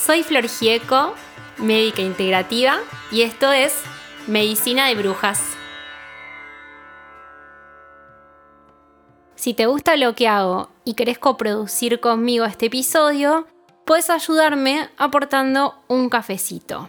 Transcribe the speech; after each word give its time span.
soy 0.00 0.22
Flor 0.22 0.48
Gieco, 0.48 1.14
médica 1.58 2.00
integrativa, 2.00 2.78
y 3.12 3.22
esto 3.22 3.52
es 3.52 3.82
Medicina 4.26 4.86
de 4.86 4.94
Brujas. 4.94 5.56
Si 9.34 9.52
te 9.52 9.66
gusta 9.66 9.96
lo 9.96 10.14
que 10.14 10.26
hago 10.26 10.70
y 10.84 10.94
querés 10.94 11.18
coproducir 11.18 12.00
conmigo 12.00 12.46
este 12.46 12.66
episodio, 12.66 13.46
puedes 13.84 14.08
ayudarme 14.08 14.88
aportando 14.96 15.74
un 15.88 16.08
cafecito. 16.08 16.88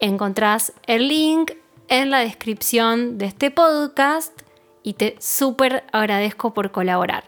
Encontrás 0.00 0.72
el 0.86 1.08
link 1.08 1.52
en 1.88 2.10
la 2.10 2.20
descripción 2.20 3.18
de 3.18 3.26
este 3.26 3.50
podcast 3.50 4.32
y 4.82 4.94
te 4.94 5.16
súper 5.20 5.84
agradezco 5.92 6.54
por 6.54 6.70
colaborar. 6.70 7.24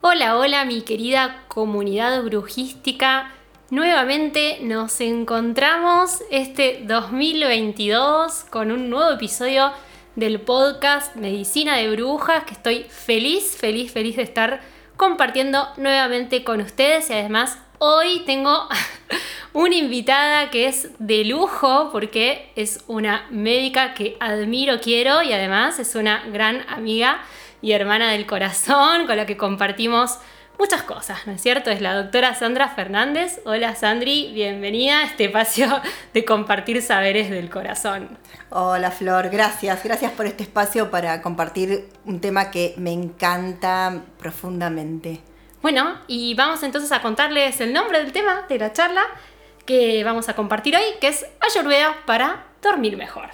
Hola, 0.00 0.38
hola 0.38 0.64
mi 0.64 0.82
querida 0.82 1.44
comunidad 1.48 2.22
brujística. 2.22 3.35
Nuevamente 3.68 4.58
nos 4.62 5.00
encontramos 5.00 6.22
este 6.30 6.82
2022 6.84 8.44
con 8.44 8.70
un 8.70 8.88
nuevo 8.90 9.10
episodio 9.10 9.72
del 10.14 10.40
podcast 10.40 11.16
Medicina 11.16 11.76
de 11.76 11.90
Brujas 11.90 12.44
que 12.44 12.52
estoy 12.52 12.86
feliz, 12.88 13.56
feliz, 13.56 13.90
feliz 13.90 14.14
de 14.14 14.22
estar 14.22 14.60
compartiendo 14.96 15.66
nuevamente 15.78 16.44
con 16.44 16.60
ustedes. 16.60 17.10
Y 17.10 17.14
además 17.14 17.58
hoy 17.78 18.22
tengo 18.24 18.68
una 19.52 19.74
invitada 19.74 20.48
que 20.50 20.68
es 20.68 20.90
de 21.00 21.24
lujo 21.24 21.88
porque 21.90 22.52
es 22.54 22.84
una 22.86 23.26
médica 23.30 23.94
que 23.94 24.16
admiro, 24.20 24.80
quiero 24.80 25.24
y 25.24 25.32
además 25.32 25.80
es 25.80 25.96
una 25.96 26.22
gran 26.28 26.64
amiga 26.68 27.20
y 27.62 27.72
hermana 27.72 28.12
del 28.12 28.26
corazón 28.26 29.08
con 29.08 29.16
la 29.16 29.26
que 29.26 29.36
compartimos 29.36 30.20
muchas 30.58 30.82
cosas, 30.82 31.26
¿no 31.26 31.32
es 31.32 31.42
cierto? 31.42 31.70
Es 31.70 31.80
la 31.80 31.94
doctora 31.94 32.34
Sandra 32.34 32.68
Fernández. 32.68 33.40
Hola 33.44 33.74
Sandri, 33.74 34.32
bienvenida 34.32 35.00
a 35.00 35.04
este 35.04 35.26
espacio 35.26 35.80
de 36.14 36.24
compartir 36.24 36.82
saberes 36.82 37.30
del 37.30 37.50
corazón. 37.50 38.18
Hola 38.50 38.90
Flor, 38.90 39.28
gracias, 39.28 39.82
gracias 39.84 40.12
por 40.12 40.26
este 40.26 40.44
espacio 40.44 40.90
para 40.90 41.22
compartir 41.22 41.88
un 42.04 42.20
tema 42.20 42.50
que 42.50 42.74
me 42.76 42.92
encanta 42.92 44.02
profundamente. 44.18 45.20
Bueno, 45.62 45.98
y 46.06 46.34
vamos 46.34 46.62
entonces 46.62 46.92
a 46.92 47.02
contarles 47.02 47.60
el 47.60 47.72
nombre 47.72 47.98
del 47.98 48.12
tema 48.12 48.44
de 48.48 48.58
la 48.58 48.72
charla 48.72 49.02
que 49.64 50.04
vamos 50.04 50.28
a 50.28 50.34
compartir 50.34 50.76
hoy, 50.76 50.84
que 51.00 51.08
es 51.08 51.26
Ayurveda 51.40 51.96
para 52.06 52.46
dormir 52.62 52.96
mejor. 52.96 53.28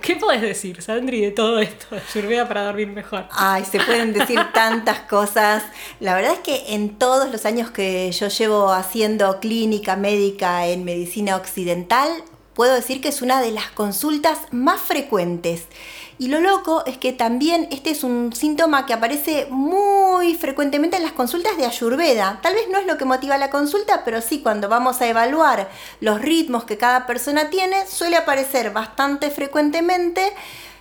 ¿Qué 0.00 0.16
puedes 0.16 0.42
decir, 0.42 0.82
Sandri, 0.82 1.20
de 1.20 1.30
todo 1.30 1.58
esto? 1.58 1.86
Ayurveda 2.10 2.46
para 2.46 2.64
dormir 2.64 2.88
mejor. 2.88 3.26
Ay, 3.30 3.64
se 3.64 3.80
pueden 3.80 4.12
decir 4.12 4.38
tantas 4.54 5.00
cosas. 5.00 5.62
La 6.00 6.14
verdad 6.14 6.34
es 6.34 6.40
que 6.40 6.74
en 6.74 6.98
todos 6.98 7.30
los 7.30 7.46
años 7.46 7.70
que 7.70 8.10
yo 8.12 8.28
llevo 8.28 8.72
haciendo 8.72 9.40
clínica 9.40 9.96
médica 9.96 10.66
en 10.66 10.84
medicina 10.84 11.36
occidental, 11.36 12.08
puedo 12.54 12.74
decir 12.74 13.00
que 13.00 13.08
es 13.08 13.22
una 13.22 13.40
de 13.40 13.50
las 13.50 13.70
consultas 13.70 14.38
más 14.50 14.80
frecuentes. 14.80 15.66
Y 16.18 16.28
lo 16.28 16.40
loco 16.40 16.84
es 16.86 16.96
que 16.96 17.12
también 17.12 17.66
este 17.72 17.90
es 17.90 18.04
un 18.04 18.32
síntoma 18.32 18.86
que 18.86 18.92
aparece 18.92 19.48
muy 19.50 20.03
frecuentemente 20.38 20.96
en 20.96 21.02
las 21.02 21.12
consultas 21.12 21.56
de 21.56 21.66
Ayurveda. 21.66 22.38
Tal 22.42 22.54
vez 22.54 22.68
no 22.70 22.78
es 22.78 22.86
lo 22.86 22.96
que 22.96 23.04
motiva 23.04 23.36
la 23.36 23.50
consulta, 23.50 24.02
pero 24.04 24.20
sí 24.20 24.40
cuando 24.40 24.68
vamos 24.68 25.00
a 25.00 25.08
evaluar 25.08 25.68
los 26.00 26.20
ritmos 26.20 26.64
que 26.64 26.78
cada 26.78 27.06
persona 27.06 27.50
tiene, 27.50 27.86
suele 27.86 28.16
aparecer 28.16 28.70
bastante 28.70 29.30
frecuentemente 29.30 30.32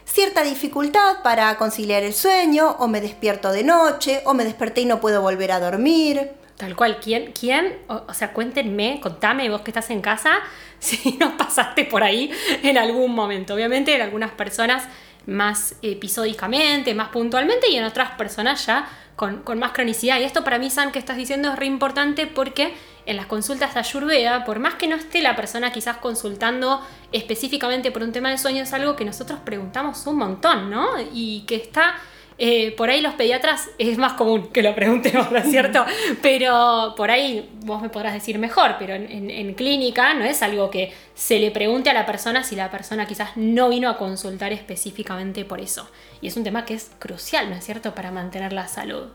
cierta 0.06 0.44
dificultad 0.44 1.24
para 1.24 1.58
conciliar 1.58 2.04
el 2.04 2.14
sueño, 2.14 2.76
o 2.80 2.88
me 2.88 3.02
despierto 3.02 3.52
de 3.52 3.64
noche, 3.64 4.22
o 4.26 4.34
me 4.34 4.44
desperté 4.44 4.82
y 4.82 4.86
no 4.86 5.00
puedo 5.00 5.22
volver 5.22 5.52
a 5.52 5.60
dormir. 5.60 6.32
Tal 6.58 6.76
cual, 6.76 7.00
¿quién? 7.00 7.32
quién? 7.32 7.80
O, 7.88 8.14
sea, 8.14 8.32
cuéntenme, 8.32 9.00
contame 9.02 9.50
vos 9.50 9.62
que 9.62 9.72
estás 9.72 9.90
en 9.90 10.02
casa, 10.02 10.32
si 10.80 11.18
no 11.20 11.36
pasaste 11.38 11.86
por 11.86 12.04
ahí 12.04 12.32
en 12.62 12.78
algún 12.78 13.14
momento. 13.14 13.56
Obviamente 13.56 13.96
en 13.96 14.02
algunas 14.02 14.32
personas 14.32 14.84
más 15.26 15.76
episódicamente, 15.82 16.94
más 16.94 17.10
puntualmente 17.10 17.70
y 17.70 17.78
en 17.78 17.86
otras 17.86 18.12
personas 18.12 18.66
ya 18.66 18.88
con, 19.16 19.44
más 19.58 19.72
cronicidad. 19.72 20.20
Y 20.20 20.24
esto 20.24 20.44
para 20.44 20.60
mí, 20.60 20.70
San, 20.70 20.92
que 20.92 21.00
estás 21.00 21.18
diciendo 21.18 21.50
es 21.50 21.56
re 21.58 21.66
importante 21.66 22.28
porque 22.28 22.74
en 23.06 23.18
las 23.18 23.26
consultas 23.26 23.74
de 23.74 23.80
Ayurveda, 23.80 24.46
por 24.46 24.60
más 24.60 24.76
que 24.76 24.88
no 24.88 24.96
esté 24.96 25.22
la 25.22 25.36
persona 25.36 25.72
quizás 25.72 25.98
consultando 25.98 26.82
específicamente 27.12 27.92
por 27.92 28.04
un 28.04 28.12
tema 28.12 28.30
de 28.30 28.38
sueño, 28.38 28.64
es 28.64 28.74
algo 28.74 28.96
que 28.96 29.06
nosotros 29.06 29.40
preguntamos 29.44 30.06
un 30.08 30.18
montón, 30.18 30.70
¿no? 30.70 30.90
Y 31.14 31.44
que 31.48 31.56
está 31.56 31.96
eh, 32.38 32.72
por 32.76 32.90
ahí 32.90 33.02
los 33.02 33.14
pediatras 33.14 33.70
es 33.78 33.98
más 33.98 34.14
común 34.14 34.50
que 34.52 34.62
lo 34.62 34.74
preguntemos, 34.76 35.32
¿no 35.32 35.38
es 35.38 35.50
cierto? 35.50 35.86
Pero 36.22 36.94
por 36.96 37.12
ahí 37.12 37.50
vos 37.62 37.82
me 37.82 37.90
podrás 37.90 38.14
decir 38.14 38.40
mejor, 38.40 38.76
pero 38.80 38.94
en, 38.94 39.54
clínica 39.54 40.14
no 40.14 40.26
es 40.26 40.42
algo 40.42 40.70
que 40.70 40.94
se 41.14 41.40
le 41.40 41.52
pregunte 41.52 41.90
a 41.90 41.94
la 41.94 42.06
persona 42.06 42.44
si 42.44 42.56
la 42.56 42.72
persona 42.72 43.06
quizás 43.06 43.36
no 43.36 43.70
vino 43.70 43.90
a 43.90 43.98
consultar 43.98 44.52
específicamente 44.52 45.46
por 45.46 45.60
eso. 45.60 45.90
Y 46.22 46.28
es 46.28 46.38
un 46.38 46.44
tema 46.44 46.66
que 46.66 46.74
es 46.74 46.92
crucial, 47.00 47.50
¿no 47.50 47.56
es 47.56 47.64
cierto?, 47.64 47.94
para 47.96 48.12
mantener 48.12 48.54
la 48.54 48.68
salud. 48.68 49.08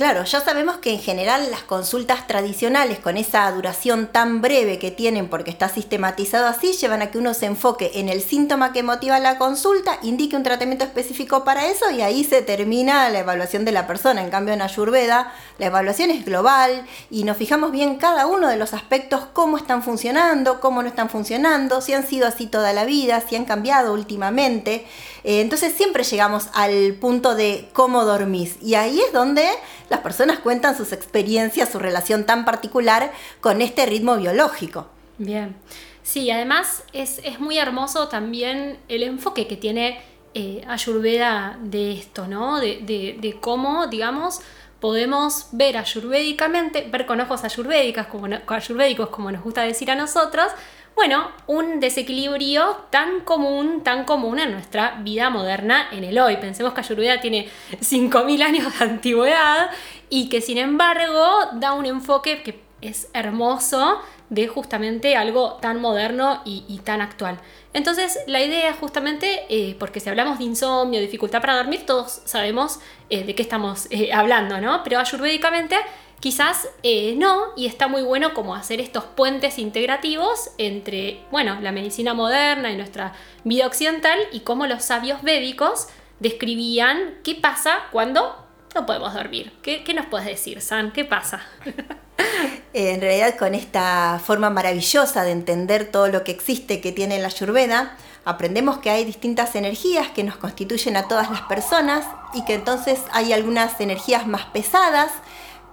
Claro, 0.00 0.24
ya 0.24 0.40
sabemos 0.40 0.78
que 0.78 0.94
en 0.94 0.98
general 0.98 1.50
las 1.50 1.62
consultas 1.62 2.26
tradicionales 2.26 2.98
con 3.00 3.18
esa 3.18 3.52
duración 3.52 4.06
tan 4.06 4.40
breve 4.40 4.78
que 4.78 4.90
tienen 4.90 5.28
porque 5.28 5.50
está 5.50 5.68
sistematizado 5.68 6.46
así, 6.46 6.72
llevan 6.72 7.02
a 7.02 7.10
que 7.10 7.18
uno 7.18 7.34
se 7.34 7.44
enfoque 7.44 7.90
en 7.96 8.08
el 8.08 8.22
síntoma 8.22 8.72
que 8.72 8.82
motiva 8.82 9.18
la 9.18 9.36
consulta, 9.36 9.98
indique 10.00 10.36
un 10.36 10.42
tratamiento 10.42 10.86
específico 10.86 11.44
para 11.44 11.66
eso 11.66 11.90
y 11.90 12.00
ahí 12.00 12.24
se 12.24 12.40
termina 12.40 13.10
la 13.10 13.18
evaluación 13.18 13.66
de 13.66 13.72
la 13.72 13.86
persona. 13.86 14.22
En 14.22 14.30
cambio 14.30 14.54
en 14.54 14.62
Ayurveda 14.62 15.34
la 15.58 15.66
evaluación 15.66 16.10
es 16.10 16.24
global 16.24 16.86
y 17.10 17.24
nos 17.24 17.36
fijamos 17.36 17.70
bien 17.70 17.96
cada 17.96 18.26
uno 18.26 18.48
de 18.48 18.56
los 18.56 18.72
aspectos, 18.72 19.26
cómo 19.34 19.58
están 19.58 19.82
funcionando, 19.82 20.60
cómo 20.60 20.80
no 20.80 20.88
están 20.88 21.10
funcionando, 21.10 21.82
si 21.82 21.92
han 21.92 22.06
sido 22.06 22.26
así 22.26 22.46
toda 22.46 22.72
la 22.72 22.86
vida, 22.86 23.22
si 23.28 23.36
han 23.36 23.44
cambiado 23.44 23.92
últimamente. 23.92 24.86
Eh, 25.24 25.42
entonces 25.42 25.74
siempre 25.74 26.04
llegamos 26.04 26.48
al 26.54 26.94
punto 26.94 27.34
de 27.34 27.68
cómo 27.74 28.06
dormís 28.06 28.56
y 28.62 28.76
ahí 28.76 28.98
es 28.98 29.12
donde 29.12 29.46
las 29.90 30.00
personas 30.00 30.38
cuentan 30.38 30.76
sus 30.76 30.92
experiencias, 30.92 31.68
su 31.68 31.78
relación 31.78 32.24
tan 32.24 32.46
particular 32.46 33.12
con 33.40 33.60
este 33.60 33.84
ritmo 33.84 34.16
biológico. 34.16 34.86
Bien. 35.18 35.56
Sí, 36.02 36.30
además 36.30 36.84
es, 36.92 37.20
muy 37.40 37.58
hermoso 37.58 38.08
también 38.08 38.78
el 38.88 39.02
enfoque 39.02 39.46
que 39.46 39.56
tiene 39.56 40.00
eh, 40.32 40.64
Ayurveda 40.66 41.58
de 41.60 41.92
esto, 41.92 42.26
¿no? 42.26 42.60
De, 42.60 43.36
cómo, 43.40 43.88
digamos, 43.88 44.40
podemos 44.80 45.48
ver 45.52 45.76
ayurvédicamente, 45.76 46.88
ver 46.90 47.04
con 47.04 47.20
ojos 47.20 47.44
ayurvédicas, 47.44 48.06
como, 48.06 48.28
ayurvédicos, 48.46 49.08
como 49.10 49.30
nos 49.30 49.42
gusta 49.42 49.62
decir 49.62 49.90
a 49.90 49.96
nosotros, 49.96 50.52
bueno, 50.94 51.30
un 51.46 51.80
desequilibrio 51.80 52.84
tan 52.90 53.20
común, 53.20 53.82
tan 53.82 54.04
común 54.04 54.38
en 54.38 54.52
nuestra 54.52 54.98
vida 55.02 55.30
moderna 55.30 55.88
en 55.92 56.04
el 56.04 56.18
hoy. 56.18 56.36
Pensemos 56.36 56.74
que 56.74 56.80
Ayurveda 56.80 57.20
tiene 57.20 57.48
5.000 57.80 58.42
años 58.42 58.78
de 58.78 58.84
antigüedad 58.84 59.70
y 60.10 60.28
que 60.28 60.40
sin 60.40 60.58
embargo 60.58 61.26
da 61.54 61.72
un 61.72 61.86
enfoque 61.86 62.42
que 62.42 62.62
es 62.82 63.08
hermoso 63.12 64.00
de 64.30 64.46
justamente 64.46 65.16
algo 65.16 65.54
tan 65.60 65.80
moderno 65.80 66.40
y, 66.44 66.80
tan 66.84 67.00
actual. 67.00 67.38
Entonces 67.72 68.18
la 68.26 68.40
idea 68.40 68.72
justamente, 68.74 69.44
eh, 69.48 69.76
porque 69.78 70.00
si 70.00 70.08
hablamos 70.08 70.38
de 70.38 70.44
insomnio, 70.44 71.00
dificultad 71.00 71.40
para 71.40 71.56
dormir, 71.56 71.84
todos 71.84 72.22
sabemos 72.24 72.78
eh, 73.10 73.24
de 73.24 73.34
qué 73.34 73.42
estamos 73.42 73.88
eh, 73.90 74.12
hablando, 74.12 74.60
¿no? 74.60 74.82
Pero 74.84 75.00
ayurvédicamente 75.00 75.76
Quizás 76.20 76.68
eh, 76.82 77.14
no, 77.16 77.46
y 77.56 77.66
está 77.66 77.88
muy 77.88 78.02
bueno 78.02 78.34
como 78.34 78.54
hacer 78.54 78.78
estos 78.78 79.04
puentes 79.04 79.58
integrativos 79.58 80.50
entre, 80.58 81.20
bueno, 81.30 81.58
la 81.62 81.72
medicina 81.72 82.12
moderna 82.12 82.70
y 82.70 82.76
nuestra 82.76 83.14
vida 83.42 83.66
occidental 83.66 84.18
y 84.30 84.40
cómo 84.40 84.66
los 84.66 84.84
sabios 84.84 85.22
védicos 85.22 85.88
describían 86.18 87.14
qué 87.24 87.36
pasa 87.36 87.78
cuando 87.90 88.36
no 88.74 88.84
podemos 88.84 89.14
dormir. 89.14 89.50
¿Qué, 89.62 89.82
nos 89.94 90.06
puedes 90.06 90.26
decir, 90.26 90.60
San? 90.60 90.92
¿Qué 90.92 91.06
pasa? 91.06 91.42
en 92.74 93.00
realidad 93.00 93.36
con 93.38 93.54
esta 93.54 94.20
forma 94.22 94.50
maravillosa 94.50 95.24
de 95.24 95.32
entender 95.32 95.90
todo 95.90 96.08
lo 96.08 96.22
que 96.22 96.32
existe 96.32 96.82
que 96.82 96.92
tiene 96.92 97.18
la 97.18 97.28
Ayurveda, 97.28 97.96
aprendemos 98.26 98.76
que 98.78 98.90
hay 98.90 99.06
distintas 99.06 99.56
energías 99.56 100.08
que 100.10 100.22
nos 100.22 100.36
constituyen 100.36 100.98
a 100.98 101.08
todas 101.08 101.30
las 101.30 101.40
personas 101.42 102.04
y 102.34 102.44
que 102.44 102.54
entonces 102.54 103.00
hay 103.12 103.32
algunas 103.32 103.80
energías 103.80 104.26
más 104.26 104.44
pesadas 104.46 105.10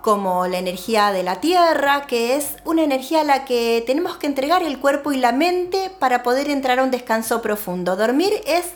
como 0.08 0.48
la 0.48 0.58
energía 0.58 1.12
de 1.12 1.22
la 1.22 1.42
tierra, 1.42 2.08
que 2.08 2.38
es 2.38 2.56
una 2.64 2.82
energía 2.82 3.20
a 3.20 3.24
la 3.26 3.44
que 3.44 3.84
tenemos 3.86 4.16
que 4.16 4.28
entregar 4.28 4.64
el 4.64 4.80
cuerpo 4.80 5.12
y 5.12 5.18
la 5.18 5.34
mente 5.34 5.92
para 6.00 6.24
poder 6.24 6.50
entrar 6.50 6.80
a 6.80 6.84
un 6.84 6.92
descanso 6.92 7.42
profundo. 7.42 7.98
Dormir 7.98 8.32
es 8.46 8.68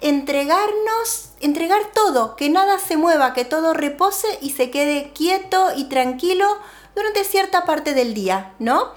entregarnos, 0.00 1.30
entregar 1.40 1.80
todo, 1.92 2.36
que 2.36 2.50
nada 2.50 2.78
se 2.78 2.96
mueva, 2.96 3.34
que 3.34 3.44
todo 3.44 3.74
repose 3.74 4.28
y 4.40 4.50
se 4.50 4.70
quede 4.70 5.10
quieto 5.12 5.70
y 5.74 5.86
tranquilo 5.86 6.46
durante 6.94 7.24
cierta 7.24 7.64
parte 7.64 7.92
del 7.92 8.14
día, 8.14 8.52
¿no? 8.60 8.92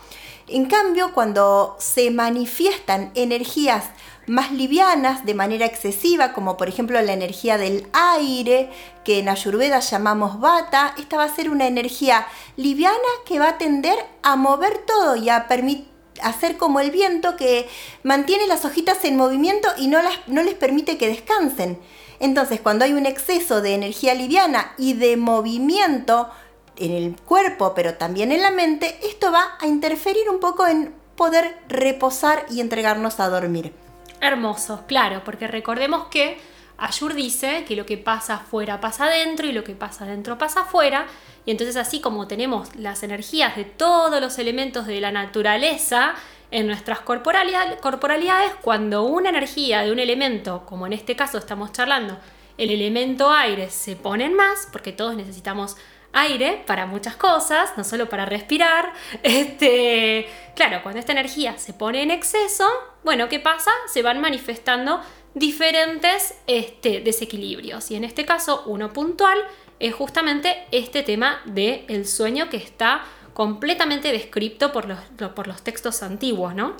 En 0.47 0.68
cambio, 0.68 1.12
cuando 1.15 1.75
se 1.80 2.12
manifiestan 2.12 3.12
energías 3.15 3.86
más 4.29 4.51
livianas 4.51 5.25
de 5.25 5.33
manera 5.33 5.65
excesiva, 5.65 6.33
como 6.33 6.55
por 6.55 6.69
ejemplo 6.69 7.01
la 7.01 7.13
energía 7.13 7.57
del 7.57 7.87
aire, 7.93 8.69
que 9.03 9.19
en 9.19 9.27
Ayurveda 9.27 9.79
llamamos 9.79 10.39
bata, 10.39 10.93
esta 10.99 11.17
va 11.17 11.23
a 11.23 11.35
ser 11.35 11.49
una 11.49 11.65
energía 11.65 12.27
liviana 12.55 12.97
que 13.25 13.39
va 13.39 13.49
a 13.49 13.57
tender 13.57 13.97
a 14.21 14.35
mover 14.35 14.77
todo 14.85 15.15
y 15.15 15.29
a 15.29 15.47
permitir 15.47 15.89
hacer 16.21 16.57
como 16.57 16.79
el 16.79 16.91
viento 16.91 17.37
que 17.37 17.67
mantiene 18.03 18.45
las 18.45 18.65
hojitas 18.65 19.03
en 19.05 19.15
movimiento 19.15 19.67
y 19.77 19.87
no, 19.87 20.01
las, 20.01 20.13
no 20.27 20.43
les 20.43 20.53
permite 20.53 20.97
que 20.97 21.07
descansen. 21.07 21.79
Entonces, 22.19 22.59
cuando 22.61 22.85
hay 22.85 22.93
un 22.93 23.05
exceso 23.05 23.61
de 23.61 23.73
energía 23.73 24.13
liviana 24.13 24.73
y 24.77 24.93
de 24.93 25.17
movimiento 25.17 26.29
en 26.75 26.91
el 26.91 27.15
cuerpo, 27.15 27.73
pero 27.73 27.95
también 27.95 28.31
en 28.31 28.41
la 28.41 28.51
mente, 28.51 28.99
esto 29.03 29.31
va 29.31 29.57
a 29.59 29.67
interferir 29.67 30.29
un 30.29 30.39
poco 30.39 30.67
en 30.67 30.93
poder 31.15 31.57
reposar 31.67 32.45
y 32.49 32.59
entregarnos 32.61 33.19
a 33.19 33.29
dormir. 33.29 33.73
Hermoso, 34.21 34.86
claro, 34.88 35.21
porque 35.24 35.48
recordemos 35.48 36.07
que 36.07 36.39
Ayur 36.77 37.13
dice 37.13 37.66
que 37.68 37.75
lo 37.75 37.86
que 37.86 37.98
pasa 37.98 38.36
afuera 38.36 38.80
pasa 38.80 39.06
adentro 39.06 39.48
y 39.48 39.51
lo 39.51 39.63
que 39.63 39.75
pasa 39.75 40.06
adentro 40.06 40.38
pasa 40.38 40.62
afuera. 40.62 41.07
Y 41.45 41.51
entonces 41.51 41.75
así 41.75 42.00
como 42.00 42.27
tenemos 42.27 42.75
las 42.75 43.04
energías 43.04 43.56
de 43.56 43.66
todos 43.66 44.21
los 44.21 44.39
elementos 44.39 44.88
de 44.88 45.01
la 45.01 45.12
naturaleza 45.12 46.16
en 46.51 46.68
nuestras 46.68 47.00
corporalidades, 47.01 48.56
cuando 48.62 49.04
una 49.04 49.30
energía 49.30 49.81
de 49.81 49.92
un 49.92 50.00
elemento, 50.00 50.65
como 50.65 50.88
en 50.88 50.94
este 50.94 51.15
caso 51.15 51.38
estamos 51.38 51.72
charlando, 51.72 52.18
el 52.57 52.72
elemento 52.72 53.31
aire 53.31 53.69
se 53.69 53.95
pone 53.95 54.25
en 54.25 54.33
más, 54.33 54.68
porque 54.72 54.92
todos 54.92 55.15
necesitamos 55.15 55.77
aire 56.13 56.63
para 56.65 56.85
muchas 56.85 57.15
cosas, 57.15 57.71
no 57.77 57.83
solo 57.83 58.09
para 58.09 58.25
respirar. 58.25 58.94
Este, 59.23 60.27
claro, 60.56 60.81
cuando 60.81 61.00
esta 61.00 61.11
energía 61.11 61.57
se 61.57 61.73
pone 61.73 62.01
en 62.01 62.11
exceso, 62.11 62.65
bueno, 63.03 63.29
¿qué 63.29 63.39
pasa? 63.39 63.71
Se 63.91 64.01
van 64.01 64.19
manifestando 64.21 65.01
diferentes 65.33 66.35
este, 66.47 67.01
desequilibrios. 67.01 67.91
Y 67.91 67.95
en 67.95 68.03
este 68.03 68.25
caso, 68.25 68.63
uno 68.65 68.91
puntual 68.94 69.38
es 69.79 69.94
justamente 69.94 70.67
este 70.71 71.03
tema 71.03 71.41
del 71.45 72.07
sueño 72.07 72.50
que 72.50 72.57
está 72.57 73.03
completamente 73.33 74.12
descrito 74.12 74.71
por 74.71 74.85
los, 74.85 75.00
por 75.35 75.47
los 75.47 75.62
textos 75.62 76.03
antiguos, 76.03 76.55
¿no? 76.55 76.75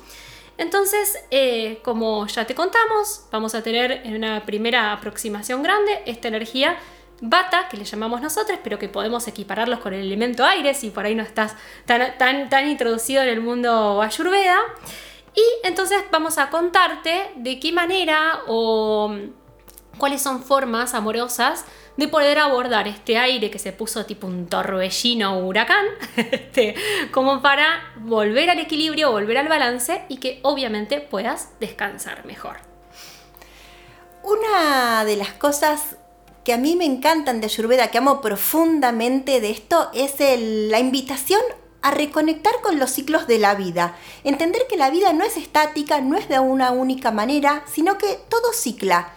Entonces, 0.58 1.18
eh, 1.32 1.80
como 1.84 2.28
ya 2.28 2.46
te 2.46 2.54
contamos, 2.54 3.24
vamos 3.32 3.56
a 3.56 3.64
tener 3.64 4.02
en 4.04 4.14
una 4.16 4.46
primera 4.46 4.92
aproximación 4.92 5.64
grande 5.64 6.02
esta 6.06 6.28
energía 6.28 6.78
bata, 7.22 7.68
que 7.70 7.78
le 7.78 7.86
llamamos 7.86 8.22
nosotros, 8.22 8.60
pero 8.64 8.80
que 8.80 8.90
podemos 8.90 9.28
equipararlos 9.28 9.80
con 9.80 9.94
el 9.94 10.02
elemento 10.02 10.46
aire 10.46 10.74
si 10.74 10.90
por 10.90 11.06
ahí 11.06 11.16
no 11.16 11.24
estás 11.24 11.56
tan, 11.86 12.18
tan, 12.18 12.50
tan 12.50 12.70
introducido 12.70 13.22
en 13.24 13.30
el 13.30 13.42
mundo 13.42 14.02
ayurveda. 14.02 14.58
Y 15.36 15.68
entonces 15.68 16.04
vamos 16.12 16.38
a 16.38 16.50
contarte 16.50 17.32
de 17.36 17.60
qué 17.60 17.72
manera 17.72 18.42
o 18.48 19.14
cuáles 19.98 20.22
son 20.22 20.42
formas 20.44 20.94
amorosas 20.94 21.66
de 21.98 22.08
poder 22.08 22.40
abordar 22.40 22.88
este 22.88 23.18
aire 23.18 23.52
que 23.52 23.60
se 23.60 23.74
puso 23.74 24.06
tipo 24.06 24.26
un 24.26 24.48
torbellino 24.48 25.38
o 25.38 25.46
huracán, 25.46 25.86
este, 26.16 26.74
como 27.12 27.42
para 27.42 27.94
volver 27.98 28.50
al 28.50 28.60
equilibrio, 28.60 29.12
volver 29.12 29.38
al 29.38 29.50
balance 29.50 30.06
y 30.08 30.18
que 30.18 30.40
obviamente 30.44 31.02
puedas 31.02 31.60
descansar 31.60 32.26
mejor. 32.26 32.58
Una 34.24 35.04
de 35.06 35.18
las 35.18 35.34
cosas 35.34 35.98
que 36.50 36.54
a 36.54 36.58
mí 36.58 36.76
me 36.76 36.86
encantan 36.86 37.42
de 37.42 37.46
Ayurveda, 37.46 37.90
que 37.90 38.00
amo 38.00 38.22
profundamente 38.22 39.40
de 39.40 39.52
esto, 39.52 39.92
es 39.94 40.16
la 40.18 40.80
invitación 40.80 41.42
a 41.84 41.92
reconectar 41.92 42.56
con 42.64 42.80
los 42.80 42.90
ciclos 42.90 43.28
de 43.28 43.38
la 43.38 43.54
vida. 43.54 43.96
Entender 44.24 44.64
que 44.68 44.76
la 44.76 44.90
vida 44.90 45.14
no 45.14 45.24
es 45.24 45.38
estática, 45.38 46.02
no 46.02 46.18
es 46.18 46.28
de 46.28 46.40
una 46.40 46.72
única 46.72 47.12
manera, 47.12 47.64
sino 47.72 48.00
que 48.00 48.20
todo 48.30 48.52
cicla. 48.52 49.14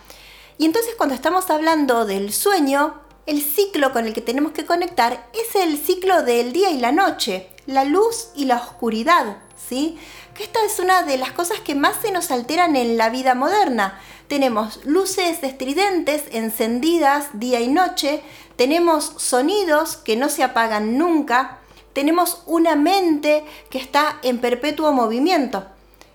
Y 0.58 0.66
entonces 0.66 0.94
cuando 0.94 1.14
estamos 1.14 1.48
hablando 1.48 2.04
del 2.04 2.34
sueño, 2.34 3.00
el 3.24 3.40
ciclo 3.40 3.94
con 3.94 4.06
el 4.06 4.12
que 4.12 4.20
tenemos 4.20 4.52
que 4.52 4.66
conectar 4.66 5.26
es 5.32 5.56
el 5.56 5.78
ciclo 5.78 6.22
del 6.24 6.52
día 6.52 6.70
y 6.70 6.80
la 6.80 6.92
noche, 6.92 7.48
la 7.64 7.84
luz 7.84 8.28
y 8.34 8.44
la 8.44 8.56
oscuridad, 8.56 9.38
¿sí? 9.56 9.98
Que 10.34 10.42
esta 10.42 10.62
es 10.66 10.78
una 10.80 11.02
de 11.04 11.16
las 11.16 11.32
cosas 11.32 11.60
que 11.60 11.74
más 11.74 11.96
se 12.02 12.12
nos 12.12 12.30
alteran 12.30 12.76
en 12.76 12.98
la 12.98 13.08
vida 13.08 13.34
moderna. 13.34 13.98
Tenemos 14.32 14.82
luces 14.86 15.42
estridentes 15.42 16.24
encendidas 16.30 17.28
día 17.34 17.60
y 17.60 17.68
noche, 17.68 18.22
tenemos 18.56 19.12
sonidos 19.18 19.98
que 19.98 20.16
no 20.16 20.30
se 20.30 20.42
apagan 20.42 20.96
nunca, 20.96 21.58
tenemos 21.92 22.42
una 22.46 22.74
mente 22.74 23.44
que 23.68 23.76
está 23.76 24.18
en 24.22 24.38
perpetuo 24.38 24.90
movimiento. 24.90 25.66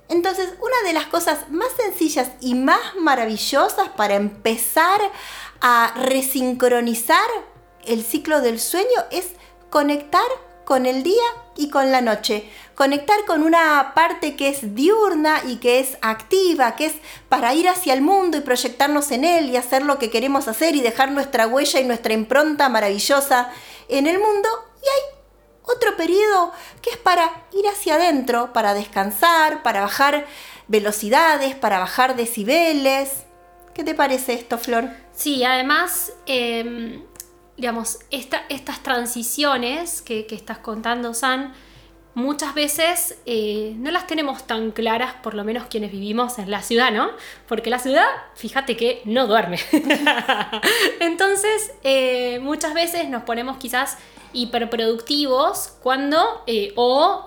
Entonces, 0.09 0.49
una 0.59 0.87
de 0.87 0.93
las 0.93 1.05
cosas 1.05 1.51
más 1.51 1.67
sencillas 1.77 2.31
y 2.41 2.55
más 2.55 2.95
maravillosas 2.99 3.89
para 3.89 4.15
empezar 4.15 4.99
a 5.61 5.93
resincronizar 5.97 7.29
el 7.85 8.03
ciclo 8.03 8.41
del 8.41 8.59
sueño 8.59 9.05
es 9.11 9.27
conectar 9.69 10.25
con 10.65 10.87
el 10.87 11.03
día 11.03 11.23
y 11.55 11.69
con 11.69 11.91
la 11.91 12.01
noche. 12.01 12.49
Conectar 12.77 13.25
con 13.25 13.41
una 13.41 13.94
parte 13.95 14.35
que 14.35 14.50
es 14.50 14.75
diurna 14.75 15.41
y 15.47 15.56
que 15.56 15.79
es 15.79 15.97
activa, 16.03 16.75
que 16.75 16.85
es 16.85 16.94
para 17.27 17.56
ir 17.56 17.68
hacia 17.68 17.91
el 17.95 18.01
mundo 18.01 18.38
y 18.38 18.41
proyectarnos 18.41 19.09
en 19.09 19.25
él 19.25 19.50
y 19.50 19.57
hacer 19.57 19.81
lo 19.81 19.97
que 19.97 20.12
queremos 20.12 20.47
hacer 20.47 20.75
y 20.75 20.81
dejar 20.81 21.12
nuestra 21.12 21.47
huella 21.47 21.79
y 21.79 21.85
nuestra 21.85 22.13
impronta 22.13 22.69
maravillosa 22.69 23.50
en 23.89 24.06
el 24.06 24.19
mundo. 24.19 24.47
Y 24.83 24.85
hay 24.85 25.18
otro 25.63 25.97
periodo 25.97 26.51
que 26.83 26.91
es 26.91 26.97
para 26.97 27.47
ir 27.51 27.68
hacia 27.68 27.95
adentro, 27.95 28.53
para 28.53 28.75
descansar, 28.75 29.63
para 29.63 29.81
bajar 29.81 30.27
velocidades, 30.68 31.56
para 31.56 31.79
bajar 31.79 32.15
decibeles. 32.15 33.25
¿Qué 33.74 33.83
te 33.83 33.95
parece 33.95 34.33
esto, 34.33 34.59
Flor? 34.59 34.88
Sí, 35.15 35.44
además, 35.44 36.13
em, 36.27 37.03
digamos, 37.56 37.97
estas 38.12 38.83
transiciones 38.83 40.03
que, 40.03 40.27
estás 40.29 40.59
contando, 40.59 41.15
San, 41.15 41.56
muchas 42.17 42.55
veces 42.55 43.19
eh, 43.27 43.75
no 43.77 43.91
las 43.91 44.07
tenemos 44.07 44.47
tan 44.47 44.71
claras, 44.71 45.13
por 45.21 45.35
lo 45.35 45.43
menos 45.43 45.67
quienes 45.67 45.91
vivimos 45.91 46.39
en 46.39 46.49
la 46.49 46.63
ciudad, 46.63 46.91
¿no? 46.91 47.11
Porque 47.47 47.69
la 47.69 47.77
ciudad, 47.77 48.07
fíjate 48.33 48.75
que 48.75 49.03
no 49.05 49.27
duerme. 49.27 49.59
Entonces, 50.99 51.73
eh, 51.83 52.39
muchas 52.39 52.73
veces 52.73 53.07
nos 53.07 53.21
ponemos 53.21 53.57
quizás 53.57 53.99
hiperproductivos 54.33 55.75
cuando, 55.83 56.41
eh, 56.47 56.73
o 56.75 57.23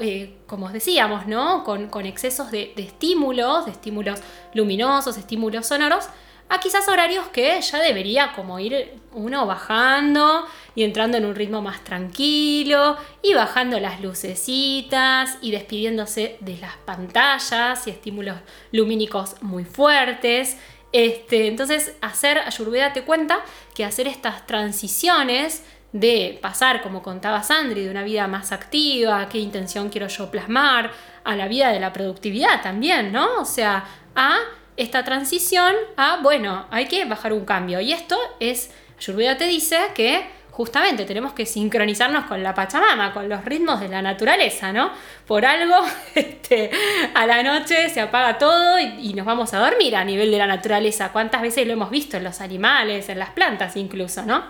como 0.48 0.70
decíamos, 0.70 1.28
¿no? 1.28 1.62
Con, 1.62 2.04
excesos 2.04 2.50
de, 2.50 2.74
estímulos, 2.76 3.66
de 3.66 3.70
estímulos 3.70 4.18
luminosos, 4.54 5.16
estímulos 5.16 5.68
sonoros, 5.68 6.06
a 6.48 6.58
quizás 6.58 6.88
horarios 6.88 7.28
que 7.28 7.60
ya 7.60 7.78
debería 7.78 8.32
como 8.32 8.58
ir 8.58 8.98
uno 9.12 9.46
bajando 9.46 10.46
y 10.74 10.84
entrando 10.84 11.16
en 11.16 11.24
un 11.24 11.34
ritmo 11.34 11.62
más 11.62 11.82
tranquilo 11.84 12.96
y 13.22 13.34
bajando 13.34 13.80
las 13.80 14.00
lucecitas 14.00 15.38
y 15.40 15.50
despidiéndose 15.50 16.36
de 16.40 16.56
las 16.58 16.76
pantallas 16.76 17.86
y 17.86 17.90
estímulos 17.90 18.36
lumínicos 18.72 19.36
muy 19.42 19.64
fuertes. 19.64 20.56
Este, 20.92 21.46
entonces, 21.46 21.94
hacer, 22.00 22.38
Ayurveda 22.38 22.92
te 22.92 23.02
cuenta 23.02 23.40
que 23.74 23.84
hacer 23.84 24.08
estas 24.08 24.46
transiciones 24.46 25.62
de 25.92 26.38
pasar, 26.40 26.82
como 26.82 27.02
contaba 27.02 27.42
Sandri, 27.42 27.84
de 27.84 27.90
una 27.90 28.02
vida 28.02 28.26
más 28.28 28.52
activa, 28.52 29.28
qué 29.28 29.38
intención 29.38 29.88
quiero 29.88 30.06
yo 30.06 30.30
plasmar, 30.30 30.92
a 31.24 31.36
la 31.36 31.48
vida 31.48 31.70
de 31.70 31.80
la 31.80 31.92
productividad 31.92 32.62
también, 32.62 33.12
¿no? 33.12 33.40
O 33.40 33.44
sea, 33.44 33.84
a 34.14 34.38
esta 34.76 35.04
transición 35.04 35.74
a, 35.96 36.20
bueno, 36.22 36.66
hay 36.70 36.86
que 36.86 37.04
bajar 37.04 37.32
un 37.32 37.44
cambio. 37.44 37.80
Y 37.80 37.92
esto 37.92 38.18
es, 38.38 38.70
Ayurveda 38.98 39.36
te 39.36 39.46
dice 39.46 39.78
que 39.94 40.24
justamente 40.60 41.06
tenemos 41.06 41.32
que 41.32 41.46
sincronizarnos 41.46 42.26
con 42.26 42.42
la 42.42 42.54
Pachamama, 42.54 43.14
con 43.14 43.30
los 43.30 43.42
ritmos 43.46 43.80
de 43.80 43.88
la 43.88 44.02
naturaleza, 44.02 44.74
¿no? 44.74 44.90
Por 45.26 45.46
algo, 45.46 45.74
este, 46.14 46.70
a 47.14 47.24
la 47.24 47.42
noche 47.42 47.88
se 47.88 47.98
apaga 48.02 48.36
todo 48.36 48.78
y, 48.78 49.14
nos 49.14 49.24
vamos 49.24 49.54
a 49.54 49.58
dormir 49.58 49.96
a 49.96 50.04
nivel 50.04 50.30
de 50.30 50.36
la 50.36 50.46
naturaleza. 50.46 51.12
¿Cuántas 51.12 51.40
veces 51.40 51.66
lo 51.66 51.72
hemos 51.72 51.88
visto 51.88 52.18
en 52.18 52.24
los 52.24 52.42
animales, 52.42 53.08
en 53.08 53.18
las 53.18 53.30
plantas 53.30 53.74
incluso, 53.74 54.26
¿no? 54.26 54.44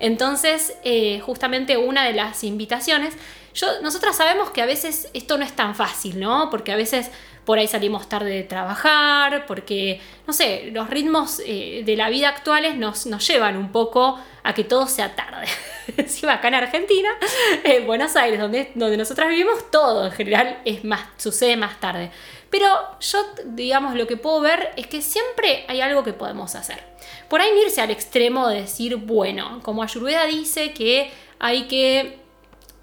Entonces, 0.00 0.76
eh, 0.84 1.20
justamente 1.20 1.78
una 1.78 2.04
de 2.04 2.12
las 2.12 2.44
invitaciones, 2.44 3.16
yo, 3.54 3.80
nosotras 3.80 4.18
sabemos 4.18 4.50
que 4.50 4.60
a 4.60 4.66
veces 4.66 5.08
esto 5.14 5.38
no 5.38 5.46
es 5.46 5.52
tan 5.54 5.74
fácil, 5.74 6.20
¿no? 6.20 6.50
Porque 6.50 6.72
a 6.72 6.76
veces 6.76 7.10
por 7.44 7.58
ahí 7.58 7.68
salimos 7.68 8.08
tarde 8.08 8.30
de 8.30 8.42
trabajar, 8.42 9.44
porque, 9.46 10.00
no 10.26 10.32
sé, 10.32 10.70
los 10.72 10.88
ritmos 10.88 11.40
eh, 11.44 11.82
de 11.84 11.96
la 11.96 12.08
vida 12.08 12.28
actuales 12.30 12.76
nos, 12.76 13.06
nos, 13.06 13.26
llevan 13.26 13.56
un 13.56 13.70
poco 13.70 14.18
a 14.42 14.54
que 14.54 14.64
todo 14.64 14.86
sea 14.86 15.14
tarde. 15.14 15.46
Encima 15.96 16.34
acá 16.34 16.48
en 16.48 16.54
Argentina, 16.54 17.10
en 17.64 17.86
Buenos 17.86 18.16
Aires, 18.16 18.40
donde, 18.40 18.72
donde 18.74 18.96
nosotras 18.96 19.28
vivimos, 19.28 19.70
todo 19.70 20.06
en 20.06 20.12
general 20.12 20.60
es 20.64 20.84
más, 20.84 21.06
sucede 21.18 21.56
más 21.56 21.80
tarde. 21.80 22.10
Pero 22.50 22.68
yo, 23.00 23.18
digamos, 23.46 23.94
lo 23.94 24.06
que 24.06 24.16
puedo 24.16 24.40
ver 24.40 24.70
es 24.76 24.86
que 24.86 25.02
siempre 25.02 25.64
hay 25.68 25.80
algo 25.80 26.04
que 26.04 26.12
podemos 26.12 26.54
hacer. 26.54 26.82
Por 27.28 27.40
ahí 27.40 27.50
irse 27.64 27.80
al 27.80 27.90
extremo 27.90 28.48
de 28.48 28.60
decir, 28.60 28.96
bueno, 28.96 29.60
como 29.62 29.82
Ayurveda 29.82 30.24
dice 30.26 30.72
que 30.72 31.10
hay 31.40 31.64
que 31.64 32.23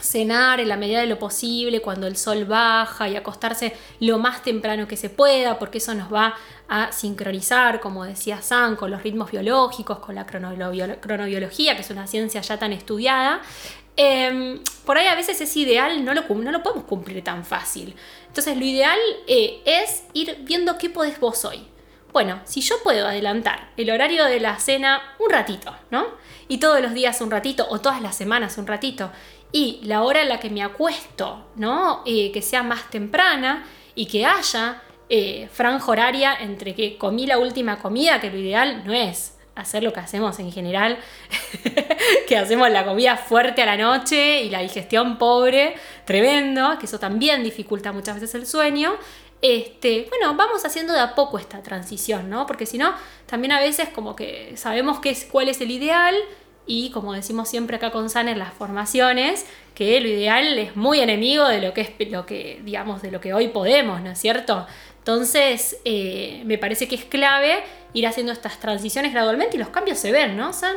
cenar 0.01 0.59
en 0.59 0.67
la 0.67 0.77
medida 0.77 0.99
de 0.99 1.07
lo 1.07 1.19
posible 1.19 1.81
cuando 1.81 2.07
el 2.07 2.17
sol 2.17 2.45
baja 2.45 3.07
y 3.07 3.15
acostarse 3.15 3.73
lo 3.99 4.17
más 4.17 4.43
temprano 4.43 4.87
que 4.87 4.97
se 4.97 5.09
pueda, 5.09 5.59
porque 5.59 5.77
eso 5.77 5.93
nos 5.93 6.11
va 6.11 6.35
a 6.67 6.91
sincronizar, 6.91 7.79
como 7.79 8.05
decía 8.05 8.41
San, 8.41 8.75
con 8.75 8.91
los 8.91 9.03
ritmos 9.03 9.31
biológicos, 9.31 9.99
con 9.99 10.15
la 10.15 10.25
cronobiología, 10.25 11.75
que 11.75 11.81
es 11.81 11.89
una 11.89 12.07
ciencia 12.07 12.41
ya 12.41 12.57
tan 12.57 12.73
estudiada. 12.73 13.41
Em, 13.97 14.59
por 14.85 14.97
ahí 14.97 15.07
a 15.07 15.15
veces 15.15 15.41
es 15.41 15.55
ideal, 15.57 16.03
no 16.03 16.13
lo, 16.13 16.23
no 16.27 16.51
lo 16.51 16.63
podemos 16.63 16.85
cumplir 16.85 17.23
tan 17.23 17.45
fácil. 17.45 17.95
Entonces 18.27 18.57
lo 18.57 18.65
ideal 18.65 18.97
eh, 19.27 19.61
es 19.65 20.03
ir 20.13 20.37
viendo 20.41 20.77
qué 20.77 20.89
podés 20.89 21.19
vos 21.19 21.43
hoy. 21.45 21.67
Bueno, 22.13 22.41
si 22.43 22.61
yo 22.61 22.75
puedo 22.83 23.07
adelantar 23.07 23.69
el 23.77 23.89
horario 23.89 24.25
de 24.25 24.39
la 24.39 24.59
cena 24.59 25.01
un 25.19 25.29
ratito, 25.29 25.73
¿no? 25.91 26.07
Y 26.49 26.57
todos 26.57 26.81
los 26.81 26.93
días 26.93 27.21
un 27.21 27.31
ratito, 27.31 27.65
o 27.69 27.79
todas 27.79 28.01
las 28.01 28.15
semanas 28.17 28.57
un 28.57 28.67
ratito, 28.67 29.11
y 29.51 29.79
la 29.83 30.03
hora 30.03 30.21
en 30.21 30.29
la 30.29 30.39
que 30.39 30.49
me 30.49 30.63
acuesto, 30.63 31.45
¿no? 31.55 32.03
Eh, 32.05 32.31
que 32.31 32.41
sea 32.41 32.63
más 32.63 32.89
temprana 32.89 33.65
y 33.95 34.05
que 34.05 34.25
haya 34.25 34.81
eh, 35.09 35.49
franja 35.51 35.91
horaria 35.91 36.35
entre 36.39 36.73
que 36.73 36.97
comí 36.97 37.27
la 37.27 37.37
última 37.37 37.79
comida, 37.79 38.21
que 38.21 38.29
lo 38.29 38.37
ideal 38.37 38.83
no 38.85 38.93
es 38.93 39.37
hacer 39.55 39.83
lo 39.83 39.91
que 39.91 39.99
hacemos 39.99 40.39
en 40.39 40.51
general, 40.51 40.97
que 42.27 42.37
hacemos 42.37 42.69
la 42.69 42.85
comida 42.85 43.17
fuerte 43.17 43.61
a 43.61 43.65
la 43.65 43.77
noche 43.77 44.43
y 44.43 44.49
la 44.49 44.61
digestión 44.61 45.17
pobre, 45.17 45.75
tremendo, 46.05 46.77
que 46.79 46.85
eso 46.85 46.99
también 46.99 47.43
dificulta 47.43 47.91
muchas 47.91 48.15
veces 48.15 48.33
el 48.35 48.47
sueño. 48.47 48.93
Este, 49.41 50.05
bueno, 50.09 50.35
vamos 50.35 50.63
haciendo 50.65 50.93
de 50.93 50.99
a 50.99 51.15
poco 51.15 51.39
esta 51.39 51.61
transición, 51.63 52.29
¿no? 52.29 52.45
Porque 52.45 52.65
si 52.65 52.77
no, 52.77 52.93
también 53.25 53.51
a 53.51 53.59
veces 53.59 53.89
como 53.89 54.15
que 54.15 54.55
sabemos 54.55 54.99
qué 54.99 55.09
es, 55.09 55.25
cuál 55.25 55.49
es 55.49 55.59
el 55.61 55.71
ideal 55.71 56.15
y 56.65 56.91
como 56.91 57.13
decimos 57.13 57.49
siempre 57.49 57.77
acá 57.77 57.91
con 57.91 58.09
San 58.09 58.27
en 58.27 58.39
las 58.39 58.53
formaciones, 58.53 59.45
que 59.75 59.99
lo 59.99 60.07
ideal 60.07 60.57
es 60.57 60.75
muy 60.75 60.99
enemigo 60.99 61.47
de 61.47 61.61
lo 61.61 61.73
que 61.73 61.81
es 61.81 62.11
lo 62.11 62.25
que, 62.25 62.61
digamos, 62.63 63.01
de 63.01 63.11
lo 63.11 63.19
que 63.19 63.33
hoy 63.33 63.47
podemos, 63.47 64.01
¿no 64.01 64.11
es 64.11 64.19
cierto? 64.19 64.67
Entonces, 64.99 65.77
eh, 65.83 66.43
me 66.45 66.57
parece 66.57 66.87
que 66.87 66.95
es 66.95 67.05
clave 67.05 67.63
ir 67.93 68.05
haciendo 68.05 68.31
estas 68.31 68.59
transiciones 68.59 69.13
gradualmente 69.13 69.55
y 69.57 69.59
los 69.59 69.69
cambios 69.69 69.97
se 69.97 70.11
ven, 70.11 70.37
¿no, 70.37 70.53
San? 70.53 70.75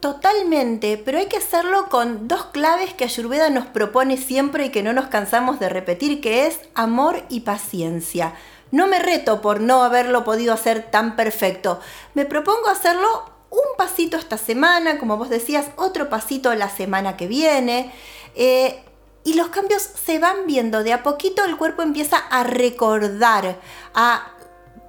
Totalmente, 0.00 1.02
pero 1.04 1.18
hay 1.18 1.26
que 1.26 1.38
hacerlo 1.38 1.88
con 1.88 2.28
dos 2.28 2.46
claves 2.46 2.94
que 2.94 3.02
Ayurveda 3.02 3.50
nos 3.50 3.66
propone 3.66 4.16
siempre 4.16 4.66
y 4.66 4.70
que 4.70 4.84
no 4.84 4.92
nos 4.92 5.08
cansamos 5.08 5.58
de 5.58 5.68
repetir, 5.68 6.20
que 6.20 6.46
es 6.46 6.60
amor 6.74 7.24
y 7.28 7.40
paciencia. 7.40 8.34
No 8.70 8.86
me 8.86 9.00
reto 9.00 9.40
por 9.40 9.60
no 9.60 9.82
haberlo 9.82 10.22
podido 10.22 10.54
hacer 10.54 10.88
tan 10.88 11.16
perfecto. 11.16 11.80
Me 12.14 12.26
propongo 12.26 12.68
hacerlo 12.68 13.37
un 13.50 13.76
pasito 13.76 14.16
esta 14.16 14.38
semana, 14.38 14.98
como 14.98 15.16
vos 15.16 15.28
decías, 15.28 15.66
otro 15.76 16.08
pasito 16.08 16.54
la 16.54 16.68
semana 16.68 17.16
que 17.16 17.26
viene. 17.26 17.92
Eh, 18.34 18.82
y 19.24 19.34
los 19.34 19.48
cambios 19.48 19.82
se 19.82 20.18
van 20.18 20.46
viendo. 20.46 20.82
De 20.82 20.92
a 20.92 21.02
poquito 21.02 21.44
el 21.44 21.56
cuerpo 21.56 21.82
empieza 21.82 22.16
a 22.16 22.44
recordar, 22.44 23.58
a 23.94 24.32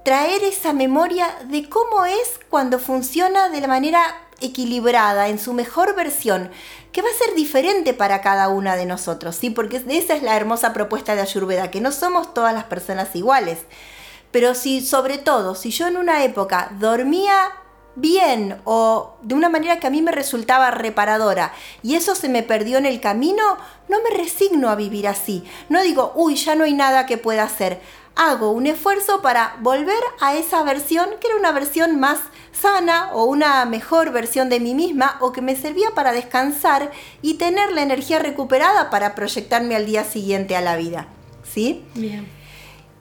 traer 0.04 0.44
esa 0.44 0.72
memoria 0.72 1.26
de 1.44 1.68
cómo 1.68 2.04
es 2.04 2.40
cuando 2.48 2.78
funciona 2.78 3.48
de 3.48 3.60
la 3.60 3.68
manera 3.68 4.02
equilibrada, 4.40 5.28
en 5.28 5.38
su 5.38 5.52
mejor 5.52 5.94
versión, 5.94 6.50
que 6.92 7.02
va 7.02 7.08
a 7.08 7.24
ser 7.24 7.34
diferente 7.34 7.92
para 7.92 8.22
cada 8.22 8.48
una 8.48 8.76
de 8.76 8.86
nosotros, 8.86 9.36
¿sí? 9.36 9.50
Porque 9.50 9.84
esa 9.88 10.14
es 10.14 10.22
la 10.22 10.36
hermosa 10.36 10.72
propuesta 10.72 11.14
de 11.14 11.20
Ayurveda, 11.20 11.70
que 11.70 11.80
no 11.80 11.92
somos 11.92 12.32
todas 12.32 12.54
las 12.54 12.64
personas 12.64 13.14
iguales. 13.14 13.58
Pero 14.30 14.54
si, 14.54 14.80
sobre 14.80 15.18
todo, 15.18 15.54
si 15.54 15.70
yo 15.70 15.86
en 15.88 15.96
una 15.96 16.24
época 16.24 16.72
dormía 16.78 17.34
bien 17.96 18.60
o 18.64 19.16
de 19.22 19.34
una 19.34 19.48
manera 19.48 19.78
que 19.78 19.86
a 19.86 19.90
mí 19.90 20.02
me 20.02 20.12
resultaba 20.12 20.70
reparadora 20.70 21.52
y 21.82 21.94
eso 21.94 22.14
se 22.14 22.28
me 22.28 22.42
perdió 22.42 22.78
en 22.78 22.86
el 22.86 23.00
camino, 23.00 23.56
no 23.88 23.98
me 24.02 24.16
resigno 24.16 24.70
a 24.70 24.76
vivir 24.76 25.08
así. 25.08 25.44
No 25.68 25.82
digo, 25.82 26.12
uy, 26.14 26.36
ya 26.36 26.54
no 26.54 26.64
hay 26.64 26.74
nada 26.74 27.06
que 27.06 27.18
pueda 27.18 27.44
hacer. 27.44 27.80
Hago 28.16 28.50
un 28.50 28.66
esfuerzo 28.66 29.22
para 29.22 29.56
volver 29.60 30.02
a 30.20 30.34
esa 30.34 30.62
versión 30.62 31.08
que 31.20 31.28
era 31.28 31.36
una 31.36 31.52
versión 31.52 31.98
más 32.00 32.18
sana 32.52 33.10
o 33.12 33.24
una 33.24 33.64
mejor 33.64 34.12
versión 34.12 34.48
de 34.48 34.60
mí 34.60 34.74
misma 34.74 35.16
o 35.20 35.32
que 35.32 35.42
me 35.42 35.56
servía 35.56 35.90
para 35.94 36.12
descansar 36.12 36.90
y 37.22 37.34
tener 37.34 37.72
la 37.72 37.82
energía 37.82 38.18
recuperada 38.18 38.90
para 38.90 39.14
proyectarme 39.14 39.76
al 39.76 39.86
día 39.86 40.04
siguiente 40.04 40.56
a 40.56 40.60
la 40.60 40.76
vida. 40.76 41.08
¿Sí? 41.44 41.84
Bien. 41.94 42.39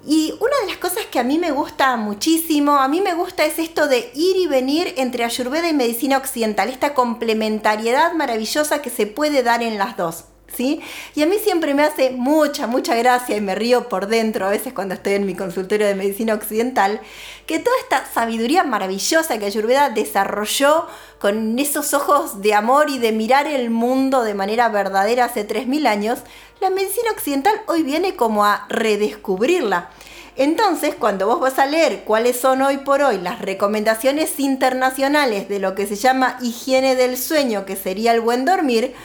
Y 0.05 0.33
una 0.39 0.57
de 0.61 0.67
las 0.67 0.77
cosas 0.77 1.05
que 1.11 1.19
a 1.19 1.23
mí 1.23 1.37
me 1.37 1.51
gusta 1.51 1.95
muchísimo, 1.97 2.77
a 2.77 2.87
mí 2.87 3.01
me 3.01 3.13
gusta 3.13 3.45
es 3.45 3.59
esto 3.59 3.87
de 3.87 4.11
ir 4.15 4.37
y 4.37 4.47
venir 4.47 4.93
entre 4.97 5.25
Ayurveda 5.25 5.67
y 5.69 5.73
medicina 5.73 6.17
occidental, 6.17 6.69
esta 6.69 6.93
complementariedad 6.93 8.13
maravillosa 8.13 8.81
que 8.81 8.89
se 8.89 9.07
puede 9.07 9.43
dar 9.43 9.61
en 9.61 9.77
las 9.77 9.97
dos. 9.97 10.25
Y 10.57 11.21
a 11.21 11.25
mí 11.25 11.37
siempre 11.41 11.73
me 11.73 11.83
hace 11.83 12.11
mucha, 12.11 12.67
mucha 12.67 12.95
gracia 12.95 13.37
y 13.37 13.41
me 13.41 13.55
río 13.55 13.87
por 13.87 14.07
dentro 14.07 14.45
a 14.45 14.49
veces 14.49 14.73
cuando 14.73 14.93
estoy 14.93 15.13
en 15.13 15.25
mi 15.25 15.35
consultorio 15.35 15.87
de 15.87 15.95
medicina 15.95 16.33
occidental, 16.33 16.99
que 17.45 17.59
toda 17.59 17.75
esta 17.81 18.05
sabiduría 18.11 18.63
maravillosa 18.63 19.37
que 19.37 19.45
Ayurveda 19.45 19.89
desarrolló 19.89 20.87
con 21.19 21.57
esos 21.59 21.93
ojos 21.93 22.41
de 22.41 22.53
amor 22.53 22.89
y 22.89 22.97
de 22.97 23.11
mirar 23.11 23.47
el 23.47 23.69
mundo 23.69 24.23
de 24.23 24.33
manera 24.33 24.69
verdadera 24.69 25.25
hace 25.25 25.47
3.000 25.47 25.87
años, 25.87 26.19
la 26.59 26.69
medicina 26.69 27.11
occidental 27.11 27.61
hoy 27.67 27.83
viene 27.83 28.15
como 28.15 28.45
a 28.45 28.65
redescubrirla. 28.69 29.89
Entonces, 30.35 30.95
cuando 30.95 31.27
vos 31.27 31.41
vas 31.41 31.59
a 31.59 31.65
leer 31.65 32.03
cuáles 32.05 32.39
son 32.39 32.61
hoy 32.61 32.77
por 32.77 33.01
hoy 33.01 33.17
las 33.17 33.39
recomendaciones 33.41 34.39
internacionales 34.39 35.49
de 35.49 35.59
lo 35.59 35.75
que 35.75 35.85
se 35.85 35.95
llama 35.95 36.37
higiene 36.41 36.95
del 36.95 37.17
sueño, 37.17 37.65
que 37.65 37.75
sería 37.75 38.13
el 38.13 38.21
buen 38.21 38.45
dormir, 38.45 38.95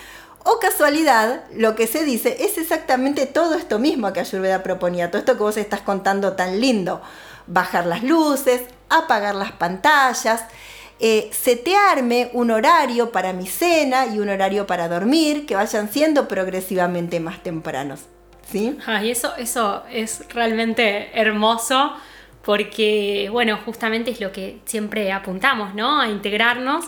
o 0.44 0.58
casualidad, 0.60 1.44
lo 1.54 1.74
que 1.74 1.86
se 1.86 2.04
dice 2.04 2.36
es 2.40 2.58
exactamente 2.58 3.26
todo 3.26 3.54
esto 3.54 3.78
mismo 3.78 4.12
que 4.12 4.20
Ayurveda 4.20 4.62
proponía, 4.62 5.10
todo 5.10 5.18
esto 5.18 5.32
que 5.34 5.42
vos 5.42 5.56
estás 5.56 5.80
contando 5.80 6.34
tan 6.34 6.60
lindo. 6.60 7.00
Bajar 7.46 7.86
las 7.86 8.02
luces, 8.02 8.62
apagar 8.90 9.34
las 9.34 9.52
pantallas, 9.52 10.44
eh, 11.00 11.30
setearme 11.32 12.30
un 12.34 12.50
horario 12.50 13.10
para 13.10 13.32
mi 13.32 13.46
cena 13.46 14.06
y 14.06 14.18
un 14.18 14.28
horario 14.28 14.66
para 14.66 14.86
dormir, 14.86 15.46
que 15.46 15.56
vayan 15.56 15.90
siendo 15.90 16.28
progresivamente 16.28 17.20
más 17.20 17.42
tempranos. 17.42 18.00
¿Sí? 18.46 18.76
y 19.02 19.10
eso, 19.10 19.34
eso 19.38 19.82
es 19.90 20.28
realmente 20.28 21.18
hermoso 21.18 21.94
porque, 22.44 23.30
bueno, 23.32 23.58
justamente 23.64 24.10
es 24.10 24.20
lo 24.20 24.32
que 24.32 24.60
siempre 24.66 25.10
apuntamos, 25.10 25.74
¿no? 25.74 25.98
A 26.02 26.08
integrarnos 26.08 26.84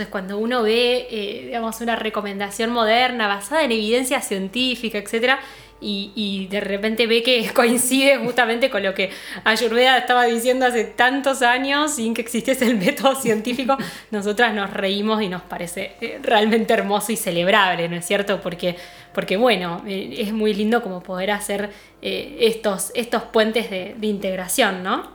entonces, 0.00 0.12
cuando 0.12 0.38
uno 0.38 0.62
ve, 0.62 1.08
eh, 1.10 1.42
digamos, 1.46 1.78
una 1.82 1.94
recomendación 1.94 2.70
moderna 2.70 3.28
basada 3.28 3.64
en 3.64 3.72
evidencia 3.72 4.22
científica, 4.22 4.96
etcétera, 4.96 5.40
y, 5.82 6.46
de 6.50 6.60
repente 6.60 7.06
ve 7.06 7.22
que 7.22 7.50
coincide 7.54 8.16
justamente 8.16 8.70
con 8.70 8.82
lo 8.82 8.94
que 8.94 9.10
Ayurveda 9.44 9.98
estaba 9.98 10.24
diciendo 10.24 10.64
hace 10.64 10.84
tantos 10.84 11.42
años 11.42 11.96
sin 11.96 12.14
que 12.14 12.22
existiese 12.22 12.66
el 12.66 12.78
método 12.78 13.14
científico, 13.14 13.76
nosotras 14.10 14.54
nos 14.54 14.72
reímos 14.72 15.20
y 15.20 15.28
nos 15.28 15.42
parece 15.42 15.92
eh, 16.00 16.18
realmente 16.22 16.72
hermoso 16.72 17.12
y 17.12 17.16
celebrable, 17.16 17.86
¿no 17.90 17.96
es 17.96 18.06
cierto? 18.06 18.40
Porque, 18.40 18.76
porque 19.12 19.36
bueno, 19.36 19.82
eh, 19.86 20.16
es 20.18 20.32
muy 20.32 20.54
lindo 20.54 20.82
como 20.82 21.02
poder 21.02 21.30
hacer 21.30 21.68
estos, 22.00 22.90
estos 22.94 23.24
puentes 23.24 23.68
de, 23.68 23.94
de 23.98 24.06
integración, 24.06 24.82
¿no? 24.82 25.10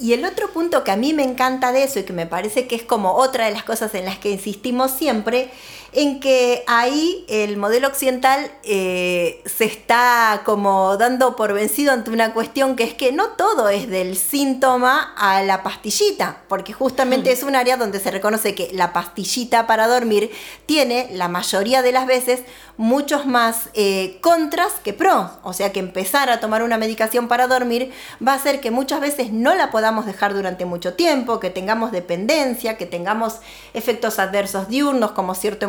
Y 0.00 0.14
el 0.14 0.24
otro 0.24 0.50
punto 0.50 0.82
que 0.82 0.90
a 0.90 0.96
mí 0.96 1.12
me 1.12 1.24
encanta 1.24 1.72
de 1.72 1.84
eso 1.84 1.98
y 1.98 2.04
que 2.04 2.14
me 2.14 2.26
parece 2.26 2.66
que 2.66 2.74
es 2.74 2.82
como 2.82 3.12
otra 3.12 3.44
de 3.44 3.52
las 3.52 3.64
cosas 3.64 3.94
en 3.94 4.06
las 4.06 4.18
que 4.18 4.30
insistimos 4.30 4.92
siempre 4.92 5.50
en 5.92 6.20
que 6.20 6.62
ahí 6.66 7.24
el 7.28 7.56
modelo 7.56 7.88
occidental 7.88 8.50
eh, 8.62 9.42
se 9.44 9.64
está 9.64 10.42
como 10.44 10.96
dando 10.96 11.34
por 11.36 11.52
vencido 11.52 11.92
ante 11.92 12.10
una 12.10 12.32
cuestión 12.32 12.76
que 12.76 12.84
es 12.84 12.94
que 12.94 13.12
no 13.12 13.30
todo 13.30 13.68
es 13.68 13.88
del 13.88 14.16
síntoma 14.16 15.14
a 15.16 15.42
la 15.42 15.62
pastillita, 15.62 16.42
porque 16.48 16.72
justamente 16.72 17.30
hmm. 17.30 17.32
es 17.32 17.42
un 17.42 17.56
área 17.56 17.76
donde 17.76 17.98
se 17.98 18.10
reconoce 18.10 18.54
que 18.54 18.70
la 18.72 18.92
pastillita 18.92 19.66
para 19.66 19.88
dormir 19.88 20.30
tiene 20.66 21.08
la 21.12 21.28
mayoría 21.28 21.82
de 21.82 21.92
las 21.92 22.06
veces 22.06 22.42
muchos 22.76 23.26
más 23.26 23.68
eh, 23.74 24.18
contras 24.22 24.72
que 24.82 24.94
pros, 24.94 25.30
o 25.42 25.52
sea 25.52 25.70
que 25.70 25.80
empezar 25.80 26.30
a 26.30 26.40
tomar 26.40 26.62
una 26.62 26.78
medicación 26.78 27.28
para 27.28 27.46
dormir 27.46 27.92
va 28.26 28.32
a 28.32 28.36
hacer 28.36 28.60
que 28.60 28.70
muchas 28.70 29.00
veces 29.00 29.32
no 29.32 29.54
la 29.54 29.70
podamos 29.70 30.06
dejar 30.06 30.32
durante 30.32 30.64
mucho 30.64 30.94
tiempo, 30.94 31.40
que 31.40 31.50
tengamos 31.50 31.92
dependencia, 31.92 32.78
que 32.78 32.86
tengamos 32.86 33.40
efectos 33.74 34.18
adversos 34.18 34.68
diurnos 34.68 35.10
como 35.10 35.34
cierto 35.34 35.66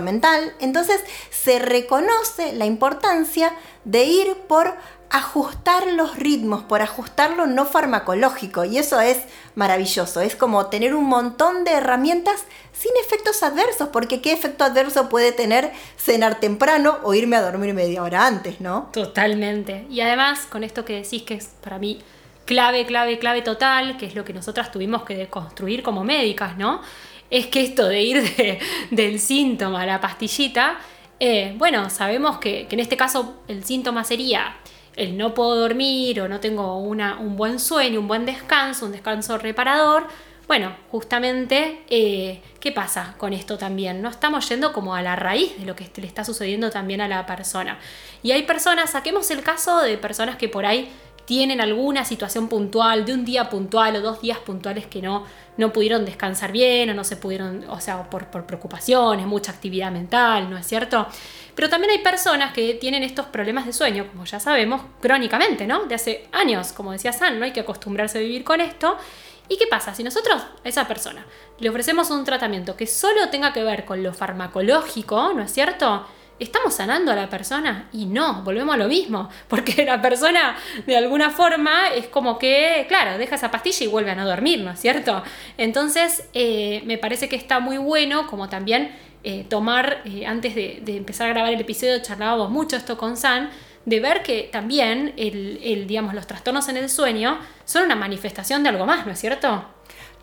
mental. 0.00 0.54
Entonces 0.60 1.00
se 1.30 1.58
reconoce 1.58 2.52
la 2.54 2.66
importancia 2.66 3.52
de 3.84 4.04
ir 4.04 4.34
por 4.48 4.74
ajustar 5.10 5.86
los 5.92 6.16
ritmos, 6.16 6.62
por 6.64 6.82
ajustar 6.82 7.30
lo 7.30 7.46
no 7.46 7.64
farmacológico. 7.64 8.64
Y 8.64 8.78
eso 8.78 9.00
es 9.00 9.18
maravilloso. 9.54 10.20
Es 10.20 10.34
como 10.36 10.66
tener 10.66 10.94
un 10.94 11.04
montón 11.04 11.64
de 11.64 11.72
herramientas 11.72 12.44
sin 12.72 12.92
efectos 13.04 13.42
adversos, 13.42 13.88
porque 13.88 14.20
¿qué 14.20 14.32
efecto 14.32 14.64
adverso 14.64 15.08
puede 15.08 15.32
tener 15.32 15.72
cenar 15.96 16.40
temprano 16.40 16.98
o 17.04 17.14
irme 17.14 17.36
a 17.36 17.42
dormir 17.42 17.72
media 17.72 18.02
hora 18.02 18.26
antes, 18.26 18.60
no? 18.60 18.90
Totalmente. 18.92 19.86
Y 19.88 20.00
además, 20.00 20.40
con 20.50 20.64
esto 20.64 20.84
que 20.84 21.02
decís 21.02 21.22
que 21.22 21.34
es 21.34 21.46
para 21.62 21.78
mí 21.78 22.02
clave, 22.44 22.86
clave, 22.86 23.18
clave 23.18 23.42
total, 23.42 23.96
que 23.96 24.06
es 24.06 24.14
lo 24.14 24.24
que 24.24 24.32
nosotras 24.32 24.70
tuvimos 24.70 25.04
que 25.04 25.28
construir 25.28 25.82
como 25.82 26.04
médicas, 26.04 26.56
¿no? 26.56 26.80
Es 27.30 27.46
que 27.46 27.62
esto 27.62 27.86
de 27.88 28.02
ir 28.02 28.60
del 28.90 29.20
síntoma 29.20 29.82
a 29.82 29.86
la 29.86 30.00
pastillita 30.00 30.78
eh, 31.18 31.54
bueno, 31.56 31.88
sabemos 31.88 32.38
que, 32.38 32.66
en 32.70 32.80
este 32.80 32.96
caso 32.96 33.36
el 33.48 33.64
síntoma 33.64 34.04
sería 34.04 34.56
el 34.96 35.16
no 35.16 35.34
puedo 35.34 35.56
dormir 35.56 36.20
o 36.20 36.28
no 36.28 36.40
tengo 36.40 36.78
una, 36.78 37.18
un 37.18 37.36
buen 37.36 37.58
sueño, 37.58 38.00
un 38.00 38.08
buen 38.08 38.26
descanso, 38.26 38.86
un 38.86 38.92
descanso 38.92 39.38
reparador. 39.38 40.06
Bueno, 40.46 40.76
justamente, 40.90 41.82
eh, 41.88 42.40
¿qué 42.60 42.70
pasa 42.70 43.14
con 43.18 43.32
esto 43.32 43.58
también? 43.58 44.00
No 44.00 44.08
estamos 44.08 44.48
yendo 44.48 44.72
como 44.72 44.94
a 44.94 45.02
la 45.02 45.16
raíz 45.16 45.58
de 45.58 45.66
lo 45.66 45.74
que 45.74 45.90
le 45.96 46.06
está 46.06 46.24
sucediendo 46.24 46.70
también 46.70 47.00
a 47.00 47.08
la 47.08 47.26
persona. 47.26 47.78
Y 48.22 48.30
hay 48.30 48.44
personas, 48.44 48.90
saquemos 48.90 49.30
el 49.30 49.42
caso 49.42 49.80
de 49.80 49.98
personas 49.98 50.36
que 50.36 50.48
por 50.48 50.64
ahí 50.64 50.88
tienen 51.26 51.60
alguna 51.60 52.04
situación 52.04 52.48
puntual, 52.48 53.04
de 53.04 53.12
un 53.12 53.24
día 53.24 53.50
puntual 53.50 53.96
o 53.96 54.00
dos 54.00 54.22
días 54.22 54.38
puntuales 54.38 54.86
que 54.86 55.02
no, 55.02 55.24
no 55.56 55.72
pudieron 55.72 56.04
descansar 56.04 56.52
bien 56.52 56.88
o 56.90 56.94
no 56.94 57.04
se 57.04 57.16
pudieron, 57.16 57.64
o 57.68 57.80
sea, 57.80 58.08
por, 58.08 58.28
por 58.28 58.46
preocupaciones, 58.46 59.26
mucha 59.26 59.52
actividad 59.52 59.90
mental, 59.90 60.48
¿no 60.48 60.56
es 60.56 60.66
cierto? 60.66 61.06
Pero 61.54 61.68
también 61.68 61.90
hay 61.90 61.98
personas 61.98 62.52
que 62.52 62.74
tienen 62.74 63.02
estos 63.02 63.26
problemas 63.26 63.66
de 63.66 63.72
sueño, 63.72 64.06
como 64.08 64.24
ya 64.24 64.38
sabemos, 64.38 64.82
crónicamente, 65.00 65.66
¿no? 65.66 65.84
De 65.84 65.96
hace 65.96 66.28
años, 66.32 66.72
como 66.72 66.92
decía 66.92 67.12
San, 67.12 67.38
no 67.38 67.44
hay 67.44 67.52
que 67.52 67.60
acostumbrarse 67.60 68.18
a 68.18 68.20
vivir 68.20 68.44
con 68.44 68.60
esto. 68.60 68.96
¿Y 69.48 69.56
qué 69.56 69.66
pasa? 69.66 69.94
Si 69.94 70.02
nosotros 70.02 70.42
a 70.42 70.68
esa 70.68 70.86
persona 70.86 71.24
le 71.58 71.70
ofrecemos 71.70 72.10
un 72.10 72.24
tratamiento 72.24 72.76
que 72.76 72.86
solo 72.86 73.28
tenga 73.30 73.52
que 73.52 73.62
ver 73.62 73.84
con 73.84 74.02
lo 74.02 74.12
farmacológico, 74.12 75.32
¿no 75.32 75.42
es 75.42 75.52
cierto? 75.52 76.06
¿Estamos 76.38 76.74
sanando 76.74 77.12
a 77.12 77.14
la 77.14 77.30
persona? 77.30 77.88
Y 77.92 78.04
no, 78.04 78.42
volvemos 78.42 78.74
a 78.74 78.78
lo 78.78 78.88
mismo, 78.88 79.30
porque 79.48 79.86
la 79.86 80.02
persona 80.02 80.56
de 80.86 80.96
alguna 80.96 81.30
forma 81.30 81.88
es 81.94 82.08
como 82.08 82.38
que, 82.38 82.84
claro, 82.88 83.16
deja 83.16 83.36
esa 83.36 83.50
pastilla 83.50 83.84
y 83.84 83.86
vuelve 83.86 84.10
a 84.10 84.14
no 84.14 84.26
dormir, 84.26 84.60
¿no 84.60 84.70
es 84.70 84.78
cierto? 84.78 85.22
Entonces, 85.56 86.28
eh, 86.34 86.82
me 86.84 86.98
parece 86.98 87.30
que 87.30 87.36
está 87.36 87.58
muy 87.58 87.78
bueno 87.78 88.26
como 88.26 88.50
también 88.50 88.94
eh, 89.24 89.46
tomar, 89.48 90.02
eh, 90.04 90.26
antes 90.26 90.54
de, 90.54 90.82
empezar 90.86 91.28
a 91.28 91.32
grabar 91.32 91.54
el 91.54 91.60
episodio, 91.60 92.02
charlábamos 92.02 92.50
mucho 92.50 92.76
esto 92.76 92.98
con 92.98 93.16
San, 93.16 93.50
de 93.86 94.00
ver 94.00 94.22
que 94.22 94.50
también 94.52 95.14
el, 95.16 95.86
digamos, 95.86 96.12
los 96.12 96.26
trastornos 96.26 96.68
en 96.68 96.76
el 96.76 96.90
sueño 96.90 97.38
son 97.64 97.84
una 97.84 97.94
manifestación 97.94 98.62
de 98.62 98.68
algo 98.68 98.84
más, 98.84 99.06
¿no 99.06 99.12
es 99.12 99.18
cierto? 99.18 99.75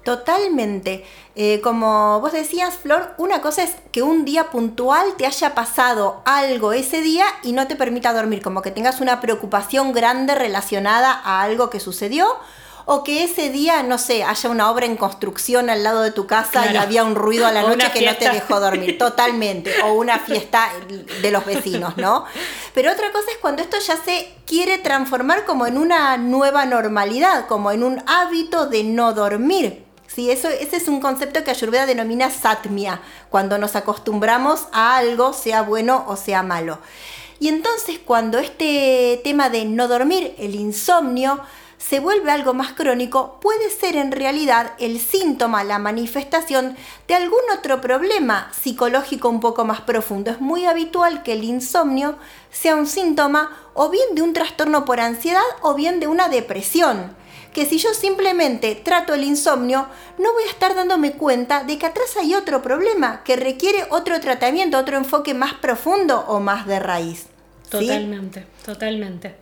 Totalmente. 0.03 1.05
Eh, 1.35 1.61
como 1.61 2.19
vos 2.19 2.33
decías, 2.33 2.75
Flor, 2.75 3.13
una 3.17 3.41
cosa 3.41 3.63
es 3.63 3.75
que 3.91 4.01
un 4.01 4.25
día 4.25 4.51
puntual 4.51 5.15
te 5.17 5.25
haya 5.25 5.55
pasado 5.55 6.21
algo 6.25 6.73
ese 6.73 7.01
día 7.01 7.25
y 7.41 7.53
no 7.53 7.67
te 7.67 7.75
permita 7.75 8.13
dormir, 8.13 8.41
como 8.41 8.61
que 8.61 8.71
tengas 8.71 8.99
una 8.99 9.21
preocupación 9.21 9.93
grande 9.93 10.35
relacionada 10.35 11.21
a 11.23 11.41
algo 11.41 11.69
que 11.69 11.79
sucedió. 11.79 12.27
O 12.85 13.05
que 13.05 13.23
ese 13.23 13.49
día, 13.49 13.81
no 13.81 13.97
sé, 13.97 14.25
haya 14.25 14.49
una 14.49 14.69
obra 14.69 14.85
en 14.85 14.97
construcción 14.97 15.69
al 15.69 15.83
lado 15.83 16.01
de 16.01 16.11
tu 16.11 16.27
casa 16.27 16.69
y 16.69 16.75
había 16.75 17.05
un 17.05 17.15
ruido 17.15 17.47
a 17.47 17.53
la 17.53 17.61
noche 17.67 17.89
que 17.93 18.05
no 18.05 18.13
te 18.17 18.29
dejó 18.29 18.59
dormir. 18.59 18.97
Totalmente. 18.99 19.73
O 19.83 19.93
una 19.93 20.19
fiesta 20.19 20.69
de 21.21 21.31
los 21.31 21.45
vecinos, 21.45 21.95
¿no? 21.95 22.25
Pero 22.73 22.91
otra 22.91 23.13
cosa 23.13 23.31
es 23.31 23.37
cuando 23.37 23.61
esto 23.61 23.77
ya 23.79 23.95
se 23.95 24.35
quiere 24.45 24.79
transformar 24.79 25.45
como 25.45 25.65
en 25.65 25.77
una 25.77 26.17
nueva 26.17 26.65
normalidad, 26.65 27.47
como 27.47 27.71
en 27.71 27.83
un 27.83 28.03
hábito 28.05 28.65
de 28.65 28.83
no 28.83 29.13
dormir. 29.13 29.92
Sí, 30.13 30.29
eso, 30.29 30.47
ese 30.47 30.77
es 30.77 30.87
un 30.87 31.01
concepto 31.01 31.43
que 31.43 31.49
Ayurveda 31.49 31.87
denomina 31.87 32.29
satmia, 32.29 33.01
cuando 33.31 33.57
nos 33.57 33.75
acostumbramos 33.75 34.67
a 34.71 34.97
algo, 34.97 35.33
sea 35.33 35.63
bueno 35.63 36.05
o 36.07 36.17
sea 36.17 36.43
malo. 36.43 36.77
Y 37.39 37.47
entonces 37.47 37.97
cuando 37.97 38.37
este 38.37 39.19
tema 39.23 39.49
de 39.49 39.65
no 39.65 39.87
dormir, 39.87 40.35
el 40.37 40.53
insomnio, 40.53 41.39
se 41.79 41.99
vuelve 41.99 42.31
algo 42.31 42.53
más 42.53 42.73
crónico, 42.73 43.39
puede 43.41 43.71
ser 43.71 43.95
en 43.95 44.11
realidad 44.11 44.73
el 44.77 44.99
síntoma, 44.99 45.63
la 45.63 45.79
manifestación 45.79 46.77
de 47.07 47.15
algún 47.15 47.41
otro 47.51 47.81
problema 47.81 48.51
psicológico 48.61 49.29
un 49.29 49.39
poco 49.39 49.65
más 49.65 49.81
profundo. 49.81 50.29
Es 50.29 50.39
muy 50.39 50.65
habitual 50.65 51.23
que 51.23 51.33
el 51.33 51.43
insomnio 51.43 52.15
sea 52.51 52.75
un 52.75 52.85
síntoma 52.85 53.49
o 53.73 53.89
bien 53.89 54.13
de 54.13 54.21
un 54.21 54.33
trastorno 54.33 54.85
por 54.85 54.99
ansiedad 54.99 55.41
o 55.61 55.73
bien 55.73 55.99
de 55.99 56.05
una 56.05 56.29
depresión 56.29 57.22
que 57.53 57.65
si 57.65 57.77
yo 57.77 57.93
simplemente 57.93 58.75
trato 58.75 59.13
el 59.13 59.23
insomnio, 59.23 59.87
no 60.17 60.33
voy 60.33 60.43
a 60.43 60.49
estar 60.49 60.75
dándome 60.75 61.13
cuenta 61.13 61.63
de 61.63 61.77
que 61.77 61.85
atrás 61.85 62.17
hay 62.17 62.33
otro 62.33 62.61
problema 62.61 63.23
que 63.23 63.35
requiere 63.35 63.85
otro 63.89 64.19
tratamiento, 64.19 64.77
otro 64.77 64.97
enfoque 64.97 65.33
más 65.33 65.53
profundo 65.53 66.25
o 66.27 66.39
más 66.39 66.65
de 66.65 66.79
raíz. 66.79 67.27
Totalmente, 67.69 68.45
totalmente. 68.65 69.35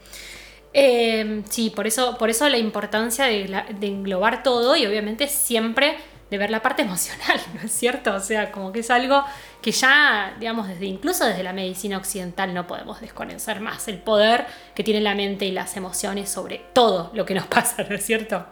Eh, 0.74 1.44
sí, 1.50 1.70
por 1.70 1.88
eso, 1.88 2.18
por 2.18 2.30
eso 2.30 2.48
la 2.48 2.58
importancia 2.58 3.26
de, 3.26 3.64
de 3.78 3.88
englobar 3.88 4.44
todo 4.44 4.76
y 4.76 4.86
obviamente 4.86 5.28
siempre 5.28 5.98
de 6.32 6.38
ver 6.38 6.50
la 6.50 6.64
parte 6.64 6.82
emocional, 6.88 7.40
¿no 7.54 7.62
es 7.62 7.72
cierto? 7.72 8.16
O 8.16 8.20
sea, 8.20 8.52
como 8.52 8.72
que 8.72 8.80
es 8.80 8.90
algo 8.90 9.24
que 9.62 9.72
ya, 9.72 10.36
digamos, 10.40 10.68
desde 10.68 10.86
incluso 10.86 11.26
desde 11.26 11.44
la 11.44 11.54
medicina 11.54 11.98
occidental 11.98 12.54
no 12.56 12.66
podemos 12.66 13.00
desconocer 13.02 13.60
más 13.60 13.88
el 13.88 14.00
poder 14.00 14.48
que 14.74 14.84
tiene 14.84 15.02
la 15.02 15.14
mente 15.14 15.46
y 15.46 15.52
las 15.52 15.78
emociones 15.78 16.30
sobre 16.30 16.66
todo 16.74 17.12
lo 17.14 17.26
que 17.26 17.36
nos 17.36 17.46
pasa, 17.48 17.84
¿no 17.88 17.96
es 17.96 18.04
cierto? 18.04 18.48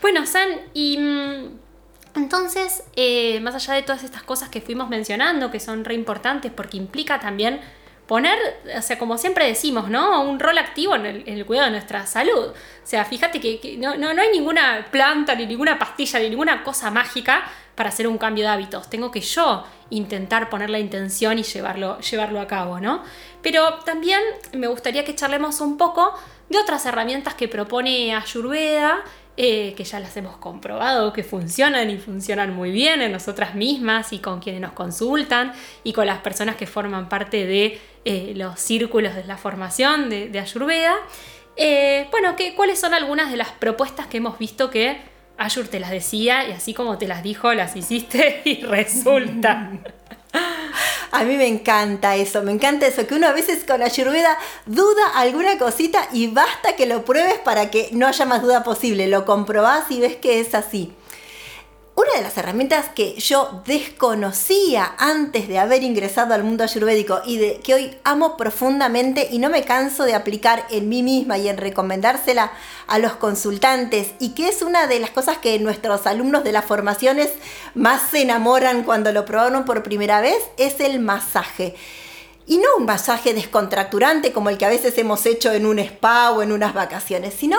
Bueno, 0.00 0.24
San, 0.26 0.48
y 0.72 0.96
mm, 0.96 1.58
entonces, 2.14 2.84
eh, 2.96 3.40
más 3.40 3.54
allá 3.54 3.74
de 3.74 3.82
todas 3.82 4.04
estas 4.04 4.22
cosas 4.22 4.48
que 4.48 4.60
fuimos 4.60 4.88
mencionando, 4.88 5.50
que 5.50 5.60
son 5.60 5.84
re 5.84 5.94
importantes 5.94 6.52
porque 6.54 6.76
implica 6.76 7.20
también 7.20 7.60
poner, 8.06 8.38
o 8.76 8.82
sea, 8.82 8.98
como 8.98 9.16
siempre 9.16 9.46
decimos, 9.46 9.88
¿no? 9.88 10.22
Un 10.22 10.40
rol 10.40 10.58
activo 10.58 10.94
en 10.96 11.06
el, 11.26 11.46
cuidado 11.46 11.66
de 11.66 11.72
nuestra 11.72 12.06
salud. 12.06 12.48
O 12.48 12.54
sea, 12.86 13.04
fíjate 13.04 13.40
que, 13.40 13.76
no, 13.78 13.96
no, 13.96 14.08
hay 14.08 14.30
ninguna 14.32 14.86
planta, 14.90 15.34
ni 15.34 15.46
ninguna 15.46 15.78
pastilla, 15.78 16.18
ni 16.18 16.28
ninguna 16.30 16.62
cosa 16.62 16.90
mágica 16.90 17.44
para 17.74 17.88
hacer 17.88 18.06
un 18.06 18.18
cambio 18.18 18.44
de 18.44 18.50
hábitos. 18.50 18.90
Tengo 18.90 19.10
que 19.10 19.20
yo 19.20 19.64
intentar 19.90 20.50
poner 20.50 20.70
la 20.70 20.78
intención 20.78 21.38
y 21.38 21.42
llevarlo, 21.42 21.98
llevarlo 22.00 22.40
a 22.40 22.46
cabo, 22.46 22.80
¿no? 22.80 23.02
Pero 23.40 23.78
también 23.84 24.20
me 24.52 24.66
gustaría 24.66 25.04
que 25.04 25.14
charlemos 25.14 25.60
un 25.60 25.76
poco 25.76 26.14
de 26.48 26.58
otras 26.58 26.84
herramientas 26.84 27.34
que 27.34 27.48
propone 27.48 28.14
Ayurveda 28.14 29.02
eh, 29.38 29.72
que 29.78 29.84
ya 29.84 29.98
las 29.98 30.14
hemos 30.18 30.36
comprobado 30.36 31.14
que 31.14 31.24
funcionan 31.24 31.88
y 31.88 31.96
funcionan 31.96 32.54
muy 32.54 32.70
bien 32.70 33.00
en 33.00 33.12
nosotras 33.12 33.54
mismas 33.54 34.12
y 34.12 34.18
con 34.18 34.40
quienes 34.40 34.60
nos 34.60 34.72
consultan 34.72 35.54
y 35.84 35.94
con 35.94 36.06
las 36.06 36.18
personas 36.18 36.56
que 36.56 36.66
forman 36.66 37.08
parte 37.08 37.46
de 37.46 37.80
eh, 38.04 38.34
los 38.36 38.60
círculos 38.60 39.14
de 39.14 39.24
la 39.24 39.38
formación 39.38 40.10
de, 40.10 40.38
Ayurveda. 40.38 40.96
Eh, 41.56 42.08
bueno, 42.10 42.36
¿cuáles 42.56 42.78
son 42.78 42.92
algunas 42.92 43.30
de 43.30 43.38
las 43.38 43.52
propuestas 43.52 44.06
que 44.06 44.18
hemos 44.18 44.38
visto 44.38 44.68
que 44.68 44.98
Ayur 45.38 45.66
te 45.66 45.80
las 45.80 45.90
decía 45.90 46.46
y 46.46 46.52
así 46.52 46.74
como 46.74 46.98
te 46.98 47.08
las 47.08 47.22
dijo, 47.22 47.54
las 47.54 47.74
hiciste 47.74 48.42
y 48.44 48.60
resultan? 48.62 49.82
A 51.12 51.24
mí 51.24 51.36
me 51.36 51.46
encanta 51.46 52.16
eso, 52.16 52.42
me 52.42 52.52
encanta 52.52 52.86
eso, 52.86 53.06
que 53.06 53.14
uno 53.14 53.26
a 53.26 53.32
veces 53.32 53.64
con 53.64 53.82
Ayurveda 53.82 54.38
duda 54.64 55.08
alguna 55.14 55.58
cosita 55.58 56.08
y 56.10 56.28
basta 56.28 56.74
que 56.74 56.86
lo 56.86 57.04
pruebes 57.04 57.38
para 57.38 57.70
que 57.70 57.90
no 57.92 58.06
haya 58.06 58.24
más 58.24 58.40
duda 58.40 58.64
posible. 58.64 59.06
Lo 59.08 59.26
comprobás 59.26 59.90
y 59.90 60.00
ves 60.00 60.16
que 60.16 60.40
es 60.40 60.54
así. 60.54 60.90
Una 61.94 62.14
de 62.16 62.22
las 62.22 62.38
herramientas 62.38 62.88
que 62.88 63.16
yo 63.16 63.62
desconocía 63.66 64.94
antes 64.96 65.46
de 65.46 65.58
haber 65.58 65.82
ingresado 65.82 66.32
al 66.32 66.42
mundo 66.42 66.64
ayurvédico 66.64 67.20
y 67.26 67.36
de 67.36 67.60
que 67.60 67.74
hoy 67.74 67.94
amo 68.02 68.38
profundamente 68.38 69.28
y 69.30 69.38
no 69.38 69.50
me 69.50 69.64
canso 69.64 70.04
de 70.04 70.14
aplicar 70.14 70.64
en 70.70 70.88
mí 70.88 71.02
misma 71.02 71.36
y 71.36 71.50
en 71.50 71.58
recomendársela 71.58 72.50
a 72.86 72.98
los 72.98 73.12
consultantes 73.16 74.12
y 74.20 74.30
que 74.30 74.48
es 74.48 74.62
una 74.62 74.86
de 74.86 75.00
las 75.00 75.10
cosas 75.10 75.36
que 75.36 75.58
nuestros 75.58 76.06
alumnos 76.06 76.44
de 76.44 76.52
las 76.52 76.64
formaciones 76.64 77.30
más 77.74 78.00
se 78.10 78.22
enamoran 78.22 78.84
cuando 78.84 79.12
lo 79.12 79.26
probaron 79.26 79.66
por 79.66 79.82
primera 79.82 80.22
vez 80.22 80.38
es 80.56 80.80
el 80.80 80.98
masaje. 80.98 81.74
Y 82.46 82.56
no 82.56 82.68
un 82.78 82.86
masaje 82.86 83.34
descontracturante 83.34 84.32
como 84.32 84.48
el 84.48 84.56
que 84.56 84.64
a 84.64 84.70
veces 84.70 84.96
hemos 84.96 85.26
hecho 85.26 85.52
en 85.52 85.66
un 85.66 85.78
spa 85.78 86.30
o 86.30 86.42
en 86.42 86.52
unas 86.52 86.72
vacaciones, 86.72 87.34
sino 87.34 87.58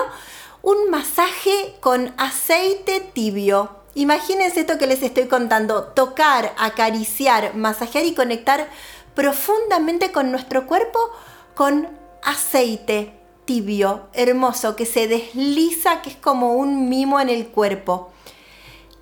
un 0.64 0.90
masaje 0.90 1.76
con 1.82 2.16
aceite 2.18 3.00
tibio 3.00 3.83
Imagínense 3.96 4.62
esto 4.62 4.78
que 4.78 4.88
les 4.88 5.04
estoy 5.04 5.28
contando, 5.28 5.84
tocar, 5.84 6.54
acariciar, 6.58 7.56
masajear 7.56 8.06
y 8.06 8.14
conectar 8.14 8.70
profundamente 9.14 10.12
con 10.12 10.32
nuestro 10.32 10.66
cuerpo 10.66 11.00
con 11.54 11.88
aceite 12.24 13.14
tibio, 13.46 14.08
hermoso, 14.14 14.76
que 14.76 14.86
se 14.86 15.08
desliza, 15.08 16.02
que 16.02 16.12
es 16.12 16.16
como 16.16 16.54
un 16.54 16.90
mimo 16.90 17.20
en 17.20 17.30
el 17.30 17.48
cuerpo. 17.48 18.12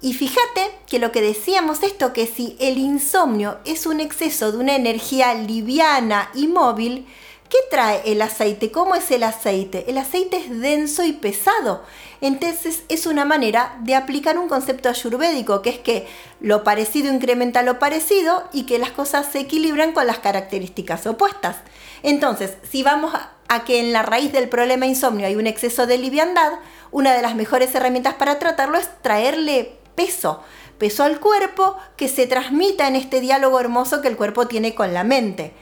Y 0.01 0.13
fíjate 0.13 0.71
que 0.87 0.99
lo 0.99 1.11
que 1.11 1.21
decíamos 1.21 1.83
esto, 1.83 2.11
que 2.11 2.25
si 2.25 2.57
el 2.59 2.79
insomnio 2.79 3.59
es 3.65 3.85
un 3.85 3.99
exceso 3.99 4.51
de 4.51 4.57
una 4.57 4.75
energía 4.75 5.33
liviana 5.35 6.31
y 6.33 6.47
móvil, 6.47 7.05
¿qué 7.51 7.57
trae 7.69 8.01
el 8.05 8.21
aceite? 8.21 8.71
¿Cómo 8.71 8.95
es 8.95 9.11
el 9.11 9.23
aceite? 9.23 9.83
El 9.87 9.97
aceite 9.97 10.37
es 10.37 10.61
denso 10.61 11.03
y 11.03 11.11
pesado. 11.11 11.83
Entonces 12.21 12.83
es 12.87 13.05
una 13.05 13.25
manera 13.25 13.77
de 13.81 13.93
aplicar 13.93 14.37
un 14.39 14.47
concepto 14.47 14.87
ayurvédico, 14.87 15.61
que 15.61 15.71
es 15.71 15.79
que 15.79 16.07
lo 16.39 16.63
parecido 16.63 17.13
incrementa 17.13 17.61
lo 17.61 17.77
parecido 17.77 18.47
y 18.53 18.63
que 18.63 18.79
las 18.79 18.91
cosas 18.91 19.27
se 19.29 19.41
equilibran 19.41 19.91
con 19.91 20.07
las 20.07 20.19
características 20.19 21.05
opuestas. 21.05 21.57
Entonces, 22.03 22.55
si 22.69 22.83
vamos 22.83 23.13
a 23.13 23.63
que 23.65 23.81
en 23.81 23.91
la 23.91 24.01
raíz 24.01 24.31
del 24.31 24.47
problema 24.47 24.85
insomnio 24.85 25.27
hay 25.27 25.35
un 25.35 25.45
exceso 25.45 25.85
de 25.85 25.97
liviandad, 25.97 26.53
una 26.89 27.13
de 27.13 27.21
las 27.21 27.35
mejores 27.35 27.75
herramientas 27.75 28.13
para 28.13 28.39
tratarlo 28.39 28.77
es 28.77 28.89
traerle 29.01 29.77
peso, 29.95 30.41
peso 30.77 31.03
al 31.03 31.19
cuerpo 31.19 31.75
que 31.97 32.07
se 32.07 32.27
transmita 32.27 32.87
en 32.87 32.95
este 32.95 33.19
diálogo 33.19 33.59
hermoso 33.59 34.01
que 34.01 34.07
el 34.07 34.15
cuerpo 34.15 34.47
tiene 34.47 34.73
con 34.73 34.93
la 34.93 35.03
mente. 35.03 35.53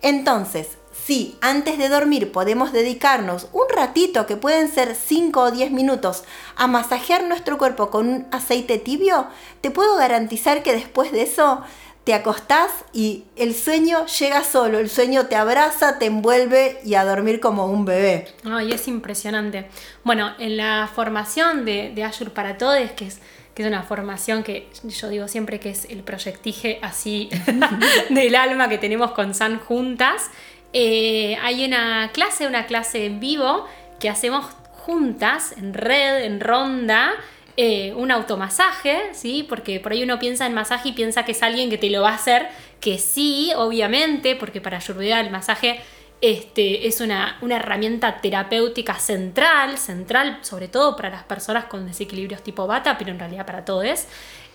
Entonces, 0.00 0.68
si 0.94 1.36
antes 1.40 1.78
de 1.78 1.88
dormir 1.88 2.32
podemos 2.32 2.72
dedicarnos 2.72 3.48
un 3.52 3.64
ratito, 3.74 4.26
que 4.26 4.36
pueden 4.36 4.68
ser 4.68 4.94
5 4.94 5.40
o 5.40 5.50
10 5.50 5.70
minutos, 5.70 6.24
a 6.56 6.66
masajear 6.66 7.24
nuestro 7.24 7.58
cuerpo 7.58 7.90
con 7.90 8.08
un 8.08 8.26
aceite 8.30 8.78
tibio, 8.78 9.26
te 9.60 9.70
puedo 9.70 9.96
garantizar 9.96 10.62
que 10.62 10.72
después 10.72 11.12
de 11.12 11.22
eso 11.22 11.62
te 12.04 12.12
acostás 12.12 12.70
y 12.92 13.24
el 13.36 13.54
sueño 13.54 14.06
llega 14.06 14.44
solo, 14.44 14.78
el 14.78 14.90
sueño 14.90 15.26
te 15.26 15.36
abraza, 15.36 15.98
te 15.98 16.06
envuelve 16.06 16.78
y 16.84 16.94
a 16.94 17.04
dormir 17.04 17.40
como 17.40 17.66
un 17.66 17.86
bebé. 17.86 18.28
Ay, 18.44 18.72
es 18.72 18.86
impresionante. 18.88 19.68
Bueno, 20.04 20.32
en 20.38 20.58
la 20.58 20.88
formación 20.94 21.64
de, 21.64 21.92
de 21.94 22.04
Azure 22.04 22.30
para 22.30 22.58
Todos, 22.58 22.90
que 22.92 23.06
es, 23.06 23.20
que 23.54 23.62
es 23.62 23.68
una 23.68 23.82
formación 23.82 24.42
que 24.42 24.68
yo 24.84 25.08
digo 25.08 25.28
siempre 25.28 25.60
que 25.60 25.70
es 25.70 25.86
el 25.86 26.02
proyectije 26.02 26.78
así 26.82 27.30
del 28.10 28.34
alma 28.34 28.68
que 28.68 28.76
tenemos 28.76 29.12
con 29.12 29.32
San 29.32 29.58
juntas, 29.58 30.30
eh, 30.74 31.38
hay 31.40 31.64
una 31.64 32.10
clase, 32.12 32.46
una 32.48 32.66
clase 32.66 33.06
en 33.06 33.20
vivo 33.20 33.66
que 34.00 34.08
hacemos 34.10 34.44
juntas, 34.72 35.54
en 35.56 35.72
red, 35.72 36.24
en 36.24 36.40
ronda, 36.40 37.12
eh, 37.56 37.94
un 37.96 38.10
automasaje, 38.10 39.00
¿sí? 39.12 39.46
Porque 39.48 39.78
por 39.78 39.92
ahí 39.92 40.02
uno 40.02 40.18
piensa 40.18 40.46
en 40.46 40.52
masaje 40.52 40.88
y 40.88 40.92
piensa 40.92 41.24
que 41.24 41.30
es 41.32 41.42
alguien 41.44 41.70
que 41.70 41.78
te 41.78 41.88
lo 41.88 42.02
va 42.02 42.10
a 42.10 42.14
hacer, 42.16 42.48
que 42.80 42.98
sí, 42.98 43.52
obviamente, 43.56 44.34
porque 44.34 44.60
para 44.60 44.78
Ayurveda 44.78 45.20
el 45.20 45.30
masaje 45.30 45.80
este, 46.20 46.88
es 46.88 47.00
una, 47.00 47.38
herramienta 47.48 48.20
terapéutica 48.20 48.98
central, 48.98 49.78
central 49.78 50.38
sobre 50.40 50.66
todo 50.66 50.96
para 50.96 51.10
las 51.10 51.22
personas 51.22 51.66
con 51.66 51.86
desequilibrios 51.86 52.42
tipo 52.42 52.66
bata, 52.66 52.98
pero 52.98 53.12
en 53.12 53.20
realidad 53.20 53.46
para 53.46 53.64
todos. 53.64 54.06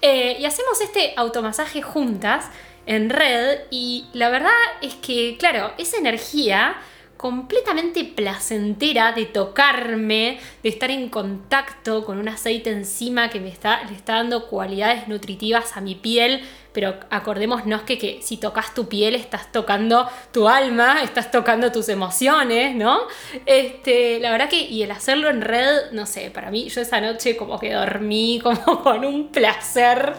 Eh, 0.01 0.37
y 0.37 0.45
hacemos 0.45 0.81
este 0.81 1.13
automasaje 1.15 1.81
juntas 1.81 2.49
en 2.85 3.09
red 3.09 3.59
y 3.69 4.05
la 4.13 4.29
verdad 4.29 4.51
es 4.81 4.95
que, 4.95 5.37
claro, 5.37 5.73
esa 5.77 5.97
energía 5.97 6.75
completamente 7.19 8.05
placentera 8.05 9.11
de 9.11 9.25
tocarme, 9.25 10.39
de 10.63 10.69
estar 10.69 10.89
en 10.89 11.09
contacto 11.09 12.05
con 12.05 12.17
un 12.17 12.29
aceite 12.29 12.69
encima 12.69 13.29
que 13.29 13.41
me 13.41 13.49
está, 13.49 13.83
le 13.89 13.93
está 13.93 14.13
dando 14.13 14.47
cualidades 14.47 15.09
nutritivas 15.09 15.75
a 15.75 15.81
mi 15.81 15.95
piel, 15.95 16.41
pero 16.71 16.95
acordémonos 17.09 17.81
que, 17.81 17.97
que 17.97 18.21
si 18.21 18.37
tocas 18.37 18.73
tu 18.73 18.87
piel 18.87 19.15
estás 19.15 19.51
tocando 19.51 20.09
tu 20.31 20.47
alma, 20.47 21.03
estás 21.03 21.29
tocando 21.29 21.73
tus 21.73 21.89
emociones, 21.89 22.73
¿no? 22.73 23.01
Este, 23.45 24.21
la 24.21 24.31
verdad 24.31 24.47
que, 24.47 24.61
y 24.61 24.83
el 24.83 24.91
hacerlo 24.91 25.29
en 25.29 25.41
red, 25.41 25.91
no 25.91 26.05
sé, 26.05 26.31
para 26.31 26.51
mí, 26.51 26.69
yo 26.69 26.79
esa 26.79 27.01
noche 27.01 27.35
como 27.35 27.59
que 27.59 27.73
dormí 27.73 28.39
como 28.43 28.81
con 28.81 29.03
un 29.03 29.27
placer. 29.27 30.13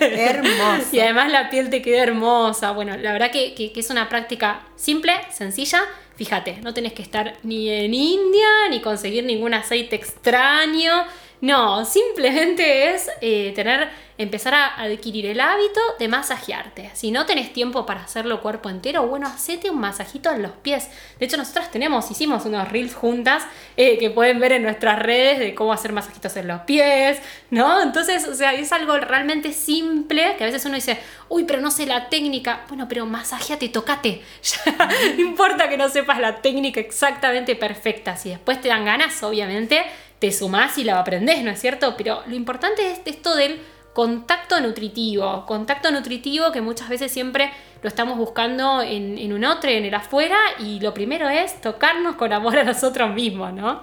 Hermoso. 0.00 0.88
y 0.92 1.00
además 1.00 1.30
la 1.30 1.50
piel 1.50 1.68
te 1.68 1.82
queda 1.82 2.04
hermosa. 2.04 2.70
Bueno, 2.70 2.96
la 2.96 3.12
verdad 3.12 3.30
que, 3.30 3.52
que 3.52 3.72
es 3.78 3.90
una 3.90 4.08
práctica 4.08 4.62
simple, 4.76 5.12
sencilla, 5.30 5.84
Fíjate, 6.22 6.58
no 6.62 6.72
tenés 6.72 6.92
que 6.92 7.02
estar 7.02 7.34
ni 7.42 7.68
en 7.68 7.92
India, 7.92 8.68
ni 8.70 8.80
conseguir 8.80 9.24
ningún 9.24 9.54
aceite 9.54 9.96
extraño. 9.96 10.92
No, 11.42 11.84
simplemente 11.84 12.94
es 12.94 13.10
eh, 13.20 13.52
tener 13.56 13.90
empezar 14.16 14.54
a 14.54 14.80
adquirir 14.80 15.26
el 15.26 15.40
hábito 15.40 15.80
de 15.98 16.06
masajearte. 16.06 16.90
Si 16.94 17.10
no 17.10 17.26
tenés 17.26 17.52
tiempo 17.52 17.84
para 17.84 18.02
hacerlo 18.02 18.40
cuerpo 18.40 18.70
entero, 18.70 19.06
bueno, 19.06 19.26
hacete 19.26 19.68
un 19.68 19.80
masajito 19.80 20.30
en 20.30 20.42
los 20.42 20.52
pies. 20.52 20.88
De 21.18 21.26
hecho, 21.26 21.36
nosotros 21.36 21.70
tenemos, 21.70 22.10
hicimos 22.10 22.44
unos 22.44 22.70
reels 22.70 22.94
juntas 22.94 23.42
eh, 23.76 23.98
que 23.98 24.10
pueden 24.10 24.38
ver 24.38 24.52
en 24.52 24.62
nuestras 24.62 24.98
redes 25.00 25.40
de 25.40 25.54
cómo 25.54 25.72
hacer 25.72 25.92
masajitos 25.92 26.36
en 26.36 26.46
los 26.46 26.60
pies, 26.62 27.18
¿no? 27.50 27.82
Entonces, 27.82 28.28
o 28.28 28.34
sea, 28.34 28.52
es 28.52 28.72
algo 28.72 28.96
realmente 28.98 29.52
simple 29.52 30.36
que 30.36 30.44
a 30.44 30.46
veces 30.46 30.64
uno 30.64 30.76
dice, 30.76 30.98
uy, 31.28 31.44
pero 31.44 31.60
no 31.60 31.72
sé 31.72 31.86
la 31.86 32.08
técnica. 32.08 32.64
Bueno, 32.68 32.86
pero 32.88 33.04
masajeate, 33.06 33.68
tocate. 33.68 34.22
no 35.16 35.20
importa 35.20 35.68
que 35.68 35.76
no 35.76 35.88
sepas 35.88 36.20
la 36.20 36.36
técnica 36.36 36.78
exactamente 36.78 37.56
perfecta. 37.56 38.16
Si 38.16 38.28
después 38.28 38.60
te 38.60 38.68
dan 38.68 38.84
ganas, 38.84 39.20
obviamente, 39.22 39.82
te 40.22 40.30
sumás 40.30 40.78
y 40.78 40.84
la 40.84 41.00
aprendés, 41.00 41.42
¿no 41.42 41.50
es 41.50 41.60
cierto? 41.60 41.96
Pero 41.96 42.22
lo 42.28 42.36
importante 42.36 42.92
es 42.92 43.00
esto 43.06 43.34
del 43.34 43.60
contacto 43.92 44.60
nutritivo, 44.60 45.44
contacto 45.46 45.90
nutritivo 45.90 46.52
que 46.52 46.60
muchas 46.60 46.88
veces 46.88 47.10
siempre 47.10 47.50
lo 47.82 47.88
estamos 47.88 48.16
buscando 48.16 48.82
en, 48.82 49.32
un 49.32 49.44
otro, 49.44 49.68
en 49.68 49.84
el 49.84 49.92
afuera, 49.92 50.36
y 50.60 50.78
lo 50.78 50.94
primero 50.94 51.28
es 51.28 51.60
tocarnos 51.60 52.14
con 52.14 52.32
amor 52.32 52.56
a 52.56 52.62
nosotros 52.62 53.12
mismos, 53.12 53.52
¿no? 53.52 53.82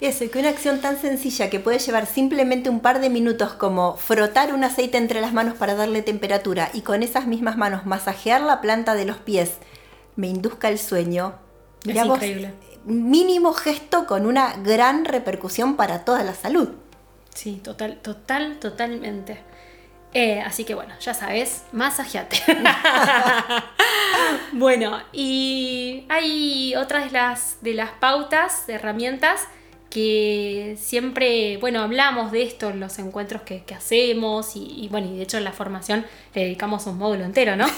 Eso, 0.00 0.22
y 0.22 0.28
que 0.28 0.38
una 0.38 0.50
acción 0.50 0.80
tan 0.80 0.96
sencilla 0.96 1.50
que 1.50 1.58
puede 1.58 1.80
llevar 1.80 2.06
simplemente 2.06 2.70
un 2.70 2.78
par 2.78 3.00
de 3.00 3.10
minutos 3.10 3.54
como 3.54 3.96
frotar 3.96 4.54
un 4.54 4.62
aceite 4.62 4.96
entre 4.96 5.20
las 5.20 5.32
manos 5.32 5.58
para 5.58 5.74
darle 5.74 6.02
temperatura 6.02 6.70
y 6.72 6.82
con 6.82 7.02
esas 7.02 7.26
mismas 7.26 7.56
manos 7.56 7.84
masajear 7.84 8.42
la 8.42 8.60
planta 8.60 8.94
de 8.94 9.06
los 9.06 9.16
pies 9.16 9.56
me 10.14 10.28
induzca 10.28 10.68
el 10.68 10.78
sueño. 10.78 11.34
Es 11.84 11.96
increíble. 11.96 12.54
Mínimo 12.88 13.52
gesto 13.52 14.06
con 14.06 14.26
una 14.26 14.54
gran 14.56 15.04
repercusión 15.04 15.76
para 15.76 16.04
toda 16.04 16.24
la 16.24 16.34
salud. 16.34 16.70
Sí, 17.34 17.60
total, 17.62 17.98
total, 17.98 18.58
totalmente. 18.58 19.42
Eh, 20.14 20.40
así 20.40 20.64
que 20.64 20.74
bueno, 20.74 20.94
ya 21.00 21.12
sabes, 21.12 21.64
masajeate. 21.72 22.40
bueno, 24.52 25.00
y 25.12 26.06
hay 26.08 26.74
otras 26.76 27.04
de 27.04 27.10
las, 27.10 27.58
de 27.60 27.74
las 27.74 27.90
pautas, 27.92 28.66
de 28.66 28.74
herramientas 28.74 29.46
que 29.90 30.76
siempre, 30.78 31.56
bueno, 31.58 31.80
hablamos 31.80 32.32
de 32.32 32.42
esto 32.42 32.70
en 32.70 32.80
los 32.80 32.98
encuentros 32.98 33.42
que, 33.42 33.62
hacemos 33.74 34.52
y, 34.54 34.88
bueno, 34.90 35.08
y 35.12 35.16
de 35.16 35.22
hecho 35.22 35.38
en 35.38 35.44
la 35.44 35.52
formación 35.52 36.04
le 36.34 36.42
dedicamos 36.42 36.86
un 36.86 36.98
módulo 36.98 37.24
entero, 37.24 37.56
¿no? 37.56 37.66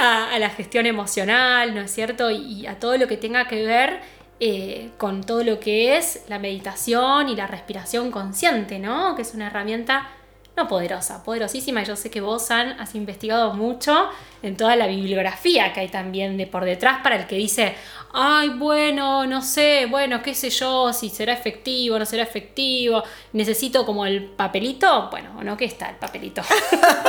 a, 0.00 0.38
la 0.38 0.50
gestión 0.50 0.86
emocional, 0.86 1.74
¿no 1.74 1.82
es 1.82 1.90
cierto? 1.90 2.30
y 2.30 2.66
a 2.66 2.78
todo 2.78 2.96
lo 2.96 3.08
que 3.08 3.16
tenga 3.16 3.48
que 3.48 3.64
ver 3.64 4.00
eh, 4.38 4.90
con 4.98 5.24
todo 5.24 5.42
lo 5.44 5.60
que 5.60 5.96
es 5.96 6.24
la 6.28 6.38
meditación 6.38 7.30
y 7.30 7.36
la 7.36 7.46
respiración 7.46 8.10
consciente, 8.10 8.78
¿no? 8.78 9.16
Que 9.16 9.22
es 9.22 9.32
una 9.32 9.46
herramienta 9.46 10.10
no 10.56 10.66
poderosa, 10.68 11.22
poderosísima. 11.22 11.82
Yo 11.82 11.96
sé 11.96 12.10
que 12.10 12.22
vos, 12.22 12.50
has 12.50 12.94
investigado 12.94 13.52
mucho 13.52 14.08
en 14.42 14.56
toda 14.56 14.74
la 14.74 14.86
bibliografía 14.86 15.72
que 15.72 15.80
hay 15.80 15.88
también 15.88 16.36
de 16.36 16.46
por 16.46 16.64
detrás 16.64 17.00
para 17.02 17.16
el 17.16 17.26
que 17.26 17.36
dice, 17.36 17.74
ay, 18.14 18.48
bueno, 18.50 19.26
no 19.26 19.42
sé, 19.42 19.86
bueno, 19.90 20.22
qué 20.22 20.34
sé 20.34 20.48
yo, 20.48 20.92
si 20.94 21.10
será 21.10 21.34
efectivo, 21.34 21.98
no 21.98 22.06
será 22.06 22.22
efectivo, 22.22 23.02
necesito 23.34 23.84
como 23.84 24.06
el 24.06 24.24
papelito. 24.24 25.10
Bueno, 25.10 25.42
¿no? 25.42 25.56
¿Qué 25.58 25.66
está 25.66 25.90
el 25.90 25.96
papelito? 25.96 26.40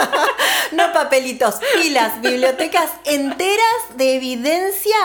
no 0.73 0.91
papelitos, 0.91 1.55
pilas, 1.81 2.21
bibliotecas 2.21 2.91
enteras 3.05 3.95
de 3.95 4.15
evidencia 4.15 4.97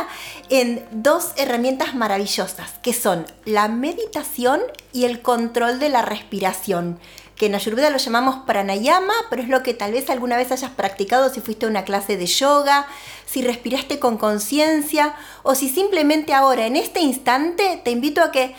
en 0.48 0.84
dos 0.90 1.32
herramientas 1.36 1.94
maravillosas, 1.94 2.72
que 2.82 2.92
son 2.92 3.24
la 3.44 3.68
meditación 3.68 4.60
y 4.92 5.04
el 5.04 5.22
control 5.22 5.78
de 5.78 5.90
la 5.90 6.02
respiración 6.02 6.98
que 7.42 7.46
en 7.46 7.56
Ayurveda 7.56 7.90
lo 7.90 7.98
llamamos 7.98 8.44
pranayama, 8.46 9.14
pero 9.28 9.42
es 9.42 9.48
lo 9.48 9.64
que 9.64 9.74
tal 9.74 9.90
vez 9.90 10.08
alguna 10.10 10.36
vez 10.36 10.52
hayas 10.52 10.70
practicado 10.70 11.28
si 11.28 11.40
fuiste 11.40 11.66
a 11.66 11.68
una 11.68 11.84
clase 11.84 12.16
de 12.16 12.26
yoga, 12.26 12.86
si 13.26 13.42
respiraste 13.42 13.98
con 13.98 14.16
conciencia 14.16 15.16
o 15.42 15.56
si 15.56 15.68
simplemente 15.68 16.34
ahora, 16.34 16.66
en 16.66 16.76
este 16.76 17.00
instante, 17.00 17.80
te 17.82 17.90
invito 17.90 18.22
a 18.22 18.30
que 18.30 18.54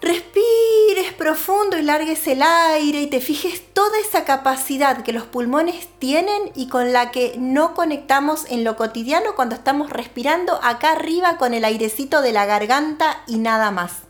respires 0.00 1.14
profundo 1.18 1.78
y 1.78 1.82
largues 1.82 2.24
el 2.28 2.42
aire 2.42 3.00
y 3.00 3.06
te 3.08 3.20
fijes 3.20 3.74
toda 3.74 3.98
esa 3.98 4.24
capacidad 4.24 5.02
que 5.02 5.12
los 5.12 5.24
pulmones 5.24 5.88
tienen 5.98 6.52
y 6.54 6.68
con 6.68 6.92
la 6.92 7.10
que 7.10 7.34
no 7.38 7.74
conectamos 7.74 8.44
en 8.50 8.62
lo 8.62 8.76
cotidiano 8.76 9.34
cuando 9.34 9.56
estamos 9.56 9.90
respirando 9.90 10.60
acá 10.62 10.92
arriba 10.92 11.38
con 11.38 11.54
el 11.54 11.64
airecito 11.64 12.22
de 12.22 12.30
la 12.30 12.46
garganta 12.46 13.24
y 13.26 13.38
nada 13.38 13.72
más. 13.72 14.05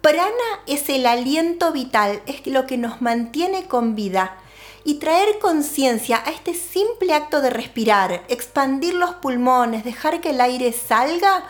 Prana 0.00 0.30
es 0.66 0.88
el 0.88 1.04
aliento 1.04 1.72
vital, 1.72 2.22
es 2.24 2.46
lo 2.46 2.66
que 2.66 2.78
nos 2.78 3.02
mantiene 3.02 3.64
con 3.64 3.94
vida. 3.94 4.38
Y 4.82 4.94
traer 4.94 5.38
conciencia 5.38 6.22
a 6.24 6.30
este 6.30 6.54
simple 6.54 7.12
acto 7.12 7.42
de 7.42 7.50
respirar, 7.50 8.22
expandir 8.28 8.94
los 8.94 9.16
pulmones, 9.16 9.84
dejar 9.84 10.22
que 10.22 10.30
el 10.30 10.40
aire 10.40 10.72
salga, 10.72 11.44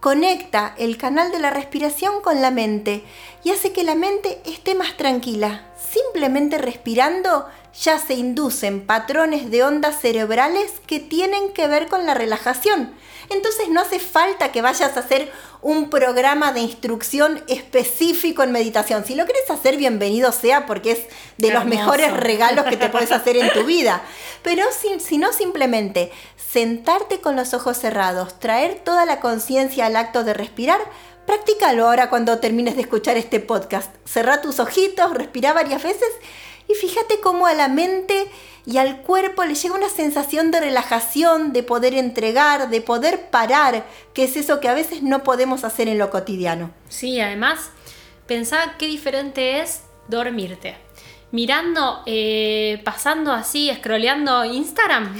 conecta 0.00 0.74
el 0.78 0.96
canal 0.96 1.30
de 1.30 1.40
la 1.40 1.50
respiración 1.50 2.22
con 2.22 2.40
la 2.40 2.50
mente 2.50 3.04
y 3.44 3.50
hace 3.50 3.72
que 3.72 3.84
la 3.84 3.94
mente 3.94 4.40
esté 4.46 4.74
más 4.74 4.96
tranquila. 4.96 5.66
Simplemente 5.78 6.56
respirando 6.56 7.46
ya 7.78 7.98
se 7.98 8.14
inducen 8.14 8.86
patrones 8.86 9.50
de 9.50 9.62
ondas 9.62 10.00
cerebrales 10.00 10.72
que 10.86 11.00
tienen 11.00 11.52
que 11.52 11.66
ver 11.66 11.88
con 11.88 12.06
la 12.06 12.14
relajación. 12.14 12.94
Entonces 13.28 13.68
no 13.68 13.80
hace 13.80 14.00
falta 14.00 14.50
que 14.50 14.60
vayas 14.60 14.96
a 14.96 15.00
hacer 15.00 15.30
un 15.62 15.88
programa 15.88 16.52
de 16.52 16.60
instrucción 16.60 17.44
específico 17.46 18.42
en 18.42 18.50
meditación. 18.50 19.04
Si 19.04 19.14
lo 19.14 19.24
quieres 19.24 19.48
hacer, 19.50 19.76
bienvenido 19.76 20.32
sea 20.32 20.66
porque 20.66 20.92
es 20.92 21.00
de 21.38 21.52
los 21.52 21.64
mejores 21.64 22.12
regalos 22.12 22.64
que 22.64 22.76
te 22.76 22.88
puedes 22.88 23.12
hacer 23.12 23.36
en 23.36 23.52
tu 23.52 23.64
vida. 23.64 24.02
Pero 24.42 24.64
si, 24.72 24.98
si 24.98 25.18
no 25.18 25.32
simplemente 25.32 26.10
sentarte 26.36 27.20
con 27.20 27.36
los 27.36 27.54
ojos 27.54 27.78
cerrados, 27.78 28.38
traer 28.40 28.80
toda 28.84 29.04
la 29.04 29.20
conciencia 29.20 29.86
al 29.86 29.96
acto 29.96 30.24
de 30.24 30.34
respirar, 30.34 30.80
Practícalo 31.26 31.86
ahora 31.86 32.10
cuando 32.10 32.40
termines 32.40 32.74
de 32.74 32.82
escuchar 32.82 33.16
este 33.16 33.38
podcast. 33.38 33.94
Cerra 34.04 34.40
tus 34.40 34.58
ojitos, 34.58 35.14
respira 35.14 35.52
varias 35.52 35.80
veces 35.80 36.08
y 36.70 36.74
fíjate 36.74 37.20
cómo 37.20 37.46
a 37.46 37.54
la 37.54 37.68
mente 37.68 38.26
y 38.66 38.76
al 38.78 38.98
cuerpo 39.02 39.44
le 39.44 39.54
llega 39.54 39.74
una 39.74 39.88
sensación 39.88 40.50
de 40.50 40.60
relajación, 40.60 41.52
de 41.52 41.62
poder 41.62 41.94
entregar, 41.94 42.68
de 42.68 42.80
poder 42.80 43.30
parar, 43.30 43.86
que 44.14 44.24
es 44.24 44.36
eso 44.36 44.60
que 44.60 44.68
a 44.68 44.74
veces 44.74 45.02
no 45.02 45.22
podemos 45.22 45.64
hacer 45.64 45.88
en 45.88 45.98
lo 45.98 46.10
cotidiano. 46.10 46.70
Sí, 46.88 47.20
además, 47.20 47.70
pensá 48.26 48.74
qué 48.78 48.86
diferente 48.86 49.60
es 49.60 49.82
dormirte. 50.08 50.76
Mirando, 51.32 52.02
eh, 52.06 52.80
pasando 52.84 53.32
así, 53.32 53.72
scrolleando 53.74 54.44
Instagram. 54.44 55.14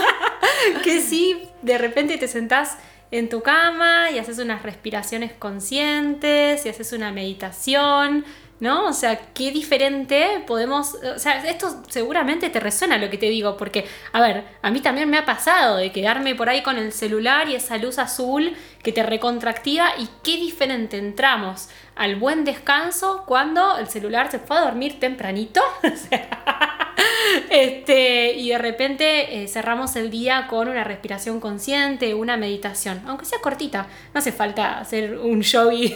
que 0.84 1.00
sí, 1.00 1.42
de 1.62 1.78
repente 1.78 2.16
te 2.16 2.28
sentás 2.28 2.78
en 3.10 3.28
tu 3.28 3.42
cama 3.42 4.10
y 4.10 4.18
haces 4.18 4.38
unas 4.38 4.62
respiraciones 4.62 5.32
conscientes 5.32 6.64
y 6.66 6.68
haces 6.68 6.92
una 6.92 7.12
meditación 7.12 8.24
¿no? 8.60 8.86
O 8.86 8.92
sea, 8.92 9.32
qué 9.34 9.50
diferente 9.50 10.42
podemos, 10.46 10.94
o 10.94 11.18
sea, 11.18 11.44
esto 11.48 11.82
seguramente 11.88 12.50
te 12.50 12.60
resuena 12.60 12.98
lo 12.98 13.10
que 13.10 13.18
te 13.18 13.26
digo, 13.26 13.56
porque, 13.56 13.86
a 14.12 14.20
ver, 14.20 14.44
a 14.62 14.70
mí 14.70 14.80
también 14.80 15.08
me 15.08 15.18
ha 15.18 15.24
pasado 15.24 15.76
de 15.76 15.92
quedarme 15.92 16.34
por 16.34 16.48
ahí 16.48 16.62
con 16.62 16.76
el 16.76 16.92
celular 16.92 17.48
y 17.48 17.54
esa 17.54 17.78
luz 17.78 17.98
azul 17.98 18.56
que 18.82 18.92
te 18.92 19.02
recontractiva 19.02 19.90
y 19.98 20.08
qué 20.22 20.36
diferente 20.36 20.98
entramos 20.98 21.68
al 21.98 22.14
buen 22.16 22.44
descanso 22.44 23.24
cuando 23.26 23.76
el 23.76 23.88
celular 23.88 24.30
se 24.30 24.38
fue 24.38 24.56
a 24.56 24.60
dormir 24.60 25.00
tempranito. 25.00 25.60
este, 27.50 28.32
y 28.34 28.50
de 28.50 28.58
repente 28.58 29.42
eh, 29.42 29.48
cerramos 29.48 29.96
el 29.96 30.08
día 30.08 30.46
con 30.48 30.68
una 30.68 30.84
respiración 30.84 31.40
consciente, 31.40 32.14
una 32.14 32.36
meditación, 32.36 33.02
aunque 33.06 33.24
sea 33.24 33.40
cortita. 33.40 33.88
No 34.14 34.20
hace 34.20 34.30
falta 34.30 34.78
hacer 34.78 35.18
un 35.18 35.40
show 35.40 35.70
y, 35.72 35.94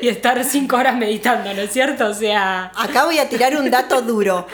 y 0.00 0.08
estar 0.08 0.42
cinco 0.44 0.76
horas 0.76 0.96
meditando, 0.96 1.52
¿no 1.52 1.60
es 1.60 1.70
cierto? 1.70 2.06
O 2.08 2.14
sea. 2.14 2.72
Acá 2.74 3.04
voy 3.04 3.18
a 3.18 3.28
tirar 3.28 3.54
un 3.56 3.70
dato 3.70 4.00
duro. 4.00 4.46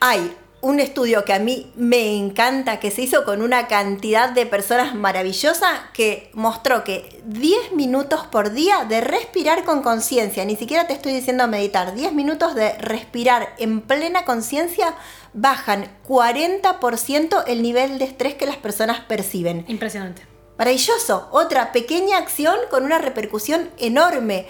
Hay 0.00 0.32
un 0.60 0.80
estudio 0.80 1.24
que 1.24 1.32
a 1.32 1.38
mí 1.38 1.72
me 1.76 2.16
encanta, 2.16 2.80
que 2.80 2.90
se 2.90 3.02
hizo 3.02 3.24
con 3.24 3.42
una 3.42 3.68
cantidad 3.68 4.30
de 4.30 4.44
personas 4.44 4.94
maravillosa, 4.94 5.90
que 5.92 6.30
mostró 6.34 6.82
que 6.82 7.22
10 7.26 7.72
minutos 7.72 8.26
por 8.26 8.50
día 8.52 8.84
de 8.84 9.00
respirar 9.00 9.64
con 9.64 9.82
conciencia, 9.82 10.44
ni 10.44 10.56
siquiera 10.56 10.86
te 10.86 10.94
estoy 10.94 11.12
diciendo 11.12 11.46
meditar, 11.46 11.94
10 11.94 12.12
minutos 12.12 12.54
de 12.54 12.72
respirar 12.78 13.54
en 13.58 13.82
plena 13.82 14.24
conciencia 14.24 14.94
bajan 15.32 15.88
40% 16.08 17.44
el 17.46 17.62
nivel 17.62 17.98
de 17.98 18.06
estrés 18.06 18.34
que 18.34 18.46
las 18.46 18.56
personas 18.56 19.00
perciben. 19.00 19.64
Impresionante. 19.68 20.22
Maravilloso. 20.58 21.28
Otra 21.30 21.70
pequeña 21.70 22.18
acción 22.18 22.56
con 22.68 22.84
una 22.84 22.98
repercusión 22.98 23.70
enorme. 23.78 24.46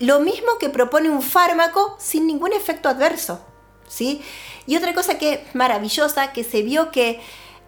Lo 0.00 0.18
mismo 0.18 0.58
que 0.58 0.68
propone 0.68 1.10
un 1.10 1.22
fármaco 1.22 1.96
sin 2.00 2.26
ningún 2.26 2.52
efecto 2.52 2.88
adverso. 2.88 3.40
Y 4.00 4.76
otra 4.76 4.94
cosa 4.94 5.18
que 5.18 5.34
es 5.34 5.54
maravillosa, 5.54 6.32
que 6.32 6.44
se 6.44 6.62
vio 6.62 6.90
que 6.90 7.20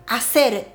hacer 0.06 0.68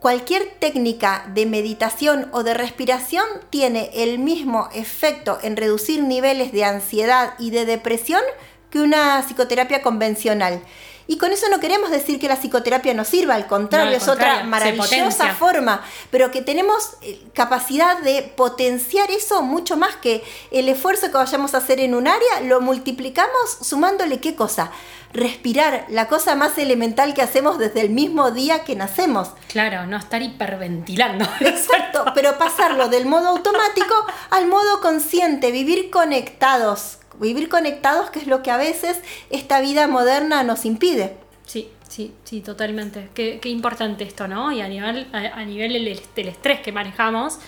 cualquier 0.00 0.46
técnica 0.58 1.26
de 1.34 1.46
meditación 1.46 2.28
o 2.32 2.42
de 2.42 2.54
respiración 2.54 3.24
tiene 3.50 3.90
el 3.94 4.18
mismo 4.18 4.68
efecto 4.74 5.38
en 5.42 5.56
reducir 5.56 6.02
niveles 6.02 6.52
de 6.52 6.64
ansiedad 6.64 7.34
y 7.38 7.50
de 7.50 7.64
depresión 7.64 8.22
que 8.70 8.80
una 8.80 9.22
psicoterapia 9.22 9.82
convencional. 9.82 10.62
Y 11.08 11.18
con 11.18 11.32
eso 11.32 11.46
no 11.48 11.60
queremos 11.60 11.90
decir 11.90 12.18
que 12.18 12.28
la 12.28 12.36
psicoterapia 12.36 12.92
no 12.92 13.04
sirva, 13.04 13.34
al 13.34 13.46
contrario, 13.46 13.96
es 13.96 14.08
otra 14.08 14.42
maravillosa 14.42 15.34
forma, 15.34 15.82
pero 16.10 16.30
que 16.32 16.42
tenemos 16.42 16.94
eh, 17.02 17.20
capacidad 17.32 17.98
de 17.98 18.22
potenciar 18.22 19.10
eso 19.10 19.42
mucho 19.42 19.76
más 19.76 19.96
que 19.96 20.24
el 20.50 20.68
esfuerzo 20.68 21.06
que 21.06 21.16
vayamos 21.16 21.54
a 21.54 21.58
hacer 21.58 21.78
en 21.78 21.94
un 21.94 22.08
área, 22.08 22.40
lo 22.42 22.60
multiplicamos 22.60 23.58
sumándole 23.60 24.18
qué 24.18 24.34
cosa? 24.34 24.72
Respirar, 25.12 25.86
la 25.88 26.08
cosa 26.08 26.34
más 26.34 26.58
elemental 26.58 27.14
que 27.14 27.22
hacemos 27.22 27.58
desde 27.58 27.82
el 27.82 27.90
mismo 27.90 28.32
día 28.32 28.64
que 28.64 28.74
nacemos. 28.74 29.28
Claro, 29.48 29.86
no 29.86 29.96
estar 29.96 30.22
hiperventilando. 30.22 31.24
Exacto, 31.40 32.04
pero 32.14 32.36
pasarlo 32.36 32.88
del 32.88 33.06
modo 33.06 33.28
automático 33.28 33.94
al 34.30 34.48
modo 34.48 34.80
consciente, 34.80 35.52
vivir 35.52 35.90
conectados 35.90 36.98
vivir 37.20 37.48
conectados, 37.48 38.10
que 38.10 38.18
es 38.18 38.26
lo 38.26 38.42
que 38.42 38.50
a 38.50 38.56
veces 38.56 39.00
esta 39.30 39.60
vida 39.60 39.86
moderna 39.86 40.42
nos 40.42 40.64
impide. 40.64 41.16
Sí, 41.44 41.70
sí, 41.88 42.12
sí, 42.24 42.40
totalmente. 42.40 43.08
Qué, 43.14 43.40
importante 43.44 44.04
esto, 44.04 44.28
¿no? 44.28 44.52
Y 44.52 44.60
a 44.60 44.68
nivel, 44.68 45.08
a, 45.12 45.44
nivel 45.44 45.72
del, 45.72 46.28
estrés 46.28 46.60
que 46.60 46.72
manejamos, 46.72 47.38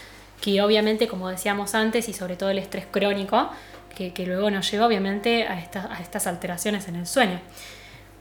que 0.40 0.62
obviamente, 0.62 1.08
como 1.08 1.28
decíamos 1.28 1.74
antes, 1.74 2.08
y 2.08 2.12
sobre 2.12 2.36
todo 2.36 2.50
el 2.50 2.58
estrés 2.58 2.86
crónico, 2.90 3.50
que, 3.94 4.24
luego 4.26 4.50
nos 4.50 4.70
lleva 4.70 4.86
obviamente 4.86 5.46
a, 5.46 5.54
a, 5.54 6.00
estas 6.00 6.26
alteraciones 6.26 6.86
en 6.88 6.96
el 6.96 7.06
sueño. 7.06 7.40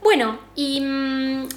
Bueno, 0.02 0.38
y 0.56 0.80
um, 0.80 1.48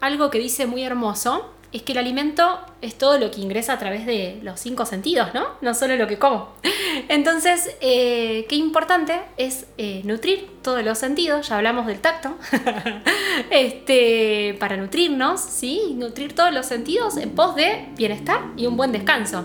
algo 0.00 0.30
que 0.30 0.38
dice 0.38 0.66
muy 0.66 0.82
hermoso, 0.82 1.52
es 1.72 1.82
que 1.82 1.92
el 1.92 1.98
alimento 1.98 2.60
es 2.82 2.96
todo 2.96 3.18
lo 3.18 3.30
que 3.30 3.40
ingresa 3.40 3.72
a 3.72 3.78
través 3.78 4.04
de 4.04 4.38
los 4.42 4.60
cinco 4.60 4.84
sentidos, 4.84 5.32
¿no? 5.32 5.46
No 5.62 5.72
solo 5.74 5.96
lo 5.96 6.06
que 6.06 6.18
como. 6.18 6.50
Entonces, 7.08 7.76
eh, 7.80 8.44
qué 8.48 8.56
importante 8.56 9.20
es 9.38 9.66
eh, 9.78 10.02
nutrir 10.04 10.50
todos 10.62 10.84
los 10.84 10.98
sentidos, 10.98 11.48
ya 11.48 11.56
hablamos 11.56 11.86
del 11.86 11.98
tacto, 12.00 12.36
este, 13.50 14.54
para 14.60 14.76
nutrirnos, 14.76 15.40
¿sí? 15.40 15.94
Nutrir 15.96 16.34
todos 16.34 16.52
los 16.52 16.66
sentidos 16.66 17.16
en 17.16 17.30
pos 17.30 17.56
de 17.56 17.88
bienestar 17.96 18.42
y 18.56 18.66
un 18.66 18.76
buen 18.76 18.92
descanso. 18.92 19.44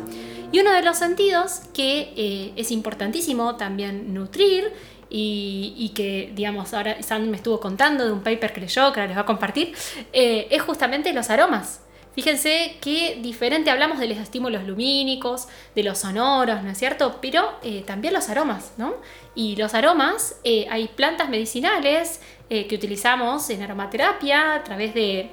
Y 0.51 0.59
uno 0.59 0.71
de 0.71 0.81
los 0.81 0.97
sentidos 0.97 1.61
que 1.73 2.13
eh, 2.17 2.53
es 2.57 2.71
importantísimo 2.71 3.55
también 3.55 4.13
nutrir 4.13 4.73
y, 5.09 5.93
que, 5.95 6.33
digamos, 6.35 6.73
ahora 6.73 7.01
Sam 7.01 7.29
me 7.29 7.37
estuvo 7.37 7.61
contando 7.61 8.05
de 8.05 8.11
un 8.11 8.21
paper 8.21 8.51
que 8.51 8.59
leyó, 8.59 8.91
que 8.91 8.99
ahora 8.99 9.07
les 9.07 9.17
va 9.17 9.21
a 9.21 9.25
compartir, 9.25 9.73
es 10.11 10.61
justamente 10.61 11.13
los 11.13 11.29
aromas. 11.29 11.79
Fíjense 12.17 12.77
qué 12.81 13.19
diferente 13.21 13.69
hablamos 13.69 13.99
de 13.99 14.07
los 14.07 14.17
estímulos 14.17 14.63
lumínicos, 14.63 15.47
de 15.75 15.83
los 15.83 15.99
sonoros, 15.99 16.63
¿no 16.63 16.71
es 16.71 16.77
cierto? 16.79 17.19
Pero 17.21 17.47
eh, 17.61 17.83
también 17.85 18.11
los 18.11 18.27
aromas, 18.29 18.71
¿no? 18.75 18.95
Y 19.35 19.55
los 19.55 19.75
aromas, 19.75 20.35
eh, 20.43 20.65
hay 20.71 20.87
plantas 20.87 21.29
medicinales 21.29 22.19
eh, 22.49 22.65
que 22.65 22.73
utilizamos 22.73 23.47
en 23.51 23.61
aromaterapia 23.61 24.55
a 24.55 24.63
través 24.63 24.95
de, 24.95 25.29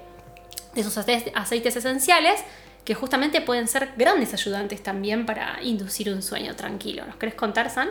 de 0.75 0.85
sus 0.85 0.99
aceites 0.99 1.75
esenciales 1.75 2.45
que 2.85 2.95
justamente 2.95 3.41
pueden 3.41 3.67
ser 3.67 3.93
grandes 3.97 4.35
ayudantes 4.35 4.83
también 4.83 5.25
para 5.25 5.63
inducir 5.63 6.11
un 6.11 6.21
sueño 6.21 6.55
tranquilo. 6.55 7.07
¿Nos 7.07 7.17
querés 7.17 7.35
contar, 7.35 7.71
San? 7.71 7.89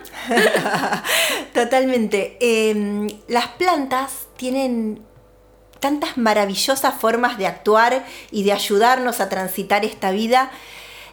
Totalmente. 1.55 2.37
Em, 2.39 3.07
las 3.27 3.47
plantas 3.47 4.27
tienen 4.37 5.01
tantas 5.83 6.15
maravillosas 6.15 6.95
formas 6.95 7.37
de 7.37 7.45
actuar 7.45 8.05
y 8.31 8.43
de 8.43 8.53
ayudarnos 8.53 9.19
a 9.19 9.27
transitar 9.27 9.83
esta 9.83 10.11
vida. 10.11 10.49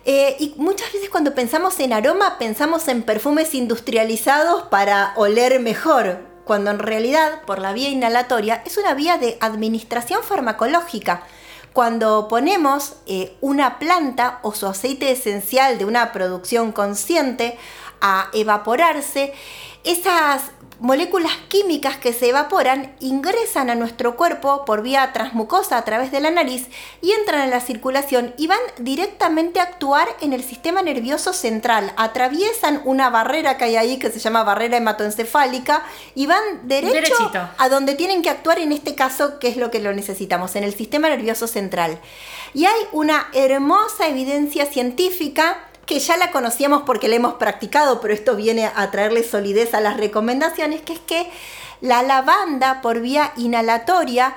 Eh, 0.05 0.37
y 0.39 0.55
muchas 0.59 0.93
veces 0.93 1.11
cuando 1.11 1.35
pensamos 1.35 1.81
en 1.81 1.93
aroma 1.93 2.39
pensamos 2.39 2.87
en 2.87 3.03
perfumes 3.03 3.53
industrializados 3.57 4.63
para 4.69 5.13
oler 5.17 5.59
mejor, 5.59 6.21
cuando 6.45 6.71
en 6.71 6.79
realidad 6.79 7.43
por 7.47 7.59
la 7.59 7.73
vía 7.73 7.89
inhalatoria 7.89 8.63
es 8.65 8.79
una 8.79 8.95
vía 8.95 9.19
de 9.19 9.39
administración 9.41 10.23
farmacológica. 10.23 11.25
Cuando 11.73 12.29
ponemos 12.29 12.95
eh, 13.07 13.37
una 13.41 13.81
planta 13.81 14.39
o 14.43 14.55
su 14.55 14.69
aceite 14.69 15.11
esencial 15.11 15.79
de 15.79 15.85
una 15.85 16.13
producción 16.13 16.71
consciente 16.71 17.59
a 18.01 18.29
evaporarse, 18.33 19.35
esas 19.85 20.43
moléculas 20.81 21.33
químicas 21.49 21.99
que 21.99 22.13
se 22.13 22.31
evaporan 22.31 22.95
ingresan 23.01 23.69
a 23.71 23.75
nuestro 23.75 24.17
cuerpo 24.17 24.65
por 24.65 24.83
vía 24.83 25.13
transmucosa 25.13 25.77
a 25.77 25.85
través 25.85 26.11
de 26.11 26.21
la 26.21 26.31
nariz 26.31 26.69
y 27.03 27.13
entran 27.13 27.43
en 27.43 27.51
la 27.51 27.61
circulación 27.61 28.35
y 28.39 28.47
van 28.47 28.59
directamente 28.79 29.61
a 29.61 29.65
actuar 29.65 30.09
en 30.23 30.33
el 30.33 30.43
sistema 30.43 30.81
nervioso 30.83 31.35
central. 31.35 31.93
Atraviesan 31.97 32.81
una 32.85 33.11
barrera 33.11 33.59
que 33.59 33.65
hay 33.65 33.77
ahí 33.77 33.99
que 33.99 34.11
se 34.11 34.19
llama 34.19 34.43
barrera 34.43 34.79
hematoencefálica 34.79 35.85
y 36.15 36.27
van 36.27 36.43
derecho 36.63 37.31
a 37.59 37.69
donde 37.69 37.95
tienen 37.95 38.23
que 38.23 38.31
actuar 38.31 38.59
en 38.59 38.73
este 38.73 38.95
caso, 38.95 39.39
que 39.39 39.49
es 39.49 39.59
lo 39.59 39.71
que 39.71 39.81
lo 39.81 39.93
necesitamos, 39.93 40.57
en 40.57 40.65
el 40.65 40.75
sistema 40.75 41.11
nervioso 41.11 41.47
central. 41.47 41.99
Y 42.55 42.65
hay 42.65 42.81
una 42.93 43.29
hermosa 43.35 44.09
evidencia 44.09 44.65
científica 44.65 45.70
que 45.91 45.99
ya 45.99 46.17
la 46.17 46.31
conocíamos 46.31 46.85
porque 46.87 47.09
la 47.09 47.17
hemos 47.17 47.35
practicado, 47.35 48.01
pero 48.01 48.15
esto 48.15 48.37
viene 48.37 48.71
a 48.73 48.93
traerle 48.93 49.25
solidez 49.25 49.75
a 49.75 49.81
las 49.81 49.97
recomendaciones, 49.97 50.83
que 50.83 50.93
es 50.93 51.01
que 51.01 51.29
la 51.81 52.05
lavanda 52.05 52.81
por 52.81 53.01
vía 53.01 53.33
inhalatoria 53.37 54.37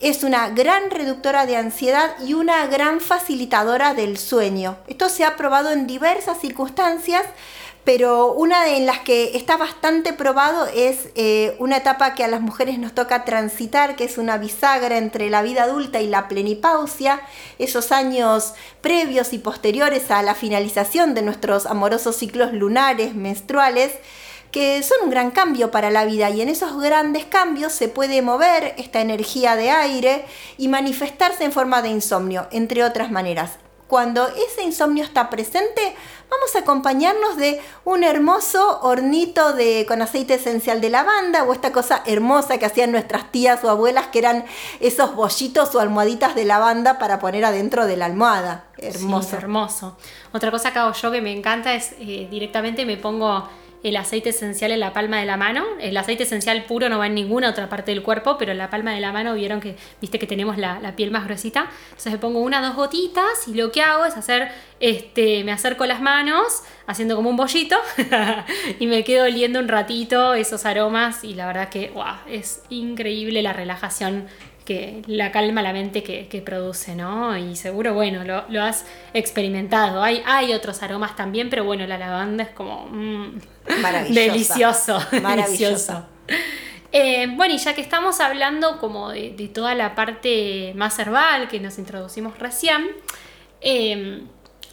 es 0.00 0.22
una 0.22 0.50
gran 0.50 0.90
reductora 0.90 1.46
de 1.46 1.56
ansiedad 1.56 2.14
y 2.22 2.34
una 2.34 2.66
gran 2.66 3.00
facilitadora 3.00 3.94
del 3.94 4.18
sueño. 4.18 4.76
Esto 4.86 5.08
se 5.08 5.24
ha 5.24 5.36
probado 5.38 5.70
en 5.70 5.86
diversas 5.86 6.38
circunstancias 6.38 7.22
pero 7.84 8.32
una 8.32 8.64
de 8.64 8.78
las 8.80 9.00
que 9.00 9.36
está 9.36 9.56
bastante 9.56 10.12
probado 10.12 10.66
es 10.66 11.08
eh, 11.16 11.56
una 11.58 11.78
etapa 11.78 12.14
que 12.14 12.22
a 12.22 12.28
las 12.28 12.40
mujeres 12.40 12.78
nos 12.78 12.94
toca 12.94 13.24
transitar, 13.24 13.96
que 13.96 14.04
es 14.04 14.18
una 14.18 14.38
bisagra 14.38 14.98
entre 14.98 15.28
la 15.30 15.42
vida 15.42 15.64
adulta 15.64 16.00
y 16.00 16.06
la 16.06 16.28
plenipausia, 16.28 17.20
esos 17.58 17.90
años 17.90 18.54
previos 18.80 19.32
y 19.32 19.38
posteriores 19.38 20.12
a 20.12 20.22
la 20.22 20.36
finalización 20.36 21.14
de 21.14 21.22
nuestros 21.22 21.66
amorosos 21.66 22.16
ciclos 22.16 22.52
lunares, 22.52 23.16
menstruales, 23.16 23.92
que 24.52 24.82
son 24.82 24.98
un 25.04 25.10
gran 25.10 25.32
cambio 25.32 25.72
para 25.72 25.90
la 25.90 26.04
vida. 26.04 26.30
Y 26.30 26.40
en 26.40 26.50
esos 26.50 26.80
grandes 26.80 27.24
cambios 27.24 27.72
se 27.72 27.88
puede 27.88 28.22
mover 28.22 28.74
esta 28.76 29.00
energía 29.00 29.56
de 29.56 29.70
aire 29.70 30.24
y 30.56 30.68
manifestarse 30.68 31.42
en 31.42 31.52
forma 31.52 31.82
de 31.82 31.88
insomnio, 31.88 32.46
entre 32.52 32.84
otras 32.84 33.10
maneras. 33.10 33.58
Cuando 33.88 34.26
ese 34.28 34.62
insomnio 34.62 35.04
está 35.04 35.28
presente, 35.28 35.94
vamos 36.32 36.56
a 36.56 36.60
acompañarnos 36.60 37.36
de 37.36 37.60
un 37.84 38.04
hermoso 38.04 38.80
hornito 38.82 39.52
de, 39.52 39.84
con 39.86 40.00
aceite 40.00 40.34
esencial 40.34 40.80
de 40.80 40.88
lavanda 40.88 41.44
o 41.44 41.52
esta 41.52 41.72
cosa 41.72 42.02
hermosa 42.06 42.58
que 42.58 42.64
hacían 42.64 42.90
nuestras 42.90 43.30
tías 43.30 43.62
o 43.64 43.70
abuelas, 43.70 44.06
que 44.06 44.20
eran 44.20 44.44
esos 44.80 45.14
bollitos 45.14 45.74
o 45.74 45.80
almohaditas 45.80 46.34
de 46.34 46.44
lavanda 46.44 46.98
para 46.98 47.18
poner 47.18 47.44
adentro 47.44 47.86
de 47.86 47.96
la 47.96 48.06
almohada. 48.06 48.64
Hermoso. 48.78 49.36
hermoso. 49.36 49.96
Otra 50.32 50.50
cosa 50.50 50.72
que 50.72 50.78
hago 50.78 50.92
yo 50.92 51.10
que 51.12 51.20
me 51.20 51.32
encanta 51.32 51.74
es 51.74 51.92
eh, 51.98 52.26
directamente 52.30 52.86
me 52.86 52.96
pongo 52.96 53.48
el 53.82 53.96
aceite 53.96 54.30
esencial 54.30 54.70
en 54.70 54.80
la 54.80 54.92
palma 54.92 55.18
de 55.18 55.26
la 55.26 55.36
mano. 55.36 55.64
El 55.80 55.96
aceite 55.96 56.22
esencial 56.22 56.64
puro 56.64 56.88
no 56.88 56.98
va 56.98 57.06
en 57.06 57.14
ninguna 57.14 57.50
otra 57.50 57.68
parte 57.68 57.90
del 57.90 58.02
cuerpo, 58.02 58.36
pero 58.38 58.52
en 58.52 58.58
la 58.58 58.70
palma 58.70 58.92
de 58.92 59.00
la 59.00 59.12
mano 59.12 59.34
vieron 59.34 59.60
que, 59.60 59.76
viste 60.00 60.18
que 60.18 60.26
tenemos 60.26 60.58
la, 60.58 60.94
piel 60.96 61.10
más 61.10 61.24
gruesita. 61.24 61.70
Entonces 61.84 62.12
me 62.12 62.18
pongo 62.18 62.40
una 62.40 62.60
dos 62.60 62.76
gotitas 62.76 63.48
y 63.48 63.54
lo 63.54 63.72
que 63.72 63.82
hago 63.82 64.04
es 64.04 64.16
hacer, 64.16 64.50
este, 64.78 65.42
me 65.44 65.52
acerco 65.52 65.86
las 65.86 66.00
manos 66.00 66.62
haciendo 66.86 67.16
como 67.16 67.30
un 67.30 67.36
bollito 67.36 67.76
y 68.78 68.86
me 68.86 69.04
quedo 69.04 69.24
oliendo 69.24 69.58
un 69.58 69.68
ratito 69.68 70.34
esos 70.34 70.66
aromas 70.66 71.24
y 71.24 71.34
la 71.34 71.46
verdad 71.46 71.68
que 71.68 71.90
wow, 71.90 72.16
es 72.28 72.62
increíble 72.68 73.42
la 73.42 73.52
relajación 73.52 74.26
que 74.64 75.02
la 75.06 75.32
calma 75.32 75.62
la 75.62 75.72
mente 75.72 76.02
que, 76.02 76.42
produce, 76.42 76.94
¿no? 76.94 77.36
Y 77.36 77.56
seguro, 77.56 77.94
bueno, 77.94 78.24
lo, 78.24 78.62
has 78.62 78.86
experimentado. 79.12 80.02
Hay, 80.02 80.22
hay 80.26 80.52
otros 80.52 80.82
aromas 80.82 81.16
también, 81.16 81.50
pero 81.50 81.64
bueno, 81.64 81.86
la 81.86 81.98
lavanda 81.98 82.44
es 82.44 82.50
como 82.50 82.86
mm, 82.90 83.40
delicioso. 84.10 85.00
Maravilloso. 85.22 86.06
Eh, 86.92 87.26
bueno, 87.36 87.54
y 87.54 87.58
ya 87.58 87.74
que 87.74 87.80
estamos 87.80 88.20
hablando 88.20 88.78
como 88.78 89.10
de, 89.10 89.50
toda 89.52 89.74
la 89.74 89.94
parte 89.94 90.72
más 90.76 90.98
herbal 90.98 91.48
que 91.48 91.58
nos 91.58 91.78
introducimos 91.78 92.38
recién, 92.38 92.86
eh, 93.60 94.22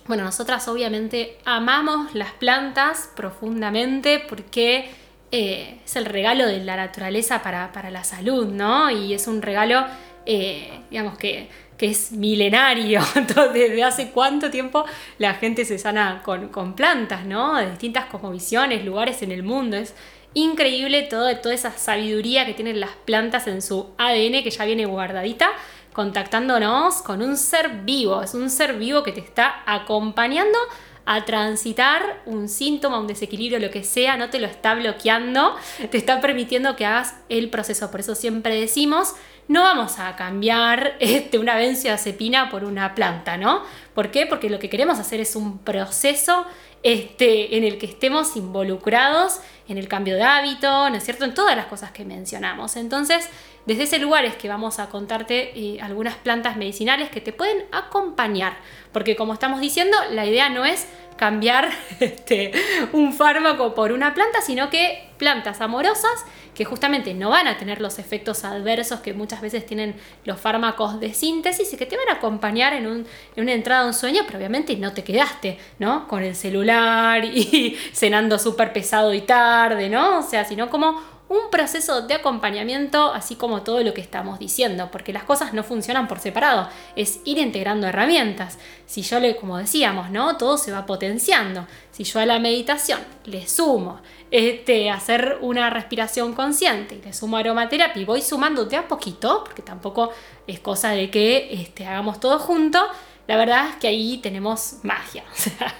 bueno, 0.05 0.23
nosotras 0.23 0.67
obviamente 0.67 1.37
amamos 1.45 2.15
las 2.15 2.31
plantas 2.33 3.11
profundamente 3.15 4.19
porque 4.19 4.89
eh, 5.31 5.79
es 5.85 5.95
el 5.95 6.05
regalo 6.05 6.47
de 6.47 6.63
la 6.63 6.75
naturaleza 6.75 7.43
para, 7.43 7.89
la 7.91 8.03
salud, 8.03 8.47
¿no? 8.47 8.89
Y 8.89 9.13
es 9.13 9.27
un 9.27 9.41
regalo, 9.41 9.85
eh, 10.25 10.81
digamos, 10.89 11.17
que, 11.17 11.49
es 11.79 12.11
milenario. 12.11 13.01
Desde 13.53 13.83
hace 13.83 14.09
cuánto 14.11 14.49
tiempo 14.49 14.83
la 15.17 15.35
gente 15.35 15.63
se 15.63 15.77
sana 15.77 16.21
con, 16.23 16.73
plantas, 16.73 17.25
¿no? 17.25 17.55
De 17.55 17.69
distintas 17.69 18.05
cosmovisiones, 18.05 18.83
lugares 18.83 19.21
en 19.21 19.31
el 19.31 19.43
mundo. 19.43 19.77
Es 19.77 19.95
increíble 20.33 21.03
todo, 21.03 21.33
toda 21.37 21.55
esa 21.55 21.71
sabiduría 21.71 22.45
que 22.45 22.53
tienen 22.53 22.81
las 22.81 22.91
plantas 23.05 23.47
en 23.47 23.61
su 23.61 23.91
ADN 23.97 24.43
que 24.43 24.51
ya 24.51 24.65
viene 24.65 24.85
guardadita 24.85 25.51
contactándonos 25.93 27.01
con 27.01 27.21
un 27.21 27.37
ser 27.37 27.69
vivo. 27.83 28.21
Es 28.21 28.33
un 28.33 28.49
ser 28.49 28.73
vivo 28.77 29.03
que 29.03 29.11
te 29.11 29.21
está 29.21 29.63
acompañando 29.65 30.57
a 31.05 31.25
transitar 31.25 32.21
un 32.25 32.49
síntoma, 32.49 32.99
un 32.99 33.07
desequilibrio, 33.07 33.59
lo 33.59 33.71
que 33.71 33.83
sea, 33.83 34.17
no 34.17 34.29
te 34.29 34.39
lo 34.39 34.47
está 34.47 34.75
bloqueando, 34.75 35.55
te 35.89 35.97
está 35.97 36.21
permitiendo 36.21 36.75
que 36.75 36.85
hagas 36.85 37.15
el 37.29 37.49
proceso. 37.49 37.89
Por 37.91 38.01
eso 38.01 38.15
siempre 38.15 38.59
decimos, 38.59 39.15
no 39.47 39.63
vamos 39.63 39.99
a 39.99 40.15
cambiar 40.15 40.95
este, 40.99 41.39
una 41.39 41.55
benzodiazepina 41.55 42.49
por 42.49 42.63
una 42.63 42.95
planta, 42.95 43.37
¿no? 43.37 43.63
¿Por 43.93 44.11
qué? 44.11 44.25
Porque 44.25 44.49
lo 44.49 44.59
que 44.59 44.69
queremos 44.69 44.99
hacer 44.99 45.19
es 45.19 45.35
un 45.35 45.57
proceso 45.59 46.45
este, 46.83 47.57
en 47.57 47.65
el 47.65 47.77
que 47.77 47.87
estemos 47.87 48.37
involucrados 48.37 49.39
en 49.69 49.77
el 49.77 49.87
cambio 49.87 50.15
de 50.15 50.23
hábito, 50.23 50.89
¿no 50.89 50.95
es 50.95 51.03
cierto? 51.03 51.23
En 51.25 51.33
todas 51.33 51.55
las 51.55 51.67
cosas 51.67 51.91
que 51.91 52.03
mencionamos. 52.03 52.75
Entonces, 52.75 53.29
desde 53.65 53.83
ese 53.83 53.99
lugar 53.99 54.25
es 54.25 54.35
que 54.35 54.49
vamos 54.49 54.79
a 54.79 54.89
contarte 54.89 55.57
eh, 55.57 55.79
algunas 55.79 56.15
plantas 56.15 56.57
medicinales 56.57 57.09
que 57.09 57.21
te 57.21 57.31
pueden 57.31 57.65
acompañar, 57.71 58.57
porque 58.91 59.15
como 59.15 59.33
estamos 59.33 59.61
diciendo, 59.61 59.95
la 60.11 60.25
idea 60.25 60.49
no 60.49 60.65
es 60.65 60.87
cambiar 61.19 61.69
este, 61.99 62.53
un 62.93 63.11
fármaco 63.11 63.75
por 63.75 63.91
una 63.91 64.13
planta, 64.13 64.41
sino 64.41 64.69
que 64.69 65.09
plantas 65.17 65.59
amorosas 65.59 66.25
que 66.55 66.63
justamente 66.63 67.13
no 67.13 67.29
van 67.29 67.45
a 67.47 67.57
tener 67.57 67.81
los 67.81 67.99
efectos 67.99 68.45
adversos 68.45 69.01
que 69.01 69.13
muchas 69.13 69.41
veces 69.41 69.65
tienen 69.65 69.95
los 70.23 70.39
fármacos 70.39 70.97
de 71.01 71.13
síntesis 71.13 71.73
y 71.73 71.77
que 71.77 71.85
te 71.85 71.97
van 71.97 72.07
a 72.07 72.13
acompañar 72.13 72.71
en, 72.73 72.87
un, 72.87 73.05
en 73.35 73.43
una 73.43 73.51
entrada 73.51 73.83
a 73.83 73.87
un 73.87 73.93
sueño, 73.93 74.21
pero 74.25 74.37
obviamente 74.37 74.77
no 74.77 74.93
te 74.93 75.03
quedaste, 75.03 75.59
¿no? 75.77 76.07
Con 76.07 76.23
el 76.23 76.35
celular 76.37 77.25
y 77.25 77.77
cenando 77.93 78.39
súper 78.39 78.71
pesado 78.71 79.13
y 79.13 79.21
tarde, 79.21 79.89
¿no? 79.89 80.19
O 80.19 80.23
sea, 80.23 80.45
sino 80.45 80.69
como 80.69 81.18
un 81.29 81.51
proceso 81.51 82.01
de 82.01 82.15
acompañamiento, 82.15 83.13
así 83.13 83.35
como 83.35 83.61
todo 83.61 83.83
lo 83.83 83.93
que 83.93 84.01
estamos 84.01 84.39
diciendo, 84.39 84.89
porque 84.91 85.13
las 85.13 85.23
cosas 85.23 85.53
no 85.53 85.63
funcionan 85.63 86.07
por 86.07 86.19
separado, 86.19 86.67
es 86.95 87.21
ir 87.23 87.37
integrando 87.37 87.87
herramientas. 87.87 88.57
Si 88.87 89.03
yo 89.03 89.19
le, 89.19 89.35
como 89.35 89.59
decíamos, 89.59 90.09
¿no? 90.09 90.37
Todo 90.37 90.57
se 90.57 90.71
va 90.71 90.87
potenciando. 90.87 91.67
Si 91.91 92.03
yo 92.03 92.19
a 92.19 92.25
la 92.25 92.39
meditación 92.39 92.99
le 93.25 93.47
sumo 93.47 94.01
este, 94.31 94.89
hacer 94.89 95.37
una 95.41 95.69
respiración 95.69 96.33
consciente 96.33 96.95
y 96.95 97.01
le 97.01 97.13
sumo 97.13 97.37
aromaterapia 97.37 98.01
y 98.01 98.05
voy 98.05 98.21
sumando 98.21 98.65
de 98.65 98.77
a 98.77 98.87
poquito, 98.87 99.43
porque 99.43 99.61
tampoco 99.61 100.11
es 100.47 100.59
cosa 100.59 100.89
de 100.89 101.11
que 101.11 101.53
este, 101.53 101.85
hagamos 101.85 102.19
todo 102.19 102.39
junto, 102.39 102.79
la 103.27 103.37
verdad 103.37 103.69
es 103.69 103.75
que 103.75 103.87
ahí 103.87 104.17
tenemos 104.17 104.77
magia, 104.81 105.23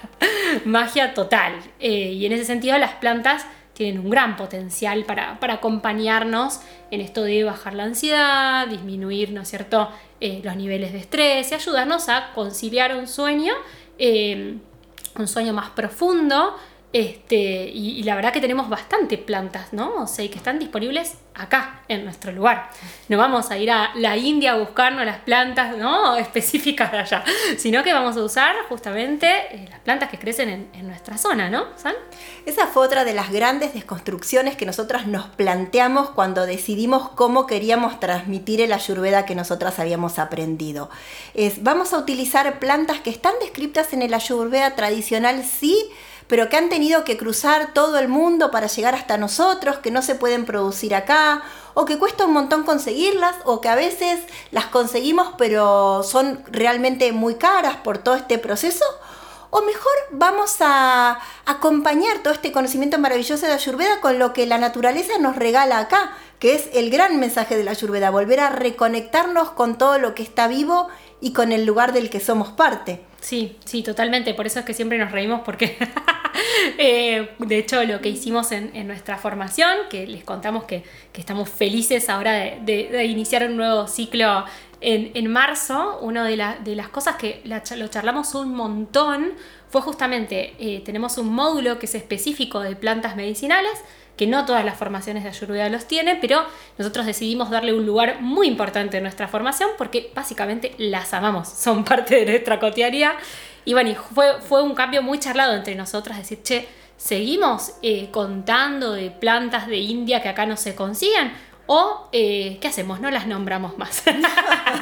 magia 0.64 1.12
total. 1.12 1.54
Eh, 1.80 2.12
y 2.12 2.24
en 2.24 2.30
ese 2.30 2.44
sentido 2.44 2.78
las 2.78 2.94
plantas 2.94 3.44
tienen 3.80 4.02
un 4.02 4.10
gran 4.10 4.36
potencial 4.36 5.06
para, 5.06 5.38
acompañarnos 5.40 6.60
en 6.90 7.00
esto 7.00 7.22
de 7.22 7.44
bajar 7.44 7.72
la 7.72 7.84
ansiedad, 7.84 8.66
disminuir, 8.66 9.32
¿no 9.32 9.40
es 9.40 9.48
cierto?, 9.48 9.88
eh, 10.20 10.42
los 10.44 10.54
niveles 10.54 10.92
de 10.92 10.98
estrés 10.98 11.50
y 11.50 11.54
ayudarnos 11.54 12.10
a 12.10 12.32
conciliar 12.34 12.94
un 12.94 13.08
sueño, 13.08 13.54
eh, 13.96 14.58
un 15.16 15.26
sueño 15.26 15.54
más 15.54 15.70
profundo, 15.70 16.58
este, 16.92 17.70
y, 17.72 18.02
la 18.02 18.16
verdad 18.16 18.32
que 18.32 18.40
tenemos 18.40 18.68
bastante 18.68 19.16
plantas, 19.16 19.72
¿no? 19.72 20.02
O 20.02 20.06
sea, 20.08 20.24
y 20.24 20.28
que 20.28 20.38
están 20.38 20.58
disponibles 20.58 21.14
acá, 21.34 21.82
en 21.86 22.04
nuestro 22.04 22.32
lugar. 22.32 22.68
No 23.08 23.16
vamos 23.16 23.52
a 23.52 23.58
ir 23.58 23.70
a 23.70 23.92
la 23.94 24.16
India 24.16 24.52
a 24.52 24.58
buscarnos 24.58 25.06
las 25.06 25.18
plantas, 25.18 25.76
¿no? 25.76 26.16
Específicas 26.18 26.90
de 26.90 26.98
allá, 26.98 27.24
sino 27.58 27.84
que 27.84 27.92
vamos 27.92 28.16
a 28.16 28.24
usar 28.24 28.56
justamente 28.68 29.28
eh, 29.28 29.68
las 29.70 29.78
plantas 29.80 30.10
que 30.10 30.18
crecen 30.18 30.68
en, 30.72 30.86
nuestra 30.88 31.16
zona, 31.16 31.48
¿no? 31.48 31.66
¿San? 31.76 31.94
Esa 32.44 32.66
fue 32.66 32.84
otra 32.84 33.04
de 33.04 33.14
las 33.14 33.30
grandes 33.30 33.72
desconstrucciones 33.72 34.56
que 34.56 34.66
nosotras 34.66 35.06
nos 35.06 35.26
planteamos 35.26 36.10
cuando 36.10 36.44
decidimos 36.44 37.10
cómo 37.10 37.46
queríamos 37.46 38.00
transmitir 38.00 38.60
el 38.60 38.72
ayurveda 38.72 39.24
que 39.24 39.36
nosotras 39.36 39.78
habíamos 39.78 40.18
aprendido. 40.18 40.90
Es, 41.34 41.62
vamos 41.62 41.92
a 41.92 41.98
utilizar 41.98 42.58
plantas 42.58 42.98
que 42.98 43.10
están 43.10 43.34
descritas 43.40 43.92
en 43.92 44.02
el 44.02 44.12
ayurveda 44.12 44.74
tradicional, 44.74 45.44
sí, 45.44 45.88
pero 46.30 46.48
que 46.48 46.56
han 46.56 46.68
tenido 46.68 47.02
que 47.02 47.16
cruzar 47.16 47.74
todo 47.74 47.98
el 47.98 48.06
mundo 48.06 48.52
para 48.52 48.68
llegar 48.68 48.94
hasta 48.94 49.18
nosotros, 49.18 49.78
que 49.78 49.90
no 49.90 50.00
se 50.00 50.14
pueden 50.14 50.44
producir 50.46 50.94
acá, 50.94 51.42
o 51.74 51.84
que 51.84 51.98
cuesta 51.98 52.24
un 52.24 52.32
montón 52.32 52.62
conseguirlas, 52.62 53.34
o 53.44 53.60
que 53.60 53.68
a 53.68 53.74
veces 53.74 54.20
las 54.52 54.66
conseguimos 54.66 55.34
pero 55.36 56.04
son 56.04 56.44
realmente 56.46 57.10
muy 57.10 57.34
caras 57.34 57.78
por 57.78 57.98
todo 57.98 58.14
este 58.14 58.38
proceso, 58.38 58.84
o 59.50 59.62
mejor 59.62 59.92
vamos 60.12 60.58
a 60.60 61.18
acompañar 61.46 62.22
todo 62.22 62.32
este 62.32 62.52
conocimiento 62.52 62.96
maravilloso 63.00 63.46
de 63.46 63.52
Ayurveda 63.52 64.00
con 64.00 64.20
lo 64.20 64.32
que 64.32 64.46
la 64.46 64.58
naturaleza 64.58 65.18
nos 65.18 65.34
regala 65.34 65.80
acá, 65.80 66.12
que 66.38 66.54
es 66.54 66.68
el 66.74 66.90
gran 66.90 67.18
mensaje 67.18 67.56
de 67.56 67.64
la 67.64 67.72
Ayurveda, 67.72 68.10
volver 68.10 68.38
a 68.38 68.50
reconectarnos 68.50 69.50
con 69.50 69.78
todo 69.78 69.98
lo 69.98 70.14
que 70.14 70.22
está 70.22 70.46
vivo 70.46 70.86
y 71.20 71.32
con 71.32 71.50
el 71.50 71.66
lugar 71.66 71.92
del 71.92 72.08
que 72.08 72.20
somos 72.20 72.50
parte. 72.50 73.09
Sí, 73.20 73.56
sí, 73.64 73.82
totalmente. 73.82 74.34
Por 74.34 74.46
eso 74.46 74.60
es 74.60 74.64
que 74.64 74.74
siempre 74.74 74.98
nos 74.98 75.12
reímos 75.12 75.42
porque, 75.44 75.76
eh, 76.78 77.30
de 77.38 77.58
hecho, 77.58 77.84
lo 77.84 78.00
que 78.00 78.08
hicimos 78.08 78.50
en, 78.52 78.86
nuestra 78.86 79.18
formación, 79.18 79.70
que 79.90 80.06
les 80.06 80.24
contamos 80.24 80.64
que, 80.64 80.84
estamos 81.14 81.50
felices 81.50 82.08
ahora 82.08 82.32
de, 82.32 83.04
iniciar 83.04 83.44
un 83.44 83.56
nuevo 83.56 83.86
ciclo 83.86 84.44
en, 84.80 85.26
marzo, 85.30 85.98
una 86.00 86.24
de, 86.24 86.36
las 86.74 86.88
cosas 86.88 87.16
que 87.16 87.42
lo 87.44 87.88
charlamos 87.88 88.34
un 88.34 88.54
montón 88.54 89.32
fue 89.68 89.82
justamente, 89.82 90.54
eh, 90.58 90.82
tenemos 90.84 91.16
un 91.18 91.32
módulo 91.32 91.78
que 91.78 91.86
es 91.86 91.94
específico 91.94 92.60
de 92.60 92.74
plantas 92.74 93.14
medicinales, 93.14 93.72
que 94.20 94.26
no 94.26 94.44
todas 94.44 94.66
las 94.66 94.76
formaciones 94.76 95.22
de 95.22 95.30
Ayurveda 95.30 95.70
los 95.70 95.86
tienen, 95.86 96.18
pero 96.20 96.44
nosotros 96.76 97.06
decidimos 97.06 97.48
darle 97.48 97.72
un 97.72 97.86
lugar 97.86 98.20
muy 98.20 98.48
importante 98.48 98.98
en 98.98 99.04
nuestra 99.04 99.28
formación 99.28 99.70
porque 99.78 100.12
básicamente 100.14 100.74
las 100.76 101.14
amamos, 101.14 101.48
son 101.48 101.84
parte 101.86 102.16
de 102.16 102.26
nuestra 102.26 102.60
cotidianidad. 102.60 103.14
Y 103.64 103.72
bueno, 103.72 103.94
fue, 103.94 104.42
fue 104.42 104.62
un 104.62 104.74
cambio 104.74 105.00
muy 105.00 105.18
charlado 105.18 105.54
entre 105.54 105.74
nosotras, 105.74 106.18
decir, 106.18 106.42
che, 106.42 106.68
¿seguimos 106.98 107.76
eh, 107.80 108.10
contando 108.10 108.92
de 108.92 109.10
plantas 109.10 109.66
de 109.66 109.78
India 109.78 110.20
que 110.20 110.28
acá 110.28 110.44
no 110.44 110.58
se 110.58 110.74
consiguen? 110.74 111.32
¿O 111.64 112.10
eh, 112.12 112.58
qué 112.60 112.68
hacemos? 112.68 113.00
No 113.00 113.10
las 113.10 113.26
nombramos 113.26 113.78
más. 113.78 114.02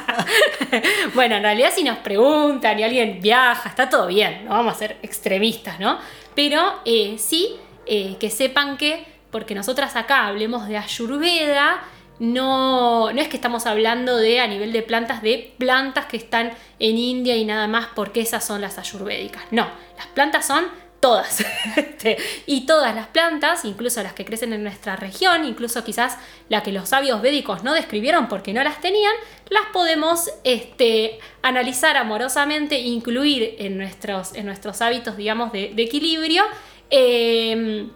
bueno, 1.15 1.37
en 1.37 1.43
realidad 1.43 1.71
si 1.73 1.85
nos 1.85 1.99
preguntan 1.99 2.77
y 2.77 2.83
alguien 2.83 3.21
viaja, 3.21 3.69
está 3.69 3.87
todo 3.87 4.07
bien, 4.07 4.43
no 4.43 4.49
vamos 4.49 4.73
a 4.73 4.77
ser 4.79 4.97
extremistas, 5.01 5.79
¿no? 5.79 5.97
Pero 6.35 6.81
eh, 6.83 7.15
sí 7.17 7.55
que 8.19 8.29
sepan 8.29 8.77
que, 8.77 9.18
porque 9.31 9.55
nosotras 9.55 9.95
acá 9.95 10.27
hablemos 10.27 10.67
de 10.67 10.77
Ayurveda, 10.77 11.81
no, 12.19 13.13
no 13.13 13.21
es 13.21 13.29
que 13.29 13.37
estamos 13.37 13.65
hablando 13.65 14.17
de 14.17 14.41
a 14.41 14.47
nivel 14.47 14.73
de 14.73 14.81
plantas, 14.81 15.21
de 15.21 15.53
plantas 15.57 16.05
que 16.05 16.17
están 16.17 16.51
en 16.77 16.97
India 16.97 17.35
y 17.37 17.45
nada 17.45 17.67
más 17.67 17.87
porque 17.95 18.21
esas 18.21 18.45
son 18.45 18.61
las 18.61 18.77
ayurvédicas. 18.77 19.43
No, 19.51 19.69
las 19.97 20.07
plantas 20.07 20.45
son 20.45 20.65
todas. 20.99 21.45
Este, 21.75 22.17
y 22.45 22.65
todas 22.65 22.95
las 22.95 23.07
plantas, 23.07 23.65
incluso 23.65 24.01
las 24.01 24.13
que 24.13 24.25
crecen 24.25 24.53
en 24.53 24.63
nuestra 24.63 24.95
región, 24.95 25.45
incluso 25.45 25.83
quizás 25.83 26.17
la 26.47 26.63
que 26.63 26.71
los 26.71 26.89
sabios 26.89 27.21
védicos 27.21 27.63
no 27.63 27.73
describieron 27.73 28.27
porque 28.27 28.53
no 28.53 28.63
las 28.63 28.79
tenían, 28.79 29.13
las 29.49 29.65
podemos 29.73 30.29
este, 30.45 31.19
analizar 31.41 31.97
amorosamente, 31.97 32.79
incluir 32.79 33.55
en 33.59 33.77
nuestros, 33.77 34.33
en 34.33 34.45
nuestros 34.45 34.81
hábitos, 34.81 35.17
digamos, 35.17 35.51
de, 35.51 35.73
equilibrio. 35.77 36.43
Em, 36.89 37.91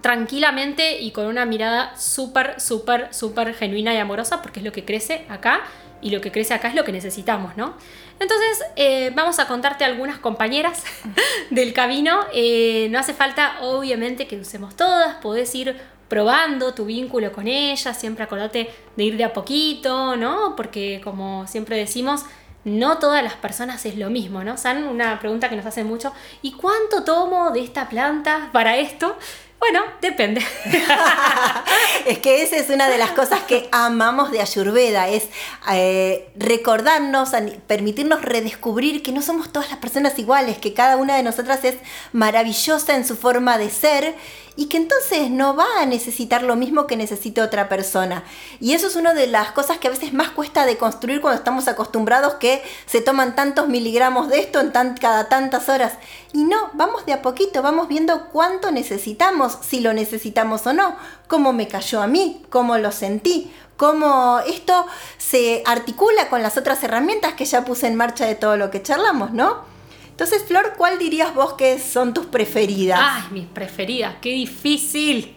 tranquilamente 0.00 1.00
y 1.00 1.10
con 1.10 1.26
una 1.26 1.44
mirada 1.46 1.96
súper, 1.96 2.60
súper, 2.60 3.12
súper 3.12 3.54
genuina 3.54 3.94
y 3.94 3.98
amorosa, 3.98 4.42
porque 4.42 4.60
es 4.60 4.64
lo 4.64 4.72
que 4.72 4.84
crece 4.84 5.26
acá 5.28 5.62
y 6.00 6.10
lo 6.10 6.20
que 6.20 6.30
crece 6.30 6.54
acá 6.54 6.68
es 6.68 6.74
lo 6.74 6.84
que 6.84 6.92
necesitamos, 6.92 7.56
¿no? 7.56 7.74
Entonces, 8.20 8.62
eh, 8.76 9.10
vamos 9.14 9.38
a 9.38 9.46
contarte 9.48 9.84
algunas 9.84 10.18
compañeras 10.18 10.84
del 11.50 11.72
camino. 11.72 12.20
Eh, 12.32 12.88
no 12.90 12.98
hace 12.98 13.14
falta, 13.14 13.56
obviamente, 13.62 14.26
que 14.26 14.36
usemos 14.36 14.76
todas, 14.76 15.16
podés 15.16 15.54
ir 15.54 15.76
probando 16.08 16.74
tu 16.74 16.84
vínculo 16.84 17.32
con 17.32 17.48
ellas, 17.48 17.98
siempre 17.98 18.24
acordate 18.24 18.70
de 18.96 19.04
ir 19.04 19.16
de 19.16 19.24
a 19.24 19.32
poquito, 19.32 20.16
¿no? 20.16 20.54
Porque 20.56 21.00
como 21.02 21.46
siempre 21.46 21.76
decimos, 21.76 22.24
no 22.64 22.98
todas 22.98 23.22
las 23.22 23.34
personas 23.34 23.84
es 23.86 23.96
lo 23.96 24.10
mismo, 24.10 24.44
¿no? 24.44 24.56
San, 24.56 24.84
una 24.84 25.18
pregunta 25.18 25.48
que 25.48 25.56
nos 25.56 25.66
hacen 25.66 25.86
mucho, 25.86 26.12
¿y 26.42 26.52
cuánto 26.52 27.04
tomo 27.04 27.50
de 27.50 27.60
esta 27.60 27.88
planta 27.88 28.50
para 28.52 28.76
esto? 28.76 29.16
Bueno, 29.64 29.80
depende. 30.02 30.44
es 32.06 32.18
que 32.18 32.42
esa 32.42 32.56
es 32.56 32.68
una 32.68 32.90
de 32.90 32.98
las 32.98 33.12
cosas 33.12 33.44
que 33.44 33.66
amamos 33.72 34.30
de 34.30 34.42
Ayurveda, 34.42 35.08
es 35.08 35.24
eh, 35.72 36.28
recordarnos, 36.36 37.30
permitirnos 37.66 38.20
redescubrir 38.20 39.02
que 39.02 39.10
no 39.10 39.22
somos 39.22 39.50
todas 39.50 39.70
las 39.70 39.78
personas 39.78 40.18
iguales, 40.18 40.58
que 40.58 40.74
cada 40.74 40.98
una 40.98 41.16
de 41.16 41.22
nosotras 41.22 41.64
es 41.64 41.76
maravillosa 42.12 42.94
en 42.94 43.06
su 43.06 43.16
forma 43.16 43.56
de 43.56 43.70
ser 43.70 44.14
y 44.56 44.66
que 44.66 44.76
entonces 44.76 45.30
no 45.30 45.56
va 45.56 45.66
a 45.80 45.86
necesitar 45.86 46.42
lo 46.42 46.54
mismo 46.54 46.86
que 46.86 46.96
necesite 46.96 47.42
otra 47.42 47.68
persona. 47.68 48.24
Y 48.60 48.72
eso 48.72 48.86
es 48.86 48.96
una 48.96 49.12
de 49.12 49.26
las 49.26 49.50
cosas 49.52 49.78
que 49.78 49.88
a 49.88 49.90
veces 49.90 50.12
más 50.12 50.30
cuesta 50.30 50.64
de 50.64 50.76
construir 50.76 51.20
cuando 51.20 51.38
estamos 51.38 51.66
acostumbrados 51.66 52.34
que 52.34 52.62
se 52.86 53.00
toman 53.00 53.34
tantos 53.34 53.68
miligramos 53.68 54.28
de 54.28 54.38
esto 54.38 54.60
en 54.60 54.70
cada 54.70 55.28
tantas 55.28 55.68
horas. 55.68 55.94
Y 56.32 56.44
no, 56.44 56.70
vamos 56.74 57.04
de 57.04 57.12
a 57.12 57.22
poquito, 57.22 57.62
vamos 57.62 57.88
viendo 57.88 58.28
cuánto 58.28 58.70
necesitamos, 58.70 59.58
si 59.60 59.80
lo 59.80 59.92
necesitamos 59.92 60.66
o 60.66 60.72
no, 60.72 60.96
cómo 61.26 61.52
me 61.52 61.66
cayó 61.66 62.00
a 62.00 62.06
mí, 62.06 62.42
cómo 62.48 62.78
lo 62.78 62.92
sentí, 62.92 63.52
cómo 63.76 64.38
esto 64.46 64.86
se 65.18 65.62
articula 65.66 66.28
con 66.28 66.42
las 66.42 66.56
otras 66.56 66.82
herramientas 66.84 67.34
que 67.34 67.44
ya 67.44 67.64
puse 67.64 67.88
en 67.88 67.96
marcha 67.96 68.24
de 68.26 68.36
todo 68.36 68.56
lo 68.56 68.70
que 68.70 68.82
charlamos, 68.82 69.32
¿no? 69.32 69.73
Entonces, 70.14 70.44
Flor, 70.44 70.74
¿cuál 70.76 70.96
dirías 70.96 71.34
vos 71.34 71.54
que 71.54 71.76
son 71.80 72.14
tus 72.14 72.26
preferidas? 72.26 73.00
Ay, 73.02 73.22
mis 73.32 73.46
preferidas, 73.46 74.14
qué 74.20 74.28
difícil, 74.28 75.36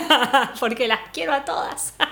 porque 0.58 0.88
las 0.88 1.00
quiero 1.12 1.34
a 1.34 1.44
todas. 1.44 1.94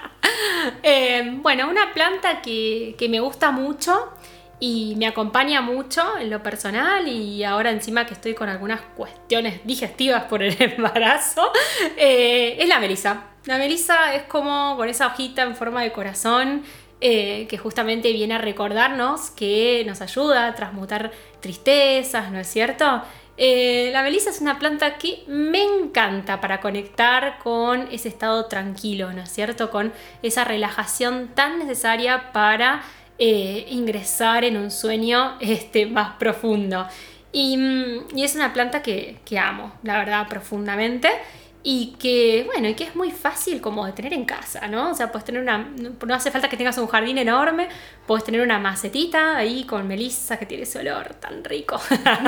Eh, 0.82 1.38
bueno, 1.42 1.68
una 1.68 1.92
planta 1.92 2.40
que, 2.40 2.96
me 3.10 3.20
gusta 3.20 3.50
mucho 3.50 4.10
y 4.58 4.94
me 4.96 5.06
acompaña 5.06 5.60
mucho 5.60 6.16
en 6.18 6.30
lo 6.30 6.42
personal 6.42 7.06
y 7.06 7.44
ahora 7.44 7.70
encima 7.70 8.06
que 8.06 8.14
estoy 8.14 8.32
con 8.34 8.48
algunas 8.48 8.80
cuestiones 8.96 9.60
digestivas 9.64 10.24
por 10.24 10.42
el 10.42 10.56
embarazo, 10.60 11.52
eh, 11.96 12.56
es 12.58 12.68
la 12.68 12.80
melisa. 12.80 13.24
La 13.44 13.58
melisa 13.58 14.14
es 14.14 14.22
como 14.22 14.76
con 14.76 14.88
esa 14.88 15.08
hojita 15.08 15.42
en 15.42 15.54
forma 15.54 15.82
de 15.82 15.92
corazón 15.92 16.64
eh, 17.00 17.46
que 17.48 17.58
justamente 17.58 18.12
viene 18.12 18.34
a 18.34 18.38
recordarnos 18.38 19.30
que 19.30 19.84
nos 19.86 20.00
ayuda 20.00 20.46
a 20.46 20.54
transmutar 20.54 21.10
tristezas, 21.40 22.30
¿no 22.30 22.38
es 22.38 22.46
cierto? 22.46 23.02
Eh, 23.36 23.90
la 23.92 24.02
melisa 24.02 24.30
es 24.30 24.40
una 24.40 24.58
planta 24.58 24.96
que 24.96 25.24
me 25.26 25.62
encanta 25.62 26.40
para 26.40 26.60
conectar 26.60 27.38
con 27.42 27.88
ese 27.90 28.08
estado 28.08 28.46
tranquilo, 28.46 29.12
¿no 29.12 29.22
es 29.22 29.30
cierto? 29.30 29.70
Con 29.70 29.92
esa 30.22 30.44
relajación 30.44 31.30
tan 31.34 31.58
necesaria 31.58 32.32
para 32.32 32.82
eh, 33.18 33.66
ingresar 33.70 34.44
en 34.44 34.56
un 34.56 34.70
sueño 34.70 35.36
este, 35.40 35.86
más 35.86 36.14
profundo. 36.16 36.86
Y, 37.32 37.56
mm, 37.56 38.16
es 38.16 38.36
una 38.36 38.52
planta 38.52 38.82
que 38.82 39.18
amo, 39.38 39.74
la 39.82 39.98
verdad, 39.98 40.28
profundamente 40.28 41.10
y 41.66 41.94
que, 41.98 42.42
bueno, 42.44 42.68
y 42.68 42.74
que 42.74 42.84
es 42.84 42.94
muy 42.94 43.10
fácil 43.10 43.62
como 43.62 43.86
de 43.86 43.92
tener 43.92 44.12
en 44.12 44.26
casa, 44.26 44.68
¿no? 44.68 44.90
O 44.90 44.94
sea, 44.94 45.10
puedes 45.10 45.24
tener 45.24 45.40
una, 45.40 45.56
no 45.56 46.14
hace 46.14 46.30
falta 46.30 46.46
que 46.50 46.58
tengas 46.58 46.76
un 46.76 46.86
jardín 46.86 47.16
enorme, 47.16 47.68
puedes 48.06 48.22
tener 48.22 48.42
una 48.42 48.58
macetita 48.58 49.38
ahí 49.38 49.64
con 49.64 49.88
melissa 49.88 50.36
que 50.36 50.44
tiene 50.44 50.64
ese 50.64 50.80
olor 50.80 51.14
tan 51.14 51.42
rico. 51.42 51.80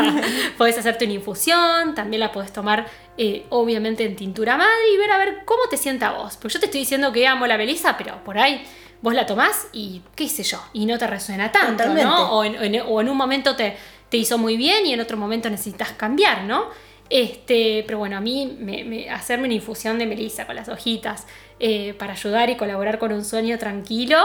puedes 0.56 0.78
hacerte 0.78 1.04
una 1.04 1.12
infusión, 1.12 1.94
también 1.94 2.20
la 2.20 2.32
puedes 2.32 2.50
tomar 2.50 2.86
eh, 3.18 3.44
obviamente 3.50 4.06
en 4.06 4.16
tintura 4.16 4.56
madre 4.56 4.94
y 4.94 4.96
ver 4.96 5.10
a 5.10 5.18
ver 5.18 5.42
cómo 5.44 5.64
te 5.68 5.76
sienta 5.76 6.12
vos. 6.12 6.38
Porque 6.38 6.54
yo 6.54 6.60
te 6.60 6.66
estoy 6.66 6.80
diciendo 6.80 7.12
que 7.12 7.26
amo 7.26 7.46
la 7.46 7.58
melissa, 7.58 7.98
pero 7.98 8.24
por 8.24 8.38
ahí 8.38 8.64
vos 9.02 9.12
la 9.12 9.26
tomás 9.26 9.68
y 9.74 10.00
qué 10.14 10.30
sé 10.30 10.44
yo, 10.44 10.62
y 10.72 10.86
no 10.86 10.96
te 10.96 11.06
resuena 11.06 11.52
tanto, 11.52 11.86
¿no? 11.92 12.32
O 12.32 12.42
en, 12.42 12.80
o 12.86 13.00
en 13.02 13.08
un 13.10 13.16
momento 13.18 13.54
te, 13.54 13.76
te 14.08 14.16
hizo 14.16 14.38
muy 14.38 14.56
bien 14.56 14.86
y 14.86 14.94
en 14.94 15.00
otro 15.00 15.18
momento 15.18 15.50
necesitas 15.50 15.92
cambiar, 15.92 16.44
¿no? 16.44 16.70
Este, 17.10 17.84
pero 17.86 17.98
bueno, 17.98 18.16
a 18.16 18.20
mí 18.20 18.56
me, 18.58 19.08
hacerme 19.10 19.46
una 19.46 19.54
infusión 19.54 19.98
de 19.98 20.06
melisa 20.06 20.46
con 20.46 20.56
las 20.56 20.68
hojitas 20.68 21.26
eh, 21.60 21.94
para 21.94 22.12
ayudar 22.12 22.50
y 22.50 22.56
colaborar 22.56 22.98
con 22.98 23.12
un 23.12 23.24
sueño 23.24 23.58
tranquilo, 23.58 24.18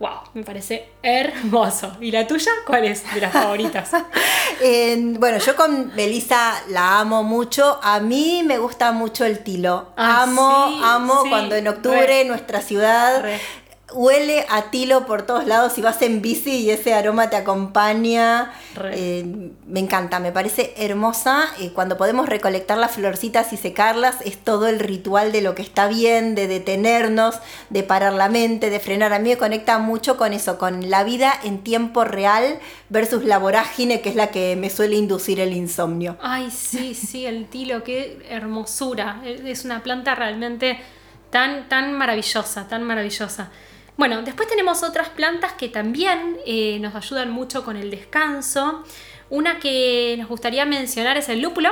wow, 0.00 0.20
me 0.34 0.42
parece 0.42 0.88
hermoso. 1.02 1.96
¿Y 2.00 2.10
la 2.10 2.26
tuya 2.26 2.50
cuál 2.66 2.84
es 2.84 3.02
de 3.14 3.20
las 3.20 3.32
favoritas? 3.32 3.90
bueno, 5.18 5.38
yo 5.38 5.56
con 5.56 5.94
melisa 5.94 6.54
la 6.68 7.00
amo 7.00 7.22
mucho. 7.22 7.78
A 7.82 8.00
mí 8.00 8.42
me 8.44 8.58
gusta 8.58 8.92
mucho 8.92 9.24
el 9.24 9.40
tilo. 9.40 9.92
Ah, 9.96 10.22
amo, 10.22 10.84
amo 10.84 11.22
cuando 11.28 11.54
en 11.54 11.68
octubre 11.68 12.24
nuestra 12.24 12.60
ciudad 12.60 13.24
huele 13.94 14.44
a 14.50 14.70
tilo 14.70 15.06
por 15.06 15.22
todos 15.22 15.46
lados 15.46 15.72
si 15.72 15.80
vas 15.80 16.02
en 16.02 16.20
bici 16.20 16.64
y 16.64 16.70
ese 16.70 16.92
aroma 16.92 17.30
te 17.30 17.36
acompaña. 17.36 18.52
Eh, 18.92 19.24
me 19.66 19.80
encanta, 19.80 20.18
me 20.18 20.32
parece 20.32 20.74
hermosa. 20.76 21.46
Eh, 21.60 21.70
cuando 21.72 21.96
podemos 21.96 22.28
recolectar 22.28 22.76
las 22.76 22.92
florcitas 22.92 23.52
y 23.52 23.56
secarlas, 23.56 24.16
es 24.24 24.36
todo 24.36 24.66
el 24.66 24.80
ritual 24.80 25.32
de 25.32 25.40
lo 25.40 25.54
que 25.54 25.62
está 25.62 25.86
bien, 25.86 26.34
de 26.34 26.48
detenernos, 26.48 27.36
de 27.70 27.82
parar 27.84 28.12
la 28.12 28.28
mente, 28.28 28.68
de 28.68 28.80
frenar. 28.80 29.12
A 29.12 29.18
mí 29.18 29.30
me 29.30 29.38
conecta 29.38 29.78
mucho 29.78 30.16
con 30.16 30.32
eso, 30.32 30.58
con 30.58 30.90
la 30.90 31.04
vida 31.04 31.32
en 31.44 31.62
tiempo 31.62 32.04
real 32.04 32.58
versus 32.88 33.24
la 33.24 33.38
vorágine, 33.38 34.00
que 34.00 34.10
es 34.10 34.16
la 34.16 34.28
que 34.28 34.56
me 34.56 34.70
suele 34.70 34.96
inducir 34.96 35.38
el 35.38 35.52
insomnio. 35.52 36.16
Ay, 36.20 36.50
sí, 36.50 36.94
sí, 36.94 37.26
el 37.26 37.46
tilo, 37.46 37.84
qué 37.84 38.26
hermosura. 38.28 39.22
Es 39.24 39.64
una 39.64 39.82
planta 39.82 40.14
realmente 40.16 40.80
tan, 41.30 41.68
tan 41.68 41.92
maravillosa, 41.92 42.66
tan 42.68 42.82
maravillosa. 42.82 43.50
Bueno, 43.96 44.22
después 44.22 44.48
tenemos 44.48 44.82
otras 44.82 45.08
plantas 45.10 45.52
que 45.52 45.68
también 45.68 46.36
eh, 46.46 46.78
nos 46.80 46.94
ayudan 46.96 47.30
mucho 47.30 47.64
con 47.64 47.76
el 47.76 47.90
descanso. 47.90 48.82
Una 49.30 49.60
que 49.60 50.16
nos 50.18 50.28
gustaría 50.28 50.64
mencionar 50.66 51.16
es 51.16 51.28
el 51.28 51.40
lúpulo, 51.40 51.70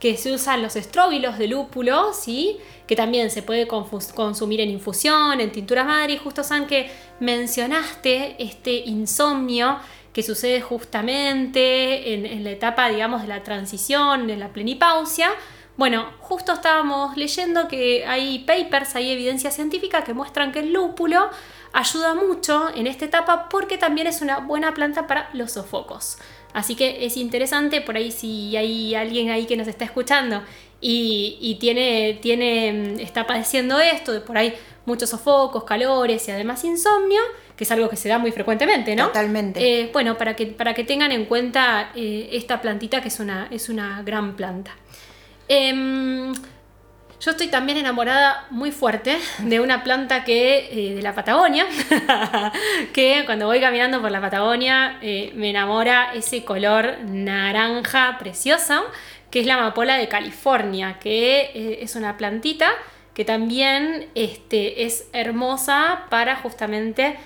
que 0.00 0.16
se 0.16 0.32
usan 0.32 0.62
los 0.62 0.74
estróbilos 0.74 1.38
de 1.38 1.46
lúpulo, 1.46 2.12
¿sí? 2.12 2.58
que 2.88 2.96
también 2.96 3.30
se 3.30 3.42
puede 3.42 3.68
consumir 3.68 4.60
en 4.60 4.70
infusión, 4.70 5.40
en 5.40 5.52
tintura 5.52 5.84
madre. 5.84 6.14
Y 6.14 6.18
justo, 6.18 6.42
San, 6.42 6.66
que 6.66 6.90
mencionaste 7.20 8.34
este 8.42 8.72
insomnio 8.72 9.78
que 10.12 10.24
sucede 10.24 10.60
justamente 10.60 12.14
en, 12.14 12.26
en 12.26 12.42
la 12.42 12.50
etapa, 12.50 12.88
digamos, 12.88 13.22
de 13.22 13.28
la 13.28 13.44
transición, 13.44 14.28
en 14.28 14.40
la 14.40 14.48
plenipausia. 14.48 15.30
Bueno, 15.76 16.10
justo 16.18 16.52
estábamos 16.52 17.16
leyendo 17.16 17.68
que 17.68 18.04
hay 18.06 18.40
papers, 18.40 18.96
hay 18.96 19.12
evidencia 19.12 19.50
científica 19.50 20.02
que 20.02 20.12
muestran 20.12 20.50
que 20.52 20.58
el 20.58 20.72
lúpulo 20.72 21.30
ayuda 21.72 22.14
mucho 22.14 22.68
en 22.74 22.86
esta 22.86 23.04
etapa 23.04 23.48
porque 23.48 23.78
también 23.78 24.06
es 24.06 24.22
una 24.22 24.38
buena 24.38 24.74
planta 24.74 25.06
para 25.06 25.30
los 25.32 25.52
sofocos. 25.52 26.18
Así 26.52 26.74
que 26.74 27.04
es 27.04 27.16
interesante 27.16 27.80
por 27.80 27.96
ahí 27.96 28.10
si 28.10 28.56
hay 28.56 28.94
alguien 28.94 29.30
ahí 29.30 29.46
que 29.46 29.56
nos 29.56 29.68
está 29.68 29.84
escuchando 29.84 30.42
y, 30.80 31.56
tiene, 31.60 32.18
tiene, 32.22 32.72
mm, 32.72 33.00
está 33.00 33.26
padeciendo 33.26 33.78
esto, 33.78 34.12
de 34.12 34.20
por 34.20 34.38
ahí 34.38 34.54
muchos 34.86 35.10
sofocos, 35.10 35.64
calores 35.64 36.26
y 36.26 36.30
además 36.30 36.64
insomnio, 36.64 37.20
que 37.56 37.64
es 37.64 37.70
algo 37.70 37.88
que 37.88 37.96
se 37.96 38.08
da 38.08 38.18
muy 38.18 38.32
frecuentemente, 38.32 38.96
¿no? 38.96 39.08
Totalmente. 39.08 39.60
Eh, 39.60 39.90
bueno, 39.92 40.16
para 40.16 40.34
que, 40.34 40.46
para 40.46 40.74
que 40.74 40.84
tengan 40.84 41.12
en 41.12 41.26
cuenta 41.26 41.92
eh, 41.94 42.30
esta 42.32 42.60
plantita 42.60 43.02
que 43.02 43.08
es 43.08 43.20
una, 43.20 43.48
es 43.50 43.68
una 43.68 44.02
gran 44.02 44.34
planta. 44.36 44.74
Em, 45.46 46.32
yo 47.20 47.32
estoy 47.32 47.48
también 47.48 47.76
enamorada 47.76 48.46
muy 48.50 48.72
fuerte 48.72 49.18
de 49.40 49.60
una 49.60 49.84
planta 49.84 50.24
que 50.24 50.68
eh, 50.72 50.94
de 50.94 51.02
la 51.02 51.14
Patagonia, 51.14 51.66
que 52.94 53.24
cuando 53.26 53.46
voy 53.46 53.60
caminando 53.60 54.00
por 54.00 54.10
la 54.10 54.22
Patagonia 54.22 54.98
eh, 55.02 55.30
me 55.34 55.50
enamora 55.50 56.14
ese 56.14 56.44
color 56.44 56.98
naranja 57.04 58.16
precioso 58.18 58.84
que 59.30 59.40
es 59.40 59.46
la 59.46 59.54
amapola 59.54 59.96
de 59.96 60.08
California, 60.08 60.98
que 60.98 61.50
eh, 61.54 61.78
es 61.82 61.94
una 61.94 62.16
plantita 62.16 62.70
que 63.14 63.24
también 63.24 64.08
este, 64.14 64.84
es 64.84 65.08
hermosa 65.12 66.06
para 66.08 66.36
justamente 66.36 67.18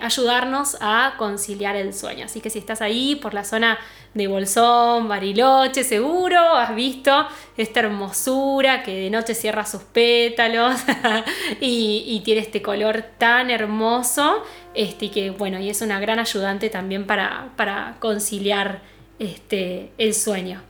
ayudarnos 0.00 0.76
a 0.80 1.14
conciliar 1.18 1.74
el 1.74 1.92
sueño. 1.92 2.26
Así 2.26 2.40
que 2.40 2.50
si 2.50 2.60
estás 2.60 2.80
ahí 2.80 3.16
por 3.16 3.34
la 3.34 3.42
zona 3.42 3.80
de 4.14 4.26
Bolsón, 4.28 5.08
Bariloche, 5.08 5.84
seguro 5.84 6.38
has 6.38 6.74
visto 6.74 7.26
esta 7.56 7.80
hermosura 7.80 8.82
que 8.82 8.94
de 8.94 9.10
noche 9.10 9.34
cierra 9.34 9.64
sus 9.64 9.82
pétalos 9.82 10.80
y, 11.60 12.20
tiene 12.24 12.40
este 12.40 12.62
color 12.62 13.04
tan 13.18 13.50
hermoso 13.50 14.42
este, 14.74 15.06
y 15.06 15.08
que 15.08 15.30
bueno, 15.30 15.58
y 15.58 15.70
es 15.70 15.80
una 15.82 15.98
gran 16.00 16.18
ayudante 16.18 16.68
también 16.68 17.06
para, 17.06 17.50
para 17.56 17.96
conciliar 18.00 18.82
este, 19.18 19.92
el 19.98 20.14
sueño. 20.14 20.62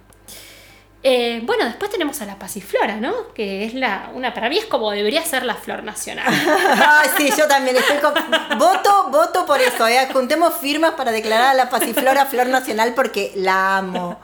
Eh, 1.05 1.41
bueno, 1.45 1.65
después 1.65 1.91
tenemos 1.91 2.21
a 2.23 2.27
la 2.27 2.39
pasiflora, 2.39 2.97
¿no? 2.97 3.33
Que 3.35 3.65
es 3.65 3.75
la, 3.75 4.11
una, 4.15 4.33
para 4.33 4.49
mí 4.49 4.59
es 4.59 4.67
como 4.67 4.93
debería 4.93 5.25
ser 5.25 5.45
la 5.45 5.57
flor 5.57 5.83
nacional. 5.83 6.27
Ay, 6.29 7.09
sí, 7.17 7.31
yo 7.37 7.49
también 7.49 7.77
estoy 7.77 7.97
con, 7.99 8.15
voto, 8.59 9.09
voto 9.11 9.45
por 9.45 9.61
eso, 9.61 9.89
¿eh? 9.89 10.09
Juntemos 10.13 10.55
firmas 10.61 10.93
para 10.93 11.11
declarar 11.11 11.49
a 11.49 11.55
la 11.55 11.69
pasiflora 11.69 12.27
flor 12.27 12.47
nacional 12.47 12.93
porque 12.95 13.33
la 13.35 13.79
amo. 13.79 14.21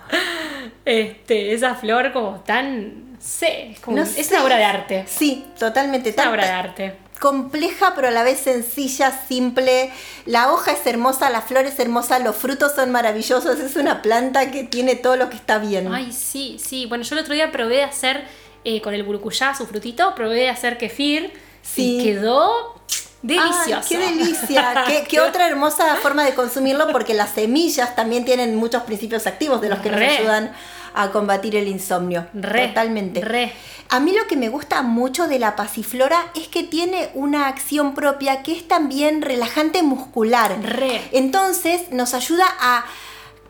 Este, 0.85 1.53
esa 1.53 1.75
flor 1.75 2.13
como 2.13 2.41
tan, 2.41 3.17
sé, 3.19 3.77
como, 3.85 3.99
es 3.99 4.31
una 4.31 4.45
obra 4.45 4.57
de 4.57 4.65
arte. 4.65 5.05
Sí, 5.09 5.47
totalmente. 5.59 6.11
Es 6.11 6.17
una 6.17 6.31
obra 6.31 6.45
de 6.45 6.53
arte 6.53 7.08
compleja 7.19 7.93
pero 7.95 8.09
a 8.09 8.11
la 8.11 8.23
vez 8.23 8.41
sencilla, 8.41 9.13
simple. 9.29 9.91
La 10.27 10.53
hoja 10.53 10.73
es 10.73 10.87
hermosa, 10.87 11.31
la 11.31 11.43
flor 11.43 11.65
es 11.65 11.79
hermosa, 11.79 12.19
los 12.19 12.37
frutos 12.37 12.73
son 12.75 12.91
maravillosos. 12.91 13.59
Es 13.61 13.77
una 13.77 14.03
planta 14.03 14.51
que 14.51 14.65
tiene 14.65 14.95
todo 14.95 15.17
lo 15.17 15.31
que 15.31 15.37
está 15.37 15.59
bien. 15.59 15.93
Ay, 15.93 16.13
sí, 16.13 16.59
sí. 16.63 16.87
Bueno, 16.87 17.05
yo 17.05 17.15
el 17.15 17.23
otro 17.23 17.35
día 17.35 17.51
probé 17.53 17.77
de 17.77 17.85
hacer 17.85 18.27
eh, 18.65 18.81
con 18.81 18.95
el 18.95 19.03
burucuyá, 19.03 19.55
su 19.55 19.67
frutito, 19.67 20.15
probé 20.15 20.37
de 20.37 20.49
hacer 20.49 20.79
kefir. 20.79 21.33
Sí. 21.63 21.99
Y 21.99 22.05
quedó 22.05 22.79
Delicioso. 23.23 23.89
¡Qué 23.89 23.99
delicia! 23.99 24.85
¿Qué, 25.09 25.21
otra 25.21 25.49
hermosa 25.49 25.97
forma 25.97 26.25
de 26.25 26.35
consumirlo? 26.35 26.87
Porque 26.93 27.15
las 27.15 27.31
semillas 27.31 27.97
también 27.97 28.25
tienen 28.25 28.55
muchos 28.55 28.83
principios 28.85 29.27
activos 29.27 29.61
de 29.61 29.69
los 29.69 29.81
que 29.81 29.91
nos 29.91 30.01
ayudan 30.01 30.53
a 30.95 31.11
combatir 31.11 31.57
el 31.57 31.69
insomnio. 31.69 32.27
Totalmente. 32.33 33.21
Re. 33.21 33.53
A 33.91 34.01
mí 34.01 34.13
lo 34.13 34.27
que 34.27 34.37
me 34.37 34.49
gusta 34.49 34.83
mucho 34.83 35.29
de 35.29 35.39
la 35.39 35.57
pasiflora 35.57 36.31
es 36.35 36.49
que 36.49 36.63
tiene 36.63 37.11
una 37.15 37.49
acción 37.49 37.95
propia 37.95 38.43
que 38.43 38.53
es 38.53 38.69
también 38.69 39.23
relajante 39.23 39.83
muscular. 39.83 40.59
Re. 40.63 41.09
Entonces 41.13 41.91
nos 41.91 42.15
ayuda 42.15 42.47
a 42.61 42.85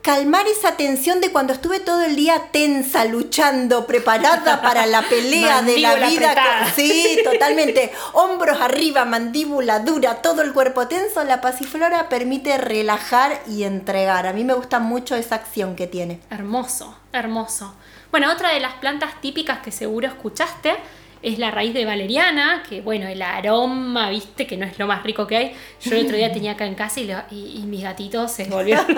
calmar 0.01 0.47
esa 0.47 0.75
tensión 0.77 1.21
de 1.21 1.31
cuando 1.31 1.53
estuve 1.53 1.79
todo 1.79 2.03
el 2.03 2.15
día 2.15 2.49
tensa, 2.51 3.05
luchando, 3.05 3.85
preparada 3.85 4.61
para 4.61 4.85
la 4.85 5.01
pelea 5.03 5.61
de 5.61 5.79
la 5.79 5.95
vida. 5.95 6.71
Sí, 6.75 7.19
totalmente. 7.23 7.91
Hombros 8.13 8.61
arriba, 8.61 9.05
mandíbula 9.05 9.79
dura, 9.79 10.21
todo 10.21 10.41
el 10.41 10.53
cuerpo 10.53 10.87
tenso. 10.87 11.23
La 11.23 11.41
pasiflora 11.41 12.09
permite 12.09 12.57
relajar 12.57 13.41
y 13.47 13.63
entregar. 13.63 14.27
A 14.27 14.33
mí 14.33 14.43
me 14.43 14.53
gusta 14.53 14.79
mucho 14.79 15.15
esa 15.15 15.35
acción 15.35 15.75
que 15.75 15.87
tiene. 15.87 16.19
Hermoso, 16.29 16.97
hermoso. 17.11 17.73
Bueno, 18.11 18.31
otra 18.31 18.53
de 18.53 18.59
las 18.59 18.73
plantas 18.75 19.21
típicas 19.21 19.59
que 19.59 19.71
seguro 19.71 20.07
escuchaste 20.07 20.75
es 21.21 21.37
la 21.37 21.51
raíz 21.51 21.73
de 21.73 21.85
valeriana, 21.85 22.63
que 22.67 22.81
bueno, 22.81 23.07
el 23.07 23.21
aroma, 23.21 24.09
viste, 24.09 24.47
que 24.47 24.55
no 24.55 24.65
es 24.65 24.79
lo 24.79 24.87
más 24.87 25.03
rico 25.03 25.27
que 25.27 25.37
hay. 25.37 25.51
Yo 25.81 25.95
el 25.95 26.05
otro 26.05 26.15
día 26.15 26.31
tenía 26.31 26.53
acá 26.53 26.65
en 26.65 26.75
casa 26.75 26.99
y, 27.29 27.63
mis 27.65 27.83
gatitos 27.83 28.31
se 28.31 28.45
volvieron 28.45 28.85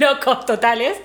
locos 0.00 0.46
totales. 0.46 0.96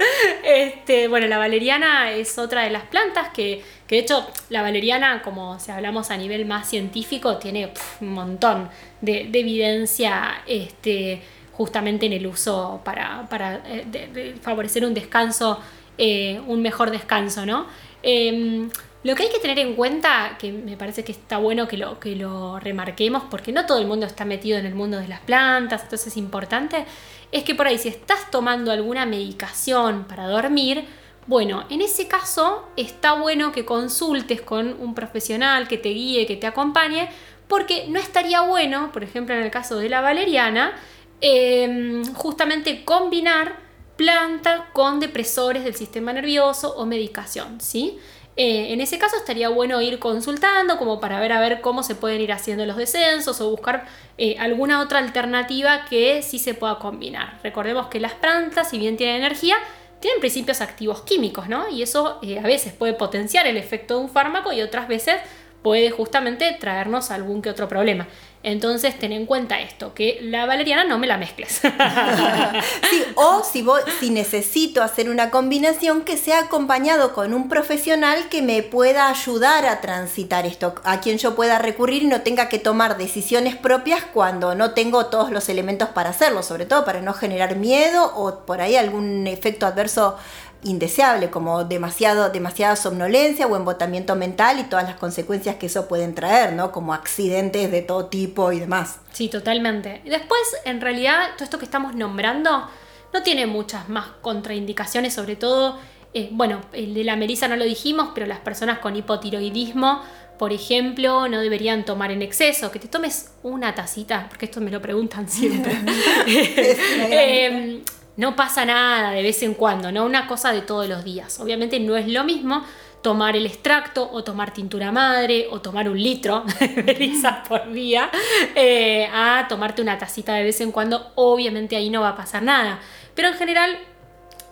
Este, 0.43 1.07
bueno, 1.07 1.28
la 1.28 1.38
valeriana 1.38 2.11
es 2.11 2.38
otra 2.38 2.63
de 2.63 2.70
las 2.70 2.84
plantas 2.84 3.30
que, 3.30 3.63
que 3.88 3.95
de 3.95 4.01
hecho 4.01 4.28
la 4.49 4.61
valeriana, 4.61 5.22
como 5.22 5.59
si 5.59 5.72
hablamos 5.72 6.11
a 6.11 6.18
nivel 6.18 6.45
más 6.45 6.70
científico, 6.70 7.38
tiene 7.38 7.72
un 8.01 8.13
montón 8.13 8.70
de, 9.01 9.30
evidencia 9.34 10.43
este, 10.47 11.22
justamente 11.51 12.05
en 12.05 12.13
el 12.13 12.28
uso 12.28 12.82
para, 12.84 13.28
para 13.30 13.61
eh, 13.66 14.36
favorecer 14.41 14.86
un 14.86 14.93
descanso, 14.93 15.59
eh, 15.97 16.39
un 16.47 16.61
mejor 16.61 16.91
descanso, 16.91 17.45
¿no? 17.45 17.68
Em, 18.03 18.70
lo 19.06 19.14
que 19.14 19.22
hay 19.22 19.30
que 19.30 19.38
tener 19.38 19.60
en 19.60 19.76
cuenta, 19.76 20.36
que 20.39 20.51
me 20.51 20.78
parece 20.78 21.03
que 21.03 21.12
está 21.12 21.38
bueno 21.38 21.68
que 21.68 21.78
lo, 21.78 21.99
que 21.99 22.16
lo 22.16 22.60
remarquemos, 22.60 23.22
porque 23.30 23.51
no 23.51 23.68
todo 23.68 23.78
el 23.78 23.86
mundo 23.86 24.08
está 24.08 24.26
metido 24.26 24.58
en 24.58 24.66
el 24.66 24.74
mundo 24.74 24.97
de 24.97 25.08
las 25.08 25.20
plantas, 25.20 25.84
entonces 25.84 26.08
es 26.08 26.18
importante, 26.18 26.86
es 27.32 27.43
que 27.43 27.53
por 27.53 27.68
ahí 27.68 27.78
si 27.78 27.88
estás 27.88 28.32
tomando 28.32 28.72
alguna 28.72 29.06
medicación 29.06 30.06
para 30.06 30.28
dormir, 30.28 30.86
bueno, 31.28 31.68
en 31.70 31.82
ese 31.82 32.08
caso 32.08 32.68
está 32.78 33.14
bueno 33.14 33.51
que 33.51 33.64
consultes 33.64 34.41
con 34.41 34.76
un 34.80 34.95
profesional 34.95 35.68
que 35.68 35.78
te 35.78 35.89
guíe, 35.89 36.26
que 36.26 36.38
te 36.38 36.47
acompañe, 36.47 37.08
porque 37.47 37.86
no 37.88 37.99
estaría 37.99 38.41
bueno, 38.41 38.91
por 38.91 39.03
ejemplo 39.03 39.36
en 39.36 39.43
el 39.43 39.51
caso 39.51 39.78
de 39.78 39.88
la 39.88 40.01
valeriana, 40.01 40.74
em, 41.22 42.03
justamente 42.16 42.84
combinar 42.84 43.60
planta 43.97 44.70
con 44.74 44.99
depresores 44.99 45.64
del 45.64 45.76
sistema 45.76 46.12
nervioso 46.12 46.76
o 46.76 46.88
medicación, 46.88 47.62
¿sí? 47.62 47.99
Eh, 48.38 48.74
en 48.74 48.82
ese 48.82 49.00
caso 49.00 49.16
estaría 49.16 49.48
bueno 49.48 49.82
ir 49.82 49.98
consultando 49.98 50.78
como 50.78 51.00
para 51.00 51.22
ver 51.22 51.32
a 51.32 51.40
ver 51.40 51.62
cómo 51.62 51.84
se 51.84 51.96
pueden 51.96 52.20
ir 52.20 52.34
haciendo 52.34 52.66
los 52.66 52.76
descensos 52.76 53.40
o 53.40 53.50
buscar 53.50 53.86
eh, 54.18 54.36
alguna 54.40 54.82
otra 54.82 55.00
alternativa 55.00 55.86
que 55.86 56.22
sí 56.22 56.38
se 56.38 56.54
pueda 56.54 56.78
combinar. 56.78 57.40
Recordemos 57.44 57.88
que 57.88 58.02
las 58.02 58.14
plantas, 58.14 58.70
si 58.70 58.78
bien 58.78 58.98
tienen 58.98 59.18
energía, 59.18 59.56
tienen 60.02 60.20
principios 60.20 60.60
activos 60.60 61.02
químicos, 61.04 61.48
¿no? 61.48 61.70
Y 61.70 61.82
eso 61.82 62.20
eh, 62.22 62.40
a 62.40 62.44
veces 62.44 62.74
puede 62.74 62.94
potenciar 62.94 63.48
el 63.48 63.56
efecto 63.56 63.98
de 63.98 64.02
un 64.02 64.10
fármaco 64.10 64.52
y 64.52 64.62
otras 64.62 64.90
veces 64.90 65.16
puede 65.62 65.90
justamente 65.90 66.56
traernos 66.60 67.12
algún 67.12 67.42
que 67.42 67.50
otro 67.50 67.68
problema. 67.68 68.06
Entonces 68.46 69.00
ten 69.00 69.12
en 69.12 69.26
cuenta 69.26 69.60
esto, 69.60 69.96
que 69.96 70.20
la 70.22 70.46
valeriana 70.46 70.84
no 70.84 71.00
me 71.00 71.08
la 71.08 71.18
mezcles. 71.18 71.62
sí, 72.91 73.04
o 73.16 73.43
si, 73.43 73.66
si 74.00 74.12
necesito 74.12 74.84
hacer 74.84 75.10
una 75.10 75.32
combinación 75.32 76.04
que 76.04 76.16
sea 76.16 76.41
acompañado 76.41 77.12
con 77.14 77.34
un 77.34 77.50
profesional 77.50 78.30
que 78.30 78.43
me 78.43 78.62
pueda 78.62 79.10
ayudar 79.10 79.66
a 79.66 79.82
transitar 79.82 80.46
esto, 80.46 80.76
a 80.84 81.02
quien 81.02 81.18
yo 81.18 81.36
pueda 81.36 81.58
recurrir 81.58 82.04
y 82.04 82.06
no 82.06 82.22
tenga 82.22 82.48
que 82.48 82.60
tomar 82.60 82.98
decisiones 82.98 83.56
propias 83.56 84.04
cuando 84.04 84.54
no 84.54 84.76
tengo 84.76 85.08
todos 85.08 85.32
los 85.32 85.50
elementos 85.50 85.89
para 85.89 86.12
hacerlo, 86.12 86.43
sobre 86.43 86.68
todo 86.68 86.86
para 86.86 87.02
no 87.02 87.16
generar 87.16 87.56
miedo 87.56 88.12
o 88.16 88.46
por 88.46 88.62
ahí 88.62 88.76
algún 88.76 89.26
efecto 89.26 89.66
adverso 89.66 90.20
indeseable, 90.66 91.30
como 91.30 91.63
demasiado, 91.63 92.30
demasiada 92.30 92.76
somnolencia 92.76 93.47
o 93.47 93.55
embotamiento 93.55 94.16
mental 94.16 94.59
y 94.59 94.63
todas 94.63 94.86
las 94.86 94.95
consecuencias 94.95 95.55
que 95.55 95.68
eso 95.68 95.88
pueden 95.88 96.16
traer, 96.16 96.53
¿no? 96.53 96.72
Como 96.72 96.93
accidentes 96.93 97.72
de 97.72 97.84
todo 97.84 98.07
tipo 98.07 98.51
y 98.51 98.59
demás. 98.59 98.99
Sí, 99.13 99.30
totalmente. 99.30 100.01
Y 100.03 100.09
después, 100.09 100.41
en 100.66 100.82
realidad, 100.82 101.30
todo 101.36 101.45
esto 101.45 101.59
que 101.59 101.66
estamos 101.66 101.95
nombrando 101.95 102.68
no 103.13 103.24
tiene 103.24 103.45
muchas 103.45 103.89
más 103.89 104.07
contraindicaciones, 104.22 105.13
sobre 105.13 105.36
todo, 105.36 105.78
eh, 106.13 106.30
bueno, 106.32 106.61
el 106.74 106.95
de 106.95 107.03
la 107.03 107.16
melisa 107.16 107.47
no 107.47 107.55
lo 107.55 107.63
dijimos, 107.63 108.09
pero 108.16 108.26
las 108.26 108.39
personas 108.39 108.80
con 108.80 108.95
hipotiroidismo, 108.95 110.01
por 110.39 110.51
ejemplo, 110.51 111.28
no 111.28 111.39
deberían 111.39 111.86
tomar 111.86 112.11
en 112.11 112.24
exceso, 112.24 112.72
que 112.72 112.80
te 112.80 112.88
tomes 112.88 113.32
una 113.43 113.76
tacita, 113.76 114.26
porque 114.30 114.45
esto 114.45 114.61
me 114.61 114.72
lo 114.72 114.82
preguntan 114.82 115.30
siempre. 115.30 115.78
no 118.18 118.36
pasa 118.36 118.66
nada 118.66 119.11
de 119.11 119.22
vez 119.22 119.41
en 119.43 119.53
cuando, 119.53 119.91
¿no? 119.91 120.05
Una 120.05 120.28
cosa 120.28 120.51
de 120.51 120.61
todos 120.61 120.88
los 120.88 121.03
días. 121.03 121.39
Obviamente 121.39 121.80
no 121.80 121.97
es 121.97 122.07
lo 122.07 122.24
mismo 122.24 122.63
tomar 123.01 123.36
el 123.36 123.45
extracto 123.45 124.09
o 124.11 124.24
tomar 124.24 124.51
tintura 124.51 124.91
madre 124.91 125.47
o 125.51 125.61
tomar 125.61 125.88
un 125.88 126.01
litro 126.01 126.43
de 126.59 126.82
melisa 126.82 127.43
por 127.47 127.72
día 127.72 128.09
eh, 128.55 129.07
a 129.13 129.45
tomarte 129.47 129.82
una 129.82 129.97
tacita 129.97 130.34
de 130.34 130.43
vez 130.43 130.59
en 130.61 130.72
cuando. 130.72 131.11
Obviamente 131.16 131.76
ahí 131.76 131.89
no 131.89 132.01
va 132.01 132.09
a 132.09 132.16
pasar 132.16 132.41
nada. 132.41 132.80
Pero 133.13 133.28
en 133.28 133.36
general, 133.36 133.78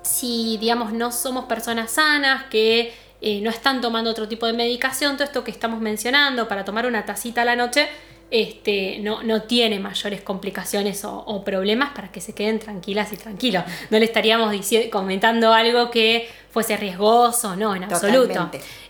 si 0.03 0.57
digamos 0.57 0.93
no 0.93 1.11
somos 1.11 1.45
personas 1.45 1.91
sanas 1.91 2.43
que 2.45 2.93
eh, 3.22 3.39
no 3.41 3.49
están 3.49 3.82
tomando 3.82 4.11
otro 4.11 4.28
tipo 4.28 4.45
de 4.45 4.53
medicación, 4.53 5.16
todo 5.16 5.24
esto 5.24 5.43
que 5.43 5.51
estamos 5.51 5.80
mencionando 5.80 6.47
para 6.47 6.66
tomar 6.66 6.86
una 6.86 7.05
tacita 7.05 7.43
a 7.43 7.45
la 7.45 7.55
noche, 7.55 7.88
este, 8.32 8.99
no, 8.99 9.21
no 9.24 9.43
tiene 9.43 9.80
mayores 9.80 10.21
complicaciones 10.21 11.05
o, 11.05 11.43
problemas 11.43 11.91
para 11.93 12.11
que 12.11 12.21
se 12.21 12.34
queden 12.34 12.59
tranquilas 12.59 13.13
y 13.13 13.17
tranquilos. 13.17 13.63
No 13.89 13.99
le 13.99 14.05
estaríamos 14.05 14.53
comentando 14.91 15.53
algo 15.53 15.91
que 15.91 16.30
fuese 16.49 16.78
riesgoso, 16.78 17.55
no, 17.55 17.76
en 17.76 17.84
absoluto. 17.84 18.49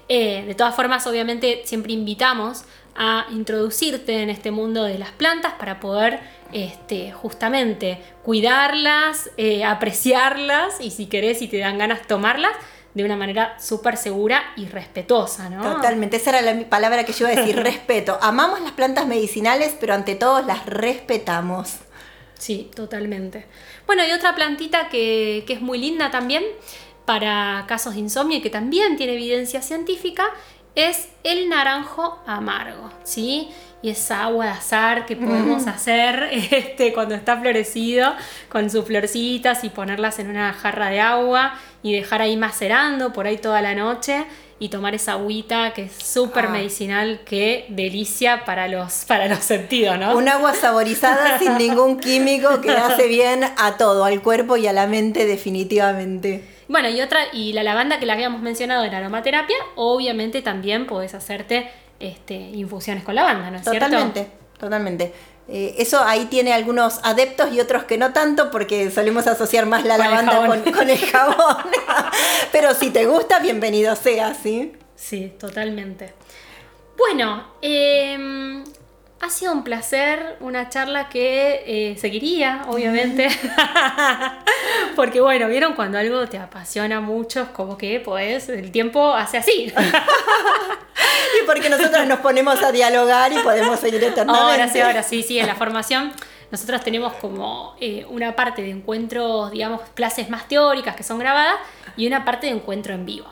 Eh, 0.09 0.43
de 0.45 0.55
todas 0.55 0.75
formas, 0.75 1.05
obviamente, 1.07 1.61
siempre 1.65 1.93
invitamos 1.93 2.63
a 2.95 3.25
introducirte 3.31 4.21
en 4.21 4.29
este 4.29 4.51
mundo 4.51 4.83
de 4.83 4.99
las 4.99 5.11
plantas 5.11 5.53
para 5.53 5.79
poder 5.79 6.19
este, 6.51 7.11
justamente 7.11 7.99
cuidarlas, 8.23 9.31
eh, 9.37 9.63
apreciarlas 9.63 10.79
y 10.79 10.91
si 10.91 11.07
querés 11.07 11.41
y 11.41 11.47
te 11.47 11.57
dan 11.57 11.77
ganas 11.77 12.05
tomarlas, 12.07 12.53
de 12.93 13.03
una 13.03 13.15
manera 13.15 13.59
súper 13.59 13.97
segura 13.97 14.53
y 14.55 14.67
respetuosa, 14.67 15.49
¿no? 15.49 15.61
Totalmente, 15.75 16.17
esa 16.17 16.37
era 16.37 16.53
la 16.53 16.69
palabra 16.69 17.03
que 17.03 17.13
yo 17.13 17.27
iba 17.27 17.35
a 17.35 17.43
decir, 17.43 17.59
respeto. 17.63 18.19
Amamos 18.21 18.61
las 18.61 18.73
plantas 18.73 19.07
medicinales, 19.07 19.75
pero 19.79 19.93
ante 19.93 20.15
todo 20.15 20.41
las 20.41 20.65
respetamos. 20.65 21.79
Sí, 22.37 22.69
totalmente. 22.75 23.45
Bueno, 23.87 24.03
y 24.05 24.11
otra 24.11 24.35
plantita 24.35 24.89
que, 24.89 25.45
es 25.47 25.61
muy 25.61 25.77
linda 25.77 26.11
también 26.11 26.43
para 27.05 27.65
casos 27.67 27.95
de 27.95 28.01
insomnio 28.01 28.37
y 28.37 28.41
que 28.41 28.49
también 28.49 28.95
tiene 28.95 29.13
evidencia 29.13 29.61
científica 29.61 30.25
es 30.75 31.09
el 31.23 31.49
naranjo 31.49 32.19
amargo, 32.25 32.91
¿sí? 33.03 33.49
Y 33.81 33.89
esa 33.89 34.23
agua 34.23 34.45
de 34.45 34.51
azar 34.51 35.05
que 35.05 35.15
podemos 35.15 35.67
hacer 35.67 36.29
este, 36.31 36.93
cuando 36.93 37.15
está 37.15 37.37
florecido 37.37 38.13
con 38.49 38.69
sus 38.69 38.85
florcitas 38.85 39.63
y 39.63 39.69
ponerlas 39.69 40.19
en 40.19 40.29
una 40.29 40.53
jarra 40.53 40.89
de 40.89 40.99
agua 40.99 41.53
y 41.83 41.93
dejar 41.93 42.21
ahí 42.21 42.37
macerando 42.37 43.13
por 43.13 43.27
ahí 43.27 43.37
toda 43.37 43.61
la 43.61 43.75
noche 43.75 44.25
y 44.57 44.69
tomar 44.69 44.95
esa 44.95 45.13
agüita 45.13 45.73
que 45.73 45.83
es 45.83 45.91
súper 45.91 46.45
ah. 46.45 46.49
medicinal, 46.49 47.19
qué 47.25 47.65
delicia 47.67 48.45
para 48.45 48.69
los, 48.69 49.03
para 49.05 49.27
los 49.27 49.39
sentidos, 49.39 49.99
¿no? 49.99 50.15
Un 50.15 50.29
agua 50.29 50.53
saborizada 50.53 51.37
sin 51.39 51.57
ningún 51.57 51.99
químico 51.99 52.61
que 52.61 52.71
hace 52.71 53.07
bien 53.07 53.43
a 53.57 53.75
todo, 53.77 54.05
al 54.05 54.21
cuerpo 54.21 54.55
y 54.55 54.67
a 54.67 54.73
la 54.73 54.87
mente 54.87 55.25
definitivamente. 55.25 56.47
Bueno, 56.69 56.87
y 56.89 57.01
otra, 57.01 57.25
y 57.33 57.51
la 57.51 57.63
lavanda 57.63 57.99
que 57.99 58.05
la 58.05 58.13
habíamos 58.13 58.41
mencionado 58.41 58.85
en 58.85 58.93
aromaterapia, 58.95 59.57
obviamente 59.75 60.41
también 60.41 60.87
puedes 60.87 61.13
hacerte 61.13 61.69
este, 61.99 62.35
infusiones 62.35 63.03
con 63.03 63.15
lavanda, 63.15 63.51
¿no 63.51 63.57
es 63.57 63.63
cierto? 63.63 63.85
Totalmente, 63.85 64.27
totalmente. 64.57 65.13
Eh, 65.49 65.75
eso 65.77 66.01
ahí 66.03 66.25
tiene 66.25 66.53
algunos 66.53 66.99
adeptos 67.03 67.51
y 67.53 67.59
otros 67.59 67.83
que 67.83 67.97
no 67.97 68.13
tanto 68.13 68.49
porque 68.49 68.89
solemos 68.91 69.27
asociar 69.27 69.65
más 69.65 69.83
la 69.83 69.97
lavanda 69.97 70.47
con, 70.47 70.89
el 70.89 70.97
jabón. 70.97 71.57
Pero 72.51 72.73
si 72.73 72.91
te 72.91 73.05
gusta, 73.05 73.39
bienvenido 73.39 73.95
sea, 73.95 74.33
¿sí? 74.33 74.73
Sí, 74.95 75.33
totalmente. 75.37 76.13
Bueno, 76.97 77.45
eh, 77.61 78.63
ha 79.23 79.29
sido 79.29 79.53
un 79.53 79.63
placer, 79.63 80.35
una 80.41 80.67
charla 80.67 81.07
que 81.07 81.63
eh, 81.65 81.97
seguiría, 81.97 82.63
obviamente. 82.67 83.29
Porque 84.97 85.21
bueno, 85.21 85.47
vieron 85.47 85.75
cuando 85.75 85.97
algo 85.97 86.27
te 86.27 86.37
apasiona 86.37 86.99
mucho, 86.99 87.43
es 87.43 87.47
como 87.49 87.77
que 87.77 88.01
pues 88.01 88.49
el 88.49 88.69
tiempo 88.71 89.13
hace 89.13 89.37
así. 89.37 89.71
y 91.41 91.45
porque 91.45 91.69
nosotros 91.69 92.05
nos 92.07 92.19
ponemos 92.19 92.61
a 92.61 92.71
dialogar 92.71 93.31
y 93.31 93.39
podemos 93.39 93.79
seguir 93.79 94.03
eternamente. 94.03 94.51
Ahora 94.51 94.67
sí, 94.67 94.79
ahora 94.79 95.03
sí, 95.03 95.23
sí, 95.23 95.39
en 95.39 95.47
la 95.47 95.55
formación 95.55 96.11
nosotros 96.51 96.83
tenemos 96.83 97.13
como 97.13 97.75
eh, 97.79 98.05
una 98.09 98.35
parte 98.35 98.61
de 98.61 98.69
encuentros, 98.69 99.51
digamos, 99.51 99.81
clases 99.95 100.29
más 100.29 100.47
teóricas 100.47 100.95
que 100.95 101.01
son 101.01 101.17
grabadas 101.17 101.55
y 101.97 102.05
una 102.05 102.25
parte 102.25 102.45
de 102.45 102.53
encuentro 102.53 102.93
en 102.93 103.07
vivo. 103.07 103.25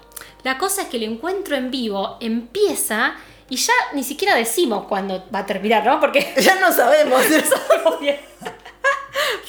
La 0.43 0.57
cosa 0.57 0.82
es 0.82 0.88
que 0.88 0.97
el 0.97 1.03
encuentro 1.03 1.55
en 1.55 1.69
vivo 1.69 2.17
empieza 2.19 3.13
y 3.47 3.57
ya 3.57 3.73
ni 3.93 4.03
siquiera 4.03 4.36
decimos 4.36 4.86
cuándo 4.88 5.23
va 5.34 5.39
a 5.39 5.45
terminar, 5.45 5.86
¿no? 5.86 5.99
Porque 5.99 6.34
ya 6.38 6.59
no 6.59 6.71
sabemos. 6.71 7.21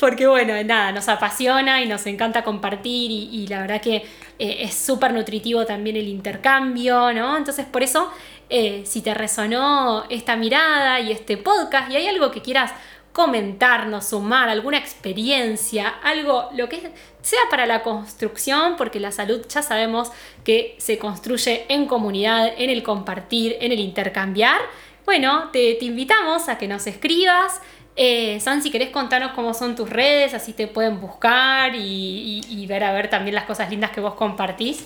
Porque 0.00 0.26
bueno, 0.26 0.62
nada, 0.64 0.92
nos 0.92 1.08
apasiona 1.08 1.80
y 1.80 1.86
nos 1.86 2.06
encanta 2.06 2.42
compartir 2.42 3.10
y, 3.10 3.46
la 3.46 3.60
verdad 3.60 3.80
que 3.80 4.04
eh, 4.42 4.64
es 4.64 4.74
súper 4.74 5.12
nutritivo 5.12 5.64
también 5.64 5.94
el 5.94 6.08
intercambio, 6.08 7.12
¿no? 7.12 7.36
Entonces 7.36 7.64
por 7.64 7.84
eso, 7.84 8.10
eh, 8.50 8.82
si 8.84 9.00
te 9.00 9.14
resonó 9.14 10.02
esta 10.10 10.34
mirada 10.34 10.98
y 10.98 11.12
este 11.12 11.36
podcast 11.36 11.88
y 11.92 11.94
hay 11.94 12.08
algo 12.08 12.32
que 12.32 12.42
quieras 12.42 12.72
comentarnos, 13.12 14.08
sumar 14.08 14.48
alguna 14.48 14.78
experiencia, 14.78 15.88
algo, 16.02 16.48
lo 16.56 16.68
que 16.68 16.90
sea 17.20 17.38
para 17.50 17.66
la 17.66 17.84
construcción, 17.84 18.74
porque 18.76 18.98
la 18.98 19.12
salud 19.12 19.46
ya 19.48 19.62
sabemos 19.62 20.10
que 20.42 20.74
se 20.78 20.98
construye 20.98 21.64
en 21.68 21.86
comunidad, 21.86 22.52
en 22.58 22.68
el 22.68 22.82
compartir, 22.82 23.56
en 23.60 23.70
el 23.70 23.78
intercambiar. 23.78 24.60
Bueno, 25.04 25.50
te, 25.52 25.78
invitamos 25.84 26.48
a 26.48 26.58
que 26.58 26.66
nos 26.66 26.88
escribas. 26.88 27.60
Eh, 27.96 28.40
San, 28.40 28.62
si 28.62 28.70
querés 28.70 28.90
contarnos 28.90 29.32
cómo 29.32 29.54
son 29.54 29.76
tus 29.76 29.90
redes, 29.90 30.34
así 30.34 30.52
te 30.52 30.66
pueden 30.66 31.00
buscar 31.00 31.74
y 31.74 32.66
ver 32.68 32.84
a 32.84 32.92
ver 32.92 33.10
también 33.10 33.34
las 33.34 33.44
cosas 33.44 33.70
lindas 33.70 33.90
que 33.90 34.00
vos 34.00 34.14
compartís. 34.14 34.84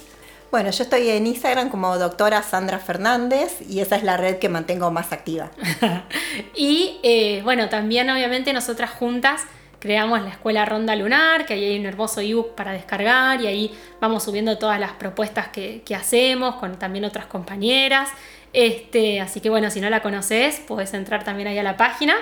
Bueno, 0.50 0.70
yo 0.70 0.84
estoy 0.84 1.10
en 1.10 1.26
Instagram 1.26 1.68
como 1.68 1.98
doctora 1.98 2.42
Sandra 2.42 2.78
Fernández 2.78 3.60
y 3.68 3.80
esa 3.80 3.96
es 3.96 4.04
la 4.04 4.16
red 4.16 4.38
que 4.38 4.48
mantengo 4.48 4.90
más 4.90 5.12
activa. 5.12 5.50
y 6.54 6.98
eh, 7.02 7.40
bueno, 7.42 7.68
también 7.68 8.08
obviamente 8.10 8.52
nosotras 8.52 8.90
juntas 8.90 9.42
creamos 9.80 10.22
la 10.22 10.30
escuela 10.30 10.64
Ronda 10.64 10.94
Lunar, 10.94 11.46
que 11.46 11.54
ahí 11.54 11.64
hay 11.64 11.78
un 11.78 11.86
hermoso 11.86 12.20
ebook 12.20 12.54
para 12.54 12.72
descargar 12.72 13.40
y 13.40 13.48
ahí 13.48 13.78
vamos 14.00 14.22
subiendo 14.22 14.56
todas 14.56 14.78
las 14.78 14.92
propuestas 14.92 15.48
que, 15.48 15.82
hacemos 15.96 16.54
con 16.56 16.78
también 16.78 17.04
otras 17.04 17.26
compañeras. 17.26 18.08
Este, 18.52 19.20
así 19.20 19.40
que 19.40 19.50
bueno, 19.50 19.70
si 19.70 19.80
no 19.80 19.90
la 19.90 20.00
conoces, 20.00 20.62
puedes 20.66 20.94
entrar 20.94 21.24
también 21.24 21.48
ahí 21.48 21.58
a 21.58 21.62
la 21.62 21.76
página. 21.76 22.14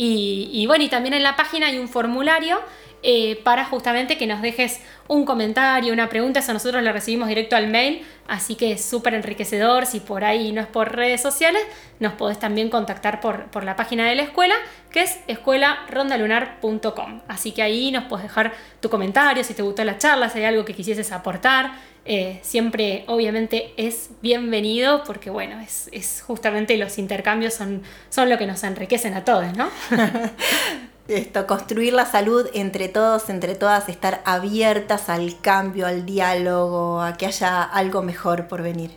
Y, 0.00 0.64
bueno, 0.68 0.84
y 0.84 0.88
también 0.88 1.12
en 1.14 1.24
la 1.24 1.34
página 1.34 1.66
hay 1.66 1.78
un 1.78 1.88
formulario 1.88 2.60
eh, 3.02 3.40
para 3.42 3.64
justamente 3.64 4.16
que 4.16 4.28
nos 4.28 4.40
dejes 4.42 4.80
un 5.08 5.24
comentario, 5.24 5.92
una 5.92 6.08
pregunta, 6.08 6.38
eso 6.38 6.52
nosotros 6.52 6.84
lo 6.84 6.92
recibimos 6.92 7.26
directo 7.26 7.56
al 7.56 7.66
mail, 7.66 8.06
así 8.28 8.54
que 8.54 8.72
es 8.72 8.84
súper 8.84 9.14
enriquecedor, 9.14 9.86
si 9.86 9.98
por 9.98 10.24
ahí 10.24 10.52
no 10.52 10.60
es 10.60 10.68
por 10.68 10.94
redes 10.94 11.20
sociales, 11.20 11.62
nos 11.98 12.12
podés 12.12 12.38
también 12.38 12.70
contactar 12.70 13.20
por, 13.20 13.46
por 13.46 13.64
la 13.64 13.74
página 13.74 14.08
de 14.08 14.14
la 14.14 14.22
escuela, 14.22 14.54
que 14.92 15.02
es 15.02 15.18
escuelarondalunar.com, 15.26 17.22
así 17.26 17.50
que 17.50 17.62
ahí 17.62 17.90
nos 17.90 18.04
puedes 18.04 18.24
dejar 18.24 18.52
tu 18.80 18.90
comentario, 18.90 19.42
si 19.42 19.54
te 19.54 19.62
gustó 19.62 19.82
la 19.84 19.98
charla, 19.98 20.28
si 20.28 20.38
hay 20.38 20.44
algo 20.44 20.64
que 20.64 20.74
quisieses 20.74 21.10
aportar, 21.10 21.72
eh, 22.10 22.40
siempre 22.40 23.04
obviamente 23.06 23.74
es 23.76 24.08
bienvenido 24.22 25.04
porque 25.04 25.28
bueno, 25.28 25.60
es, 25.60 25.90
es, 25.92 26.22
justamente 26.26 26.74
los 26.78 26.96
intercambios 26.96 27.52
son, 27.52 27.82
son 28.08 28.30
lo 28.30 28.38
que 28.38 28.46
nos 28.46 28.64
enriquecen 28.64 29.12
a 29.12 29.26
todos, 29.26 29.54
¿no? 29.54 29.68
esto, 31.08 31.46
construir 31.46 31.92
la 31.92 32.06
salud 32.06 32.48
entre 32.54 32.88
todos, 32.88 33.28
entre 33.28 33.54
todas, 33.56 33.90
estar 33.90 34.22
abiertas 34.24 35.10
al 35.10 35.38
cambio, 35.42 35.86
al 35.86 36.06
diálogo, 36.06 37.02
a 37.02 37.18
que 37.18 37.26
haya 37.26 37.62
algo 37.62 38.00
mejor 38.00 38.48
por 38.48 38.62
venir. 38.62 38.92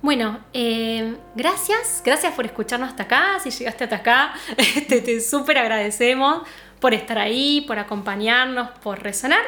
Bueno, 0.00 0.38
eh, 0.52 1.16
gracias, 1.34 2.02
gracias 2.04 2.34
por 2.34 2.46
escucharnos 2.46 2.90
hasta 2.90 3.02
acá, 3.02 3.40
si 3.42 3.50
llegaste 3.50 3.82
hasta 3.82 3.96
acá, 3.96 4.32
te, 4.88 5.00
te 5.00 5.20
súper 5.20 5.58
agradecemos 5.58 6.46
por 6.78 6.94
estar 6.94 7.18
ahí, 7.18 7.64
por 7.66 7.80
acompañarnos, 7.80 8.70
por 8.78 9.02
resonar. 9.02 9.42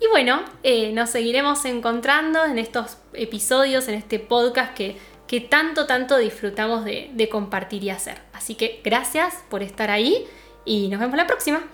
Y 0.00 0.06
bueno, 0.08 0.44
eh, 0.62 0.92
nos 0.92 1.10
seguiremos 1.10 1.64
encontrando 1.64 2.44
en 2.44 2.58
estos 2.58 2.98
episodios, 3.14 3.88
en 3.88 3.94
este 3.94 4.18
podcast 4.18 4.74
que, 4.74 4.98
que 5.26 5.40
tanto, 5.40 5.86
tanto 5.86 6.18
disfrutamos 6.18 6.84
de, 6.84 7.10
de 7.14 7.28
compartir 7.28 7.82
y 7.82 7.90
hacer. 7.90 8.20
Así 8.32 8.54
que 8.54 8.80
gracias 8.84 9.42
por 9.48 9.62
estar 9.62 9.90
ahí 9.90 10.26
y 10.64 10.88
nos 10.88 11.00
vemos 11.00 11.16
la 11.16 11.26
próxima. 11.26 11.64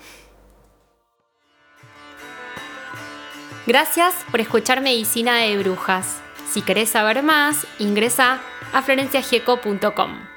Gracias 3.67 4.15
por 4.31 4.41
escuchar 4.41 4.81
Medicina 4.81 5.37
de 5.37 5.57
Brujas. 5.59 6.21
Si 6.51 6.63
querés 6.63 6.91
saber 6.91 7.23
más, 7.23 7.67
ingresa 7.79 8.41
a 8.73 8.83
florenciagieco.com. 8.83 10.32